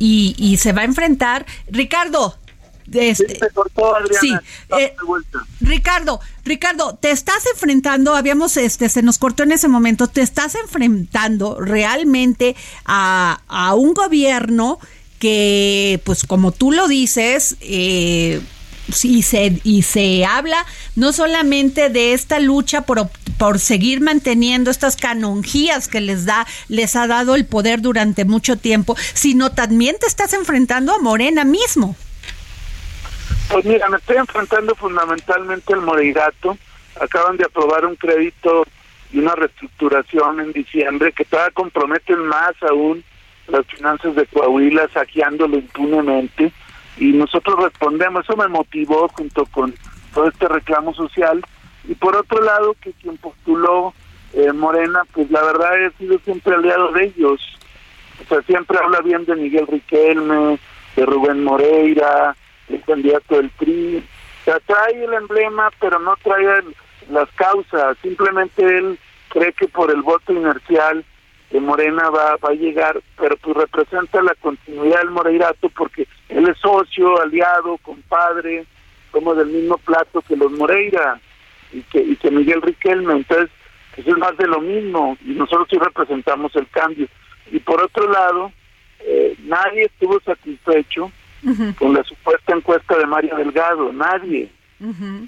y, 0.00 0.34
y 0.36 0.56
se 0.56 0.72
va 0.72 0.82
a 0.82 0.84
enfrentar 0.84 1.46
Ricardo 1.68 2.37
este, 2.92 3.38
sí, 4.20 4.34
eh, 4.78 4.94
Ricardo, 5.60 6.20
Ricardo, 6.44 6.96
te 7.00 7.10
estás 7.10 7.44
enfrentando, 7.52 8.14
habíamos, 8.14 8.56
este, 8.56 8.88
se 8.88 9.02
nos 9.02 9.18
cortó 9.18 9.42
en 9.42 9.52
ese 9.52 9.68
momento, 9.68 10.06
te 10.06 10.22
estás 10.22 10.54
enfrentando 10.54 11.60
realmente 11.60 12.56
a, 12.84 13.40
a 13.48 13.74
un 13.74 13.94
gobierno 13.94 14.78
que, 15.18 16.00
pues 16.04 16.24
como 16.24 16.52
tú 16.52 16.72
lo 16.72 16.88
dices, 16.88 17.56
eh, 17.60 18.40
y 19.02 19.22
se, 19.22 19.60
y 19.64 19.82
se 19.82 20.24
habla 20.24 20.64
no 20.96 21.12
solamente 21.12 21.90
de 21.90 22.14
esta 22.14 22.40
lucha 22.40 22.82
por, 22.82 23.10
por 23.36 23.58
seguir 23.58 24.00
manteniendo 24.00 24.70
estas 24.70 24.96
canonjías 24.96 25.88
que 25.88 26.00
les 26.00 26.24
da, 26.24 26.46
les 26.68 26.96
ha 26.96 27.06
dado 27.06 27.34
el 27.34 27.46
poder 27.46 27.82
durante 27.82 28.24
mucho 28.24 28.56
tiempo, 28.56 28.96
sino 29.14 29.52
también 29.52 29.96
te 30.00 30.06
estás 30.06 30.32
enfrentando 30.32 30.92
a 30.92 30.98
Morena 30.98 31.44
mismo. 31.44 31.96
Pues 33.50 33.64
mira, 33.64 33.88
me 33.88 33.96
estoy 33.96 34.16
enfrentando 34.16 34.74
fundamentalmente 34.74 35.72
al 35.72 35.80
Moreirato. 35.80 36.58
Acaban 37.00 37.36
de 37.38 37.44
aprobar 37.44 37.86
un 37.86 37.96
crédito 37.96 38.64
y 39.10 39.18
una 39.18 39.34
reestructuración 39.34 40.40
en 40.40 40.52
diciembre 40.52 41.12
que 41.12 41.24
todavía 41.24 41.54
comprometen 41.54 42.26
más 42.26 42.52
aún 42.68 43.02
las 43.46 43.66
finanzas 43.66 44.14
de 44.14 44.26
Coahuila, 44.26 44.88
saqueándolo 44.92 45.56
impunemente. 45.56 46.52
Y 46.98 47.12
nosotros 47.12 47.62
respondemos, 47.62 48.24
eso 48.24 48.36
me 48.36 48.48
motivó 48.48 49.08
junto 49.08 49.46
con 49.46 49.74
todo 50.12 50.28
este 50.28 50.46
reclamo 50.46 50.92
social. 50.92 51.42
Y 51.88 51.94
por 51.94 52.16
otro 52.16 52.42
lado, 52.42 52.74
que 52.82 52.92
quien 52.92 53.16
postuló 53.16 53.94
eh, 54.34 54.52
Morena, 54.52 55.04
pues 55.12 55.30
la 55.30 55.42
verdad 55.42 55.80
he 55.80 55.90
sido 55.92 56.18
siempre 56.18 56.54
aliado 56.54 56.92
de 56.92 57.04
ellos. 57.06 57.40
O 58.22 58.28
sea, 58.28 58.42
siempre 58.42 58.78
habla 58.78 59.00
bien 59.00 59.24
de 59.24 59.36
Miguel 59.36 59.66
Riquelme, 59.66 60.58
de 60.96 61.06
Rubén 61.06 61.44
Moreira, 61.44 62.36
el 62.68 62.82
candidato 62.82 63.36
del 63.36 63.50
PRI. 63.50 63.98
O 63.98 64.44
sea, 64.44 64.60
trae 64.60 65.04
el 65.04 65.12
emblema, 65.12 65.70
pero 65.80 65.98
no 65.98 66.14
trae 66.22 66.62
las 67.10 67.28
causas. 67.32 67.96
Simplemente 68.02 68.62
él 68.62 68.98
cree 69.28 69.52
que 69.52 69.68
por 69.68 69.90
el 69.90 70.02
voto 70.02 70.32
inercial 70.32 71.04
de 71.50 71.60
Morena 71.60 72.10
va, 72.10 72.36
va 72.36 72.50
a 72.50 72.54
llegar, 72.54 73.00
pero 73.16 73.36
pues 73.38 73.56
representa 73.56 74.22
la 74.22 74.34
continuidad 74.34 75.00
del 75.00 75.10
Moreirato 75.10 75.70
porque 75.70 76.06
él 76.28 76.48
es 76.48 76.58
socio, 76.58 77.20
aliado, 77.20 77.78
compadre, 77.78 78.66
como 79.10 79.34
del 79.34 79.48
mismo 79.48 79.78
plato 79.78 80.22
que 80.22 80.36
los 80.36 80.52
Moreira 80.52 81.20
y 81.72 81.80
que, 81.82 82.00
y 82.00 82.16
que 82.16 82.30
Miguel 82.30 82.60
Riquelme. 82.60 83.14
Entonces, 83.14 83.50
pues 83.94 84.06
es 84.06 84.18
más 84.18 84.36
de 84.36 84.46
lo 84.46 84.60
mismo 84.60 85.16
y 85.24 85.30
nosotros 85.30 85.68
sí 85.70 85.78
representamos 85.78 86.54
el 86.56 86.68
cambio. 86.68 87.08
Y 87.50 87.58
por 87.60 87.82
otro 87.82 88.10
lado, 88.10 88.52
eh, 89.00 89.34
nadie 89.44 89.84
estuvo 89.84 90.20
satisfecho 90.20 91.10
con 91.78 91.94
la 91.94 92.02
supuesta 92.04 92.54
encuesta 92.54 92.96
de 92.98 93.06
Mario 93.06 93.36
Delgado, 93.36 93.92
nadie. 93.92 94.48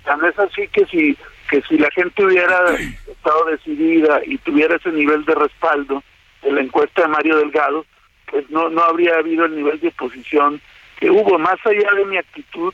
Tan 0.04 0.24
es 0.24 0.38
así 0.38 0.68
que 0.68 0.86
si 0.86 1.16
que 1.48 1.60
si 1.62 1.76
la 1.78 1.90
gente 1.90 2.24
hubiera 2.24 2.74
estado 2.74 3.44
decidida 3.46 4.20
y 4.24 4.38
tuviera 4.38 4.76
ese 4.76 4.92
nivel 4.92 5.24
de 5.24 5.34
respaldo 5.34 6.04
de 6.42 6.52
la 6.52 6.60
encuesta 6.60 7.02
de 7.02 7.08
Mario 7.08 7.38
Delgado, 7.38 7.84
pues 8.30 8.48
no 8.50 8.70
no 8.70 8.82
habría 8.82 9.16
habido 9.16 9.46
el 9.46 9.56
nivel 9.56 9.80
de 9.80 9.88
oposición 9.88 10.60
que 11.00 11.10
hubo, 11.10 11.38
más 11.38 11.56
allá 11.64 11.90
de 11.96 12.04
mi 12.04 12.18
actitud 12.18 12.72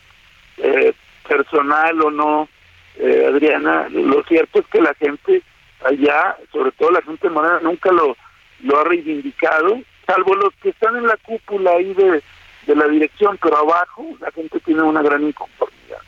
eh, 0.58 0.92
personal 1.26 2.02
o 2.02 2.10
no, 2.10 2.48
eh, 2.98 3.26
Adriana, 3.28 3.88
lo 3.88 4.22
cierto 4.24 4.58
es 4.58 4.66
que 4.66 4.80
la 4.80 4.94
gente 4.94 5.42
allá, 5.84 6.36
sobre 6.52 6.72
todo 6.72 6.90
la 6.90 7.02
gente 7.02 7.30
morena, 7.30 7.60
nunca 7.62 7.92
lo, 7.92 8.16
lo 8.62 8.80
ha 8.80 8.84
reivindicado, 8.84 9.80
salvo 10.06 10.34
los 10.34 10.54
que 10.62 10.70
están 10.70 10.96
en 10.96 11.06
la 11.06 11.16
cúpula 11.18 11.72
ahí 11.72 11.94
de, 11.94 12.22
de 12.66 12.74
la 12.74 12.86
dirección, 12.88 13.38
pero 13.42 13.58
abajo 13.58 14.04
la 14.20 14.30
gente 14.32 14.60
tiene 14.60 14.82
una 14.82 15.02
gran 15.02 15.22
inconformidad. 15.22 15.98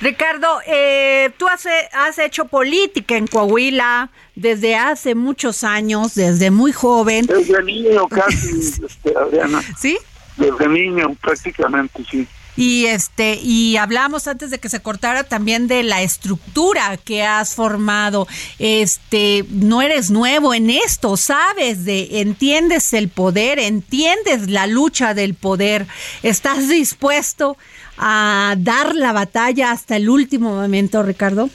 Ricardo, 0.00 0.60
eh, 0.66 1.30
tú 1.38 1.48
has, 1.48 1.66
has 1.92 2.18
hecho 2.18 2.44
política 2.44 3.16
en 3.16 3.26
Coahuila 3.26 4.10
desde 4.34 4.76
hace 4.76 5.14
muchos 5.14 5.64
años, 5.64 6.14
desde 6.14 6.50
muy 6.50 6.72
joven. 6.72 7.24
Desde 7.26 7.62
niño 7.62 8.06
casi, 8.10 8.84
este, 8.84 9.16
Adriana. 9.16 9.62
¿Sí? 9.78 9.98
Desde 10.36 10.68
niño 10.68 11.14
prácticamente, 11.20 12.04
sí. 12.10 12.28
Y 12.56 12.86
este 12.86 13.38
y 13.42 13.76
hablamos 13.76 14.26
antes 14.28 14.50
de 14.50 14.58
que 14.58 14.68
se 14.68 14.80
cortara 14.80 15.24
también 15.24 15.68
de 15.68 15.82
la 15.82 16.02
estructura 16.02 16.96
que 16.96 17.22
has 17.22 17.54
formado. 17.54 18.26
Este, 18.58 19.44
no 19.50 19.82
eres 19.82 20.10
nuevo 20.10 20.54
en 20.54 20.70
esto, 20.70 21.16
sabes 21.16 21.84
de 21.84 22.20
entiendes 22.20 22.92
el 22.94 23.08
poder, 23.08 23.58
entiendes 23.58 24.48
la 24.48 24.66
lucha 24.66 25.12
del 25.12 25.34
poder. 25.34 25.86
¿Estás 26.22 26.68
dispuesto 26.68 27.56
a 27.98 28.54
dar 28.58 28.94
la 28.94 29.12
batalla 29.12 29.70
hasta 29.70 29.96
el 29.96 30.08
último 30.08 30.54
momento, 30.54 31.02
Ricardo? 31.02 31.50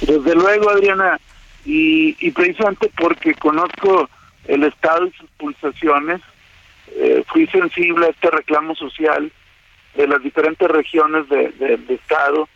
Desde 0.00 0.34
luego, 0.34 0.70
Adriana, 0.70 1.18
y, 1.64 2.16
y 2.20 2.30
precisamente 2.32 2.90
porque 2.96 3.34
conozco 3.34 4.08
el 4.46 4.64
Estado 4.64 5.06
y 5.06 5.12
sus 5.12 5.30
pulsaciones, 5.38 6.20
eh, 6.88 7.22
fui 7.28 7.46
sensible 7.46 8.06
a 8.06 8.10
este 8.10 8.30
reclamo 8.30 8.74
social 8.74 9.32
de 9.94 10.06
las 10.06 10.22
diferentes 10.22 10.68
regiones 10.68 11.28
del 11.28 11.56
de, 11.58 11.94
Estado, 11.94 12.48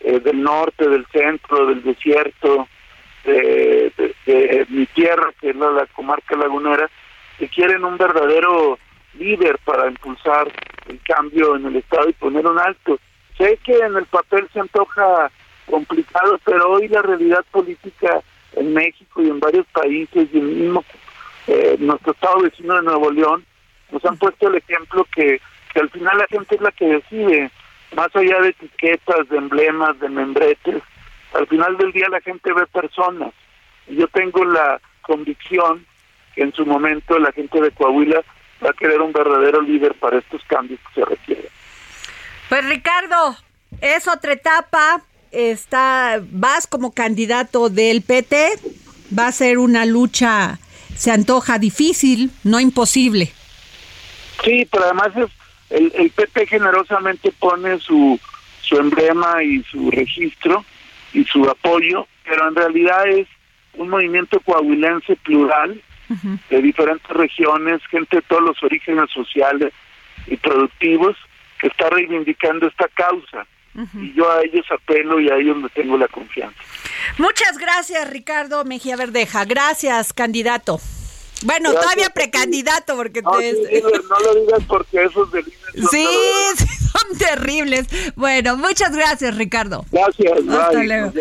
eh, 0.00 0.20
del 0.20 0.42
norte, 0.42 0.88
del 0.88 1.06
centro, 1.06 1.66
del 1.66 1.82
desierto, 1.82 2.68
de, 3.24 3.92
de, 4.26 4.66
mi 4.68 4.84
tierra, 4.86 5.32
que 5.40 5.50
es 5.50 5.56
la, 5.56 5.86
comarca 5.94 6.36
lagunera, 6.36 6.90
que 7.38 7.48
quieren 7.48 7.84
un 7.84 7.96
verdadero 7.96 8.78
líder 9.14 9.58
para 9.64 9.88
impulsar 9.88 10.52
el 10.88 11.00
cambio 11.02 11.56
en 11.56 11.66
el 11.66 11.76
Estado 11.76 12.08
y 12.08 12.12
poner 12.12 12.46
un 12.46 12.58
alto. 12.58 12.98
Sé 13.38 13.58
que 13.64 13.78
en 13.78 13.96
el 13.96 14.04
papel 14.06 14.46
se 14.52 14.60
antoja 14.60 15.30
complicado, 15.66 16.38
pero 16.44 16.72
hoy 16.72 16.88
la 16.88 17.00
realidad 17.02 17.44
política 17.50 18.20
en 18.56 18.74
México 18.74 19.22
y 19.22 19.30
en 19.30 19.40
varios 19.40 19.66
países 19.68 20.28
y 20.32 20.38
en 20.38 20.58
mismo 20.60 20.84
eh, 21.46 21.76
nuestro 21.78 22.12
estado 22.12 22.40
vecino 22.40 22.76
de 22.76 22.82
Nuevo 22.82 23.10
León 23.10 23.44
nos 23.90 24.04
han 24.04 24.16
puesto 24.16 24.48
el 24.48 24.56
ejemplo 24.56 25.06
que, 25.14 25.40
que 25.74 25.80
al 25.80 25.90
final 25.90 26.16
la 26.16 26.26
gente 26.28 26.54
es 26.54 26.60
la 26.60 26.70
que 26.70 26.86
decide, 26.86 27.50
más 27.96 28.14
allá 28.14 28.40
de 28.40 28.50
etiquetas, 28.50 29.28
de 29.28 29.36
emblemas, 29.36 29.98
de 29.98 30.08
membretes, 30.08 30.82
al 31.34 31.46
final 31.48 31.76
del 31.76 31.92
día 31.92 32.08
la 32.08 32.20
gente 32.20 32.52
ve 32.52 32.66
personas. 32.68 33.32
Y 33.88 33.96
yo 33.96 34.06
tengo 34.08 34.44
la 34.44 34.80
convicción 35.02 35.84
que 36.34 36.42
en 36.42 36.54
su 36.54 36.64
momento 36.64 37.18
la 37.18 37.32
gente 37.32 37.60
de 37.60 37.72
Coahuila 37.72 38.22
va 38.64 38.70
a 38.70 38.74
querer 38.74 39.00
un 39.00 39.12
verdadero 39.12 39.60
líder 39.60 39.94
para 39.94 40.18
estos 40.18 40.42
cambios 40.44 40.80
que 40.80 41.00
se 41.00 41.06
requieren. 41.06 41.50
Pues 42.48 42.64
Ricardo, 42.66 43.36
es 43.80 44.06
otra 44.06 44.32
etapa, 44.32 45.02
está, 45.32 46.20
vas 46.30 46.66
como 46.68 46.92
candidato 46.92 47.68
del 47.68 48.02
PT, 48.02 48.52
va 49.16 49.26
a 49.26 49.32
ser 49.32 49.58
una 49.58 49.84
lucha, 49.84 50.58
se 50.96 51.10
antoja 51.10 51.58
difícil, 51.58 52.30
no 52.44 52.60
imposible. 52.60 53.32
Sí, 54.44 54.68
pero 54.70 54.84
además 54.84 55.08
es, 55.16 55.30
el, 55.74 55.92
el 55.94 56.10
PP 56.10 56.46
generosamente 56.46 57.32
pone 57.38 57.78
su, 57.80 58.18
su 58.62 58.76
emblema 58.76 59.42
y 59.42 59.62
su 59.64 59.90
registro 59.90 60.64
y 61.12 61.24
su 61.24 61.44
apoyo, 61.48 62.06
pero 62.24 62.48
en 62.48 62.54
realidad 62.54 63.06
es 63.08 63.26
un 63.74 63.88
movimiento 63.88 64.40
coahuilense 64.40 65.16
plural 65.16 65.80
de 66.50 66.62
diferentes 66.62 67.08
regiones, 67.10 67.80
gente 67.90 68.16
de 68.16 68.22
todos 68.22 68.42
los 68.42 68.62
orígenes 68.62 69.10
sociales 69.10 69.72
y 70.26 70.36
productivos 70.36 71.16
que 71.58 71.68
está 71.68 71.88
reivindicando 71.90 72.66
esta 72.68 72.88
causa. 72.88 73.46
Y 74.00 74.12
yo 74.14 74.30
a 74.30 74.42
ellos 74.42 74.64
apelo 74.70 75.18
y 75.18 75.28
a 75.30 75.36
ellos 75.36 75.56
me 75.56 75.68
tengo 75.70 75.96
la 75.96 76.06
confianza. 76.06 76.56
Muchas 77.18 77.58
gracias, 77.58 78.08
Ricardo 78.10 78.64
Mejía 78.64 78.96
Verdeja. 78.96 79.44
Gracias, 79.44 80.12
candidato. 80.12 80.78
Bueno, 81.44 81.70
Gracias. 81.72 81.82
todavía 81.82 82.10
precandidato, 82.10 82.96
porque 82.96 83.20
No, 83.22 83.32
te- 83.32 83.52
sí, 83.54 83.82
no 84.08 84.20
lo 84.20 84.40
digas 84.44 84.62
porque 84.68 85.02
esos 85.04 85.30
delirios 85.32 85.60
son 85.60 85.63
Sí, 85.90 86.06
son 86.92 87.18
terribles. 87.18 87.86
Bueno, 88.16 88.56
muchas 88.56 88.94
gracias, 88.94 89.36
Ricardo. 89.36 89.84
Gracias, 89.90 90.32
Hasta 90.48 90.78
bye. 90.78 90.86
luego. 90.86 91.12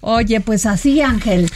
Oye, 0.00 0.40
pues 0.40 0.66
así, 0.66 1.00
Ángel, 1.00 1.48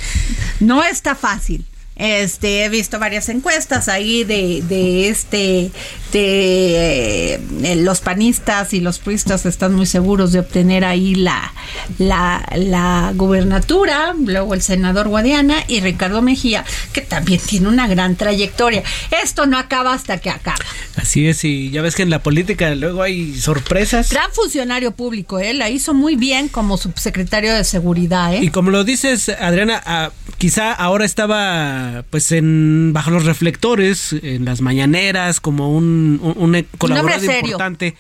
no 0.61 0.85
está 0.85 1.15
fácil. 1.15 1.65
Este, 1.97 2.65
he 2.65 2.69
visto 2.69 2.99
varias 2.99 3.29
encuestas 3.31 3.89
ahí 3.89 4.23
de, 4.23 4.63
de 4.69 5.09
este, 5.09 5.71
de 6.13 7.35
eh, 7.35 7.77
los 7.77 8.01
panistas 8.01 8.75
y 8.75 8.81
los 8.81 8.99
priistas 8.99 9.47
están 9.47 9.75
muy 9.75 9.87
seguros 9.87 10.33
de 10.33 10.41
obtener 10.41 10.85
ahí 10.85 11.15
la, 11.15 11.55
la, 11.99 12.47
la 12.55 13.13
gubernatura, 13.15 14.15
luego 14.19 14.53
el 14.53 14.61
senador 14.61 15.09
Guadiana 15.09 15.65
y 15.69 15.81
Ricardo 15.81 16.21
Mejía, 16.21 16.67
que 16.93 17.01
también 17.01 17.41
tiene 17.41 17.69
una 17.69 17.87
gran 17.89 18.17
trayectoria. 18.17 18.83
Esto 19.23 19.47
no 19.47 19.57
acaba 19.57 19.95
hasta 19.95 20.19
que 20.19 20.29
acaba. 20.29 20.65
Así 20.97 21.29
es, 21.29 21.45
y 21.45 21.71
ya 21.71 21.81
ves 21.81 21.95
que 21.95 22.03
en 22.03 22.11
la 22.11 22.23
política 22.23 22.75
luego 22.75 23.03
hay 23.03 23.39
sorpresas. 23.39 24.11
Gran 24.11 24.31
funcionario 24.33 24.91
público, 24.93 25.39
¿eh? 25.39 25.55
La 25.55 25.71
hizo 25.71 25.95
muy 25.95 26.17
bien 26.17 26.49
como 26.49 26.77
subsecretario 26.77 27.55
de 27.55 27.65
seguridad, 27.65 28.35
¿eh? 28.35 28.41
Y 28.43 28.51
como 28.51 28.71
lo 28.71 28.85
dices, 28.85 29.29
Adriana, 29.29 29.83
ah, 29.87 30.11
quizá 30.39 30.73
ahora 30.73 31.05
estaba 31.05 31.86
pues 32.11 32.33
en 32.33 32.93
bajo 32.93 33.11
los 33.11 33.25
reflectores, 33.25 34.13
en 34.13 34.45
las 34.45 34.61
mañaneras, 34.61 35.41
como 35.41 35.71
un, 35.71 36.21
un, 36.23 36.55
un 36.55 36.67
colaborador 36.79 37.25
importante 37.25 37.97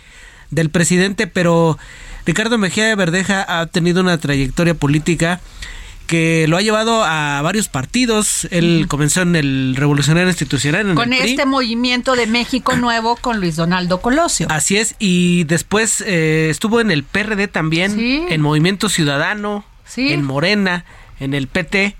del 0.50 0.70
presidente, 0.70 1.26
pero 1.26 1.78
Ricardo 2.24 2.58
Mejía 2.58 2.86
de 2.86 2.94
Verdeja 2.94 3.44
ha 3.60 3.66
tenido 3.66 4.00
una 4.00 4.18
trayectoria 4.18 4.74
política 4.74 5.40
que 6.06 6.46
lo 6.48 6.56
ha 6.56 6.62
llevado 6.62 7.04
a 7.04 7.40
varios 7.42 7.68
partidos. 7.68 8.46
Él 8.50 8.86
comenzó 8.88 9.22
en 9.22 9.36
el 9.36 9.74
Revolucionario 9.76 10.28
Institucional, 10.28 10.90
en 10.90 10.94
con 10.94 11.12
el 11.12 11.18
PRI. 11.18 11.30
este 11.30 11.46
movimiento 11.46 12.14
de 12.14 12.26
México 12.26 12.76
Nuevo 12.76 13.16
con 13.16 13.40
Luis 13.40 13.56
Donaldo 13.56 14.00
Colosio. 14.00 14.46
Así 14.50 14.76
es, 14.76 14.94
y 14.98 15.44
después 15.44 16.02
eh, 16.06 16.48
estuvo 16.50 16.80
en 16.80 16.90
el 16.90 17.02
PRD 17.02 17.48
también, 17.48 17.98
en 18.28 18.40
Movimiento 18.40 18.88
Ciudadano, 18.88 19.64
en 19.96 20.24
Morena, 20.24 20.84
en 21.20 21.34
el 21.34 21.48
PT, 21.48 21.96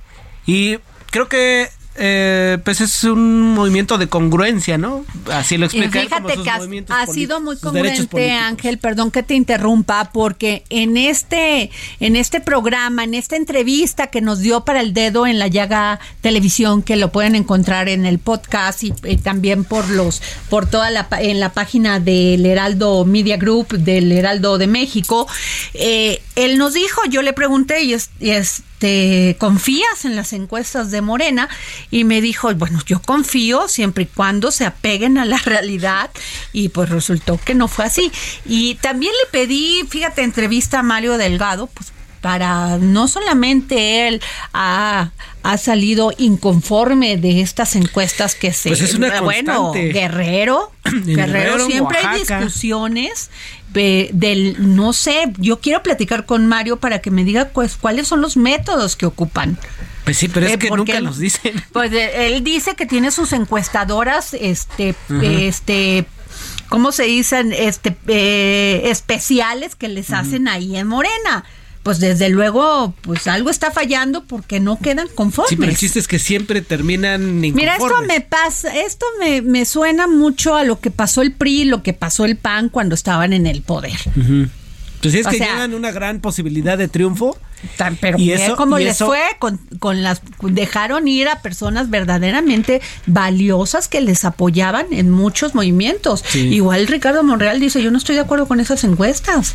y 0.46 0.78
creo 1.10 1.28
que 1.28 1.68
eh, 1.98 2.58
pues 2.64 2.80
es 2.80 3.04
un 3.04 3.54
movimiento 3.54 3.98
de 3.98 4.08
congruencia, 4.08 4.78
¿no? 4.78 5.04
Así 5.32 5.56
lo 5.56 5.66
Y 5.66 5.78
explica 5.80 6.16
como 6.16 6.28
fíjate 6.28 6.42
que 6.42 6.50
ha, 6.92 7.06
sido 7.06 7.40
muy 7.40 7.56
congruente. 7.56 8.32
Ángel, 8.32 8.78
perdón 8.78 9.10
que 9.10 9.22
te 9.22 9.34
interrumpa, 9.34 10.10
porque 10.12 10.64
en 10.70 10.96
este, 10.96 11.70
en 12.00 12.16
este 12.16 12.40
programa, 12.40 13.04
en 13.04 13.14
esta 13.14 13.36
entrevista 13.36 14.08
que 14.08 14.20
nos 14.20 14.40
dio 14.40 14.64
para 14.64 14.80
el 14.80 14.92
dedo 14.94 15.26
en 15.26 15.38
la 15.38 15.48
llaga 15.48 16.00
televisión, 16.20 16.82
que 16.82 16.96
lo 16.96 17.10
pueden 17.12 17.34
encontrar 17.34 17.88
en 17.88 18.06
el 18.06 18.18
podcast 18.18 18.82
y, 18.84 18.92
y 19.04 19.16
también 19.16 19.64
por 19.64 19.88
los, 19.88 20.22
por 20.48 20.66
toda 20.66 20.90
la 20.90 21.08
en 21.20 21.40
la 21.40 21.52
página 21.52 22.00
del 22.00 22.44
Heraldo 22.44 23.04
Media 23.04 23.36
Group, 23.36 23.68
del 23.68 24.12
Heraldo 24.12 24.58
de 24.58 24.66
México, 24.66 25.26
eh, 25.74 26.20
él 26.34 26.58
nos 26.58 26.74
dijo, 26.74 27.00
yo 27.08 27.22
le 27.22 27.32
pregunté 27.32 27.82
y, 27.82 27.94
es- 27.94 28.10
y 28.20 28.30
este, 28.76 29.36
¿confías 29.38 30.04
en 30.04 30.16
las 30.16 30.34
encuestas 30.34 30.90
de 30.90 31.00
Morena? 31.00 31.48
Y 31.90 32.04
me 32.04 32.20
dijo, 32.20 32.54
bueno, 32.54 32.80
yo 32.84 33.00
confío 33.00 33.68
siempre 33.68 34.04
y 34.04 34.06
cuando 34.06 34.50
se 34.50 34.66
apeguen 34.66 35.16
a 35.16 35.24
la 35.24 35.38
realidad 35.44 36.10
y 36.52 36.68
pues 36.68 36.90
resultó 36.90 37.40
que 37.42 37.54
no 37.54 37.68
fue 37.68 37.86
así. 37.86 38.12
Y 38.44 38.74
también 38.76 39.12
le 39.12 39.30
pedí, 39.30 39.82
fíjate, 39.88 40.22
entrevista 40.22 40.80
a 40.80 40.82
Mario 40.82 41.16
Delgado, 41.16 41.68
pues 41.68 41.92
para 42.20 42.76
no 42.78 43.08
solamente 43.08 44.08
él 44.08 44.20
ha, 44.52 45.10
ha 45.42 45.58
salido 45.58 46.12
inconforme 46.18 47.16
de 47.16 47.40
estas 47.40 47.76
encuestas 47.76 48.34
que 48.34 48.52
se 48.52 48.70
Pues 48.70 48.80
es 48.82 48.94
una 48.94 49.20
bueno 49.20 49.62
constante. 49.62 49.92
Guerrero 49.92 50.72
Guerrero 50.84 51.06
Guerrero, 51.06 51.66
siempre 51.66 51.98
hay 51.98 52.18
discusiones 52.18 53.30
de- 53.72 54.10
del 54.12 54.74
no 54.76 54.92
sé 54.92 55.32
yo 55.38 55.60
quiero 55.60 55.82
platicar 55.82 56.24
con 56.26 56.46
Mario 56.46 56.78
para 56.78 57.00
que 57.00 57.10
me 57.10 57.24
diga 57.24 57.50
pues 57.52 57.76
cuáles 57.76 58.08
son 58.08 58.20
los 58.20 58.36
métodos 58.36 58.96
que 58.96 59.06
ocupan 59.06 59.58
Pues 60.04 60.16
sí, 60.18 60.28
pero 60.28 60.46
es 60.46 60.52
Eh, 60.52 60.58
que 60.58 60.70
nunca 60.70 60.96
él- 60.98 61.04
nos 61.04 61.18
dicen. 61.18 61.52
pues 61.72 61.92
eh, 61.92 62.28
él 62.28 62.44
dice 62.44 62.74
que 62.76 62.86
tiene 62.86 63.10
sus 63.10 63.32
encuestadoras, 63.32 64.34
este, 64.34 64.94
este, 65.22 66.06
¿cómo 66.68 66.92
se 66.92 67.04
dicen? 67.04 67.52
Este, 67.52 67.96
eh, 68.06 68.82
especiales 68.84 69.74
que 69.74 69.88
les 69.88 70.12
hacen 70.12 70.46
ahí 70.48 70.76
en 70.76 70.86
Morena. 70.86 71.44
Pues 71.86 72.00
desde 72.00 72.30
luego, 72.30 72.94
pues 73.02 73.28
algo 73.28 73.48
está 73.48 73.70
fallando 73.70 74.24
porque 74.24 74.58
no 74.58 74.76
quedan 74.76 75.06
conformes. 75.14 75.50
Sí, 75.50 75.54
pero 75.56 75.70
el 75.70 75.76
chiste 75.78 76.00
es 76.00 76.08
que 76.08 76.18
siempre 76.18 76.60
terminan 76.60 77.38
Mira, 77.40 77.74
esto 77.74 77.84
inconformes. 77.86 78.08
me 78.08 78.20
pasa, 78.22 78.76
esto 78.76 79.06
me, 79.20 79.40
me 79.40 79.64
suena 79.64 80.08
mucho 80.08 80.56
a 80.56 80.64
lo 80.64 80.80
que 80.80 80.90
pasó 80.90 81.22
el 81.22 81.30
PRI, 81.30 81.64
lo 81.66 81.84
que 81.84 81.92
pasó 81.92 82.24
el 82.24 82.36
PAN 82.38 82.70
cuando 82.70 82.96
estaban 82.96 83.32
en 83.32 83.46
el 83.46 83.62
poder. 83.62 83.96
Ujú. 84.16 84.48
Pues 85.00 85.12
sí, 85.12 85.20
es 85.20 85.26
O 85.28 85.30
que 85.30 85.38
sea- 85.38 85.46
llevan 85.52 85.74
una 85.74 85.92
gran 85.92 86.18
posibilidad 86.20 86.76
de 86.76 86.88
triunfo. 86.88 87.38
Pero 88.00 88.18
y 88.18 88.32
eso, 88.32 88.54
cómo 88.56 88.78
y 88.78 88.84
les 88.84 88.96
eso- 88.96 89.06
fue 89.06 89.22
con, 89.38 89.58
con 89.78 90.02
las 90.02 90.20
dejaron 90.42 91.08
ir 91.08 91.28
a 91.28 91.40
personas 91.42 91.90
verdaderamente 91.90 92.80
valiosas 93.06 93.88
que 93.88 94.00
les 94.00 94.24
apoyaban 94.24 94.86
en 94.92 95.10
muchos 95.10 95.54
movimientos. 95.54 96.22
Sí. 96.28 96.40
Igual 96.54 96.86
Ricardo 96.86 97.22
Monreal 97.22 97.58
dice, 97.60 97.82
yo 97.82 97.90
no 97.90 97.98
estoy 97.98 98.14
de 98.14 98.20
acuerdo 98.22 98.46
con 98.46 98.60
esas 98.60 98.84
encuestas. 98.84 99.54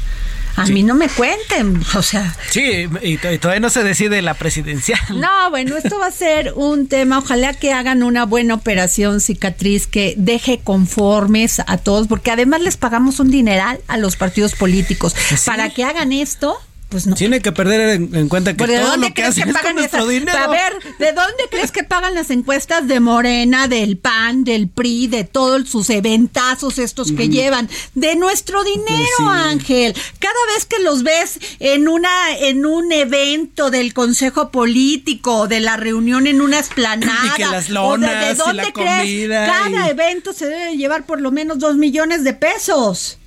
A 0.58 0.66
mí 0.66 0.84
no 0.84 0.96
me 0.96 1.08
cuenten, 1.08 1.82
o 1.96 2.02
sea, 2.02 2.36
Sí, 2.50 2.86
y, 3.02 3.18
to- 3.18 3.32
y 3.32 3.38
todavía 3.38 3.62
no 3.62 3.70
se 3.70 3.84
decide 3.84 4.22
la 4.22 4.34
presidencial. 4.34 5.00
no, 5.16 5.50
bueno, 5.50 5.78
esto 5.78 5.98
va 5.98 6.08
a 6.08 6.12
ser 6.12 6.52
un 6.58 6.88
tema. 6.88 7.20
Ojalá 7.20 7.54
que 7.54 7.72
hagan 7.72 8.04
una 8.04 8.26
buena 8.26 8.56
operación 8.56 9.22
cicatriz 9.22 9.88
que 9.88 10.14
deje 10.18 10.60
conformes 10.62 11.62
a 11.66 11.78
todos, 11.78 12.08
porque 12.08 12.32
además 12.32 12.60
les 12.62 12.76
pagamos 12.76 13.22
un 13.22 13.32
dineral 13.32 13.80
a 13.88 13.98
los 13.98 14.18
partidos 14.18 14.54
políticos 14.54 15.16
para 15.46 15.70
que 15.70 15.86
hagan 15.86 16.12
esto. 16.12 16.58
Pues 16.92 17.08
no. 17.08 17.16
Tiene 17.16 17.40
que 17.40 17.54
perder 17.54 17.90
en, 17.92 18.14
en 18.14 18.28
cuenta 18.28 18.52
que 18.52 18.58
¿Pero 18.58 18.74
de 18.74 18.80
todo 18.80 18.92
dónde 18.92 19.08
lo 19.08 19.14
que 19.14 19.22
crees 19.22 19.30
hacen 19.30 19.44
que 19.46 19.50
es 19.52 19.56
con 19.56 19.62
pagan 19.64 19.76
nuestro 19.78 20.08
dinero. 20.08 20.38
A 20.38 20.48
ver, 20.48 20.74
¿de 21.00 21.14
dónde 21.14 21.44
crees 21.50 21.72
que 21.72 21.84
pagan 21.86 22.14
las 22.16 22.30
encuestas 22.32 22.86
de 22.86 23.00
Morena, 23.00 23.70
del 23.70 23.98
PAN, 23.98 24.44
del 24.44 24.68
PRI, 24.68 25.08
de 25.08 25.24
todos 25.24 25.70
sus 25.70 25.90
eventazos 25.90 26.78
estos 26.80 27.14
que 27.14 27.30
llevan? 27.30 27.70
De 27.96 28.18
nuestro 28.18 28.64
dinero, 28.66 29.08
sí. 29.18 29.24
Ángel. 29.26 29.94
Cada 30.20 30.36
vez 30.54 30.66
que 30.66 30.80
los 30.84 31.04
ves 31.04 31.40
en 31.60 31.88
una 31.88 32.10
en 32.38 32.66
un 32.66 32.92
evento 32.92 33.72
del 33.72 33.94
Consejo 33.94 34.52
Político, 34.52 35.48
de 35.48 35.62
la 35.62 35.78
reunión 35.78 36.28
en 36.28 36.42
una 36.42 36.60
esplanada, 36.60 37.16
Y 37.34 37.38
que 37.38 37.46
las 37.46 37.70
o 37.70 37.98
de- 37.98 38.08
de, 38.08 38.10
lonas 38.10 38.34
y 38.34 38.38
dónde 38.38 38.54
la 38.64 38.72
crees? 38.74 39.00
comida 39.00 39.46
Cada 39.48 39.88
y- 39.88 39.90
evento 39.92 40.34
se 40.34 40.46
debe 40.48 40.76
llevar 40.76 41.06
por 41.06 41.22
lo 41.22 41.32
menos 41.32 41.58
dos 41.60 41.78
millones 41.78 42.26
de 42.26 42.34
pesos. 42.34 43.18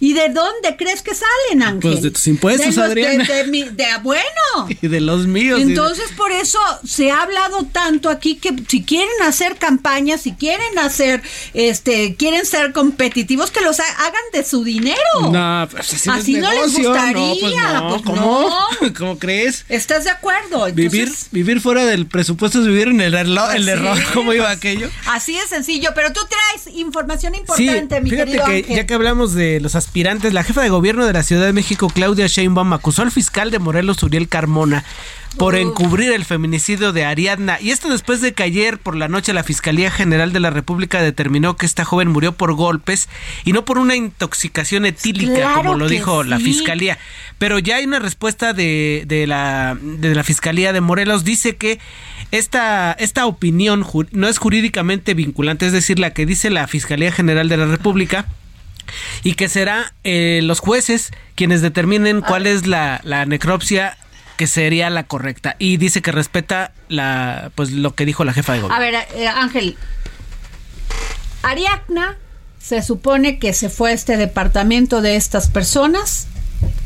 ¿Y 0.00 0.12
de 0.14 0.28
dónde 0.28 0.76
crees 0.76 1.02
que 1.02 1.12
salen, 1.14 1.62
Ángel? 1.62 1.80
Pues 1.80 2.02
de 2.02 2.10
tus 2.10 2.26
impuestos, 2.28 2.74
de 2.74 2.82
Adriana. 2.82 3.24
De, 3.24 3.34
de 3.34 3.44
mi- 3.48 3.62
de- 3.64 3.86
bueno. 4.02 4.22
Y 4.82 4.86
de 4.88 5.00
los 5.00 5.26
míos. 5.26 5.58
de- 5.58 5.64
Entonces, 5.64 6.10
por 6.16 6.30
eso 6.32 6.58
se 6.84 7.10
ha 7.10 7.22
hablado 7.22 7.64
tanto 7.72 8.08
aquí 8.10 8.36
que 8.36 8.54
si 8.68 8.82
quieren 8.84 9.08
hacer 9.24 9.56
campañas, 9.56 10.20
si 10.22 10.32
quieren 10.32 10.78
hacer, 10.78 11.22
este, 11.54 12.14
quieren 12.16 12.46
ser 12.46 12.72
competitivos, 12.72 13.50
que 13.50 13.60
los 13.60 13.80
ha- 13.80 14.06
hagan 14.06 14.22
de 14.32 14.44
su 14.44 14.64
dinero. 14.64 14.96
No, 15.32 15.68
pues 15.70 15.92
así, 15.94 16.08
Así 16.10 16.36
es 16.36 16.42
no 16.42 16.50
les 16.50 16.60
negocio. 16.72 16.88
gustaría, 16.90 17.18
No, 17.20 17.40
pues 17.40 17.54
no. 17.56 17.88
pues 17.90 18.02
¿Cómo? 18.20 18.48
no. 18.80 18.94
¿Cómo 18.98 19.18
crees? 19.18 19.64
¿Estás 19.68 20.04
de 20.04 20.10
acuerdo? 20.10 20.66
Entonces, 20.68 20.74
Vivir, 20.92 21.12
vivir 21.32 21.60
fuera 21.60 21.84
del 21.84 22.06
presupuesto 22.06 22.60
es 22.60 22.66
vivir 22.66 22.88
en 22.88 23.00
el, 23.00 23.14
erlo- 23.14 23.50
el 23.52 23.62
Así 23.62 23.70
error. 23.70 23.98
es, 23.98 24.04
¿Cómo 24.08 24.32
iba 24.32 24.46
pues, 24.46 24.56
aquello? 24.56 24.88
Así 25.06 25.34
de 25.34 25.46
sencillo, 25.46 25.90
pero 25.94 26.12
tú 26.12 26.20
traes 26.28 26.76
información 26.76 27.34
Sí, 27.34 27.40
importante, 27.40 28.00
mi 28.00 28.10
fíjate 28.10 28.26
querido 28.30 28.44
que 28.46 28.56
Ángel. 28.58 28.76
ya 28.76 28.86
que 28.86 28.94
hablamos 28.94 29.34
de 29.34 29.60
los 29.60 29.74
aspirantes, 29.88 30.34
la 30.34 30.44
jefa 30.44 30.60
de 30.60 30.68
gobierno 30.68 31.06
de 31.06 31.14
la 31.14 31.22
Ciudad 31.22 31.46
de 31.46 31.54
México, 31.54 31.88
Claudia 31.88 32.26
Sheinbaum, 32.26 32.74
acusó 32.74 33.00
al 33.00 33.10
fiscal 33.10 33.50
de 33.50 33.58
Morelos, 33.58 34.02
Uriel 34.02 34.28
Carmona, 34.28 34.84
por 35.38 35.56
encubrir 35.56 36.12
el 36.12 36.26
feminicidio 36.26 36.92
de 36.92 37.06
Ariadna. 37.06 37.58
Y 37.58 37.70
esto 37.70 37.88
después 37.88 38.20
de 38.20 38.34
que 38.34 38.42
ayer 38.42 38.76
por 38.76 38.94
la 38.96 39.08
noche 39.08 39.32
la 39.32 39.44
Fiscalía 39.44 39.90
General 39.90 40.30
de 40.34 40.40
la 40.40 40.50
República 40.50 41.00
determinó 41.00 41.56
que 41.56 41.64
esta 41.64 41.86
joven 41.86 42.08
murió 42.08 42.32
por 42.32 42.52
golpes 42.52 43.08
y 43.46 43.52
no 43.52 43.64
por 43.64 43.78
una 43.78 43.96
intoxicación 43.96 44.84
etílica, 44.84 45.34
Claro 45.34 45.56
como 45.56 45.78
lo 45.78 45.88
dijo 45.88 46.22
la. 46.22 46.38
Fiscalía. 46.38 46.98
Pero 47.38 47.58
ya 47.58 47.76
hay 47.76 47.86
una 47.86 47.98
respuesta 47.98 48.52
de, 48.52 49.04
de 49.06 49.26
la, 49.26 49.78
de 49.80 50.14
la 50.14 50.22
Fiscalía 50.22 50.74
de 50.74 50.82
Morelos. 50.82 51.24
Dice 51.24 51.56
que 51.56 51.80
esta, 52.30 52.92
esta 52.92 53.24
opinión 53.24 53.86
no 54.12 54.28
es 54.28 54.36
jurídicamente 54.36 55.14
vinculante, 55.14 55.66
es 55.66 55.72
decir, 55.72 55.98
la 55.98 56.12
que 56.12 56.26
dice 56.26 56.50
la 56.50 56.66
Fiscalía 56.66 57.10
General 57.10 57.48
de 57.48 57.56
la 57.56 57.66
República 57.66 58.26
y 59.22 59.34
que 59.34 59.48
será 59.48 59.92
eh, 60.04 60.40
los 60.42 60.60
jueces 60.60 61.10
quienes 61.34 61.62
determinen 61.62 62.20
cuál 62.20 62.46
es 62.46 62.66
la, 62.66 63.00
la 63.04 63.26
necropsia 63.26 63.96
que 64.36 64.46
sería 64.46 64.88
la 64.90 65.04
correcta 65.04 65.56
y 65.58 65.76
dice 65.78 66.00
que 66.00 66.12
respeta 66.12 66.72
la 66.88 67.50
pues 67.54 67.72
lo 67.72 67.94
que 67.94 68.04
dijo 68.04 68.24
la 68.24 68.32
jefa 68.32 68.52
de 68.52 68.60
A 68.60 68.62
gobierno. 68.62 68.80
ver, 68.84 68.94
eh, 69.16 69.26
Ángel. 69.28 69.76
Ariadna 71.42 72.16
se 72.60 72.82
supone 72.82 73.38
que 73.38 73.52
se 73.52 73.68
fue 73.68 73.90
a 73.90 73.94
este 73.94 74.16
departamento 74.16 75.00
de 75.00 75.16
estas 75.16 75.48
personas 75.48 76.26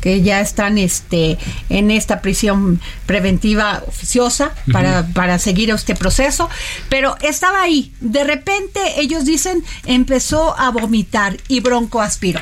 que 0.01 0.21
ya 0.21 0.41
están 0.41 0.77
este 0.77 1.37
en 1.69 1.89
esta 1.91 2.21
prisión 2.21 2.79
preventiva 3.05 3.83
oficiosa 3.87 4.53
para, 4.71 5.05
para 5.13 5.39
seguir 5.39 5.69
este 5.69 5.95
proceso, 5.95 6.49
pero 6.89 7.15
estaba 7.21 7.61
ahí. 7.61 7.93
De 8.01 8.23
repente 8.23 8.79
ellos 8.97 9.25
dicen 9.25 9.63
empezó 9.85 10.59
a 10.59 10.69
vomitar 10.71 11.37
y 11.47 11.61
broncoaspiró. 11.61 12.41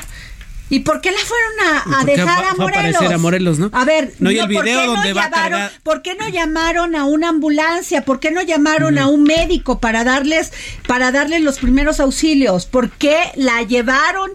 ¿Y 0.70 0.80
por 0.80 1.02
qué 1.02 1.10
la 1.12 1.18
fueron 1.18 1.92
a, 1.94 2.00
a 2.00 2.04
dejar 2.04 2.44
a 2.46 2.54
Morelos? 2.54 3.02
a 3.02 3.18
Morelos, 3.18 3.58
¿no? 3.58 3.68
A 3.74 3.84
ver, 3.84 4.14
No, 4.18 4.30
el 4.30 4.38
¿por 4.38 4.48
video 4.48 4.80
qué 4.80 4.86
donde 4.86 5.12
va 5.12 5.24
a 5.24 5.30
llamaron- 5.30 5.70
¿Por 5.82 6.00
qué 6.00 6.14
no 6.14 6.26
llamaron 6.30 6.96
a 6.96 7.04
una 7.04 7.28
ambulancia? 7.28 8.06
¿Por 8.06 8.20
qué 8.20 8.30
no 8.30 8.40
llamaron 8.40 8.98
a 8.98 9.06
un 9.06 9.22
médico 9.22 9.80
para 9.80 10.02
darles 10.02 10.50
para 10.88 11.12
darles 11.12 11.42
los 11.42 11.58
primeros 11.58 12.00
auxilios? 12.00 12.64
¿Por 12.64 12.88
qué 12.90 13.18
la 13.36 13.60
llevaron 13.62 14.30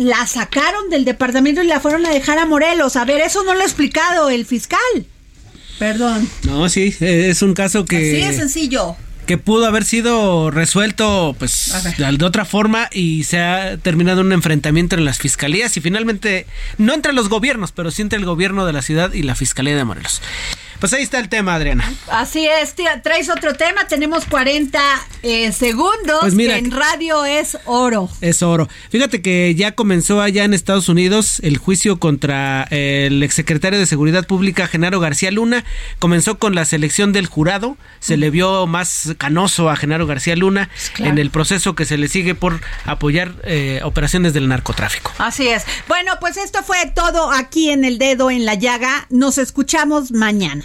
la 0.00 0.26
sacaron 0.26 0.88
del 0.90 1.04
departamento 1.04 1.62
y 1.62 1.66
la 1.66 1.78
fueron 1.80 2.06
a 2.06 2.10
dejar 2.10 2.38
a 2.38 2.46
Morelos? 2.46 2.96
A 2.96 3.04
ver, 3.04 3.20
eso 3.20 3.44
no 3.44 3.54
lo 3.54 3.60
ha 3.60 3.64
explicado 3.64 4.30
el 4.30 4.46
fiscal. 4.46 4.78
Perdón. 5.78 6.28
No, 6.44 6.68
sí, 6.68 6.94
es 7.00 7.42
un 7.42 7.54
caso 7.54 7.84
que 7.84 7.96
Así 7.96 8.26
de 8.26 8.32
sencillo. 8.34 8.96
que 9.26 9.38
pudo 9.38 9.66
haber 9.66 9.84
sido 9.84 10.50
resuelto 10.50 11.34
pues 11.38 11.72
de 11.98 12.24
otra 12.24 12.44
forma 12.44 12.88
y 12.92 13.24
se 13.24 13.38
ha 13.38 13.76
terminado 13.78 14.20
un 14.22 14.32
enfrentamiento 14.32 14.96
en 14.96 15.04
las 15.04 15.18
fiscalías 15.18 15.76
y 15.76 15.80
finalmente 15.80 16.46
no 16.78 16.92
entre 16.94 17.12
los 17.12 17.28
gobiernos, 17.28 17.72
pero 17.72 17.90
sí 17.90 18.02
entre 18.02 18.18
el 18.18 18.24
gobierno 18.24 18.66
de 18.66 18.72
la 18.72 18.82
ciudad 18.82 19.12
y 19.12 19.22
la 19.22 19.34
fiscalía 19.34 19.76
de 19.76 19.84
Morelos. 19.84 20.20
Pues 20.80 20.92
ahí 20.94 21.02
está 21.02 21.18
el 21.18 21.28
tema, 21.28 21.54
Adriana. 21.54 21.92
Así 22.10 22.46
es, 22.46 22.74
tía, 22.74 23.02
traes 23.02 23.28
otro 23.28 23.54
tema, 23.54 23.86
tenemos 23.86 24.24
40 24.24 24.80
eh, 25.22 25.52
segundos, 25.52 26.20
Pues 26.20 26.34
mira- 26.34 26.54
que 26.54 26.60
en 26.60 26.70
radio 26.70 27.24
es 27.26 27.58
oro. 27.66 28.08
Es 28.22 28.42
oro. 28.42 28.66
Fíjate 28.90 29.20
que 29.20 29.54
ya 29.54 29.72
comenzó 29.72 30.22
allá 30.22 30.44
en 30.44 30.54
Estados 30.54 30.88
Unidos 30.88 31.40
el 31.44 31.58
juicio 31.58 31.98
contra 31.98 32.66
el 32.70 33.22
exsecretario 33.22 33.78
de 33.78 33.86
Seguridad 33.86 34.26
Pública, 34.26 34.66
Genaro 34.66 35.00
García 35.00 35.30
Luna. 35.30 35.64
Comenzó 35.98 36.38
con 36.38 36.54
la 36.54 36.64
selección 36.64 37.12
del 37.12 37.26
jurado. 37.26 37.76
Se 38.00 38.16
le 38.16 38.30
vio 38.30 38.66
más 38.66 39.14
canoso 39.18 39.68
a 39.68 39.76
Genaro 39.76 40.06
García 40.06 40.34
Luna 40.36 40.70
claro. 40.94 41.12
en 41.12 41.18
el 41.18 41.30
proceso 41.30 41.74
que 41.74 41.84
se 41.84 41.98
le 41.98 42.08
sigue 42.08 42.34
por 42.34 42.60
apoyar 42.86 43.34
eh, 43.44 43.80
operaciones 43.84 44.32
del 44.32 44.48
narcotráfico. 44.48 45.12
Así 45.18 45.48
es. 45.48 45.64
Bueno, 45.88 46.12
pues 46.20 46.38
esto 46.38 46.62
fue 46.62 46.90
todo 46.94 47.30
aquí 47.30 47.70
en 47.70 47.84
el 47.84 47.98
dedo 47.98 48.30
en 48.30 48.46
la 48.46 48.54
llaga. 48.54 49.06
Nos 49.10 49.36
escuchamos 49.38 50.12
mañana. 50.12 50.64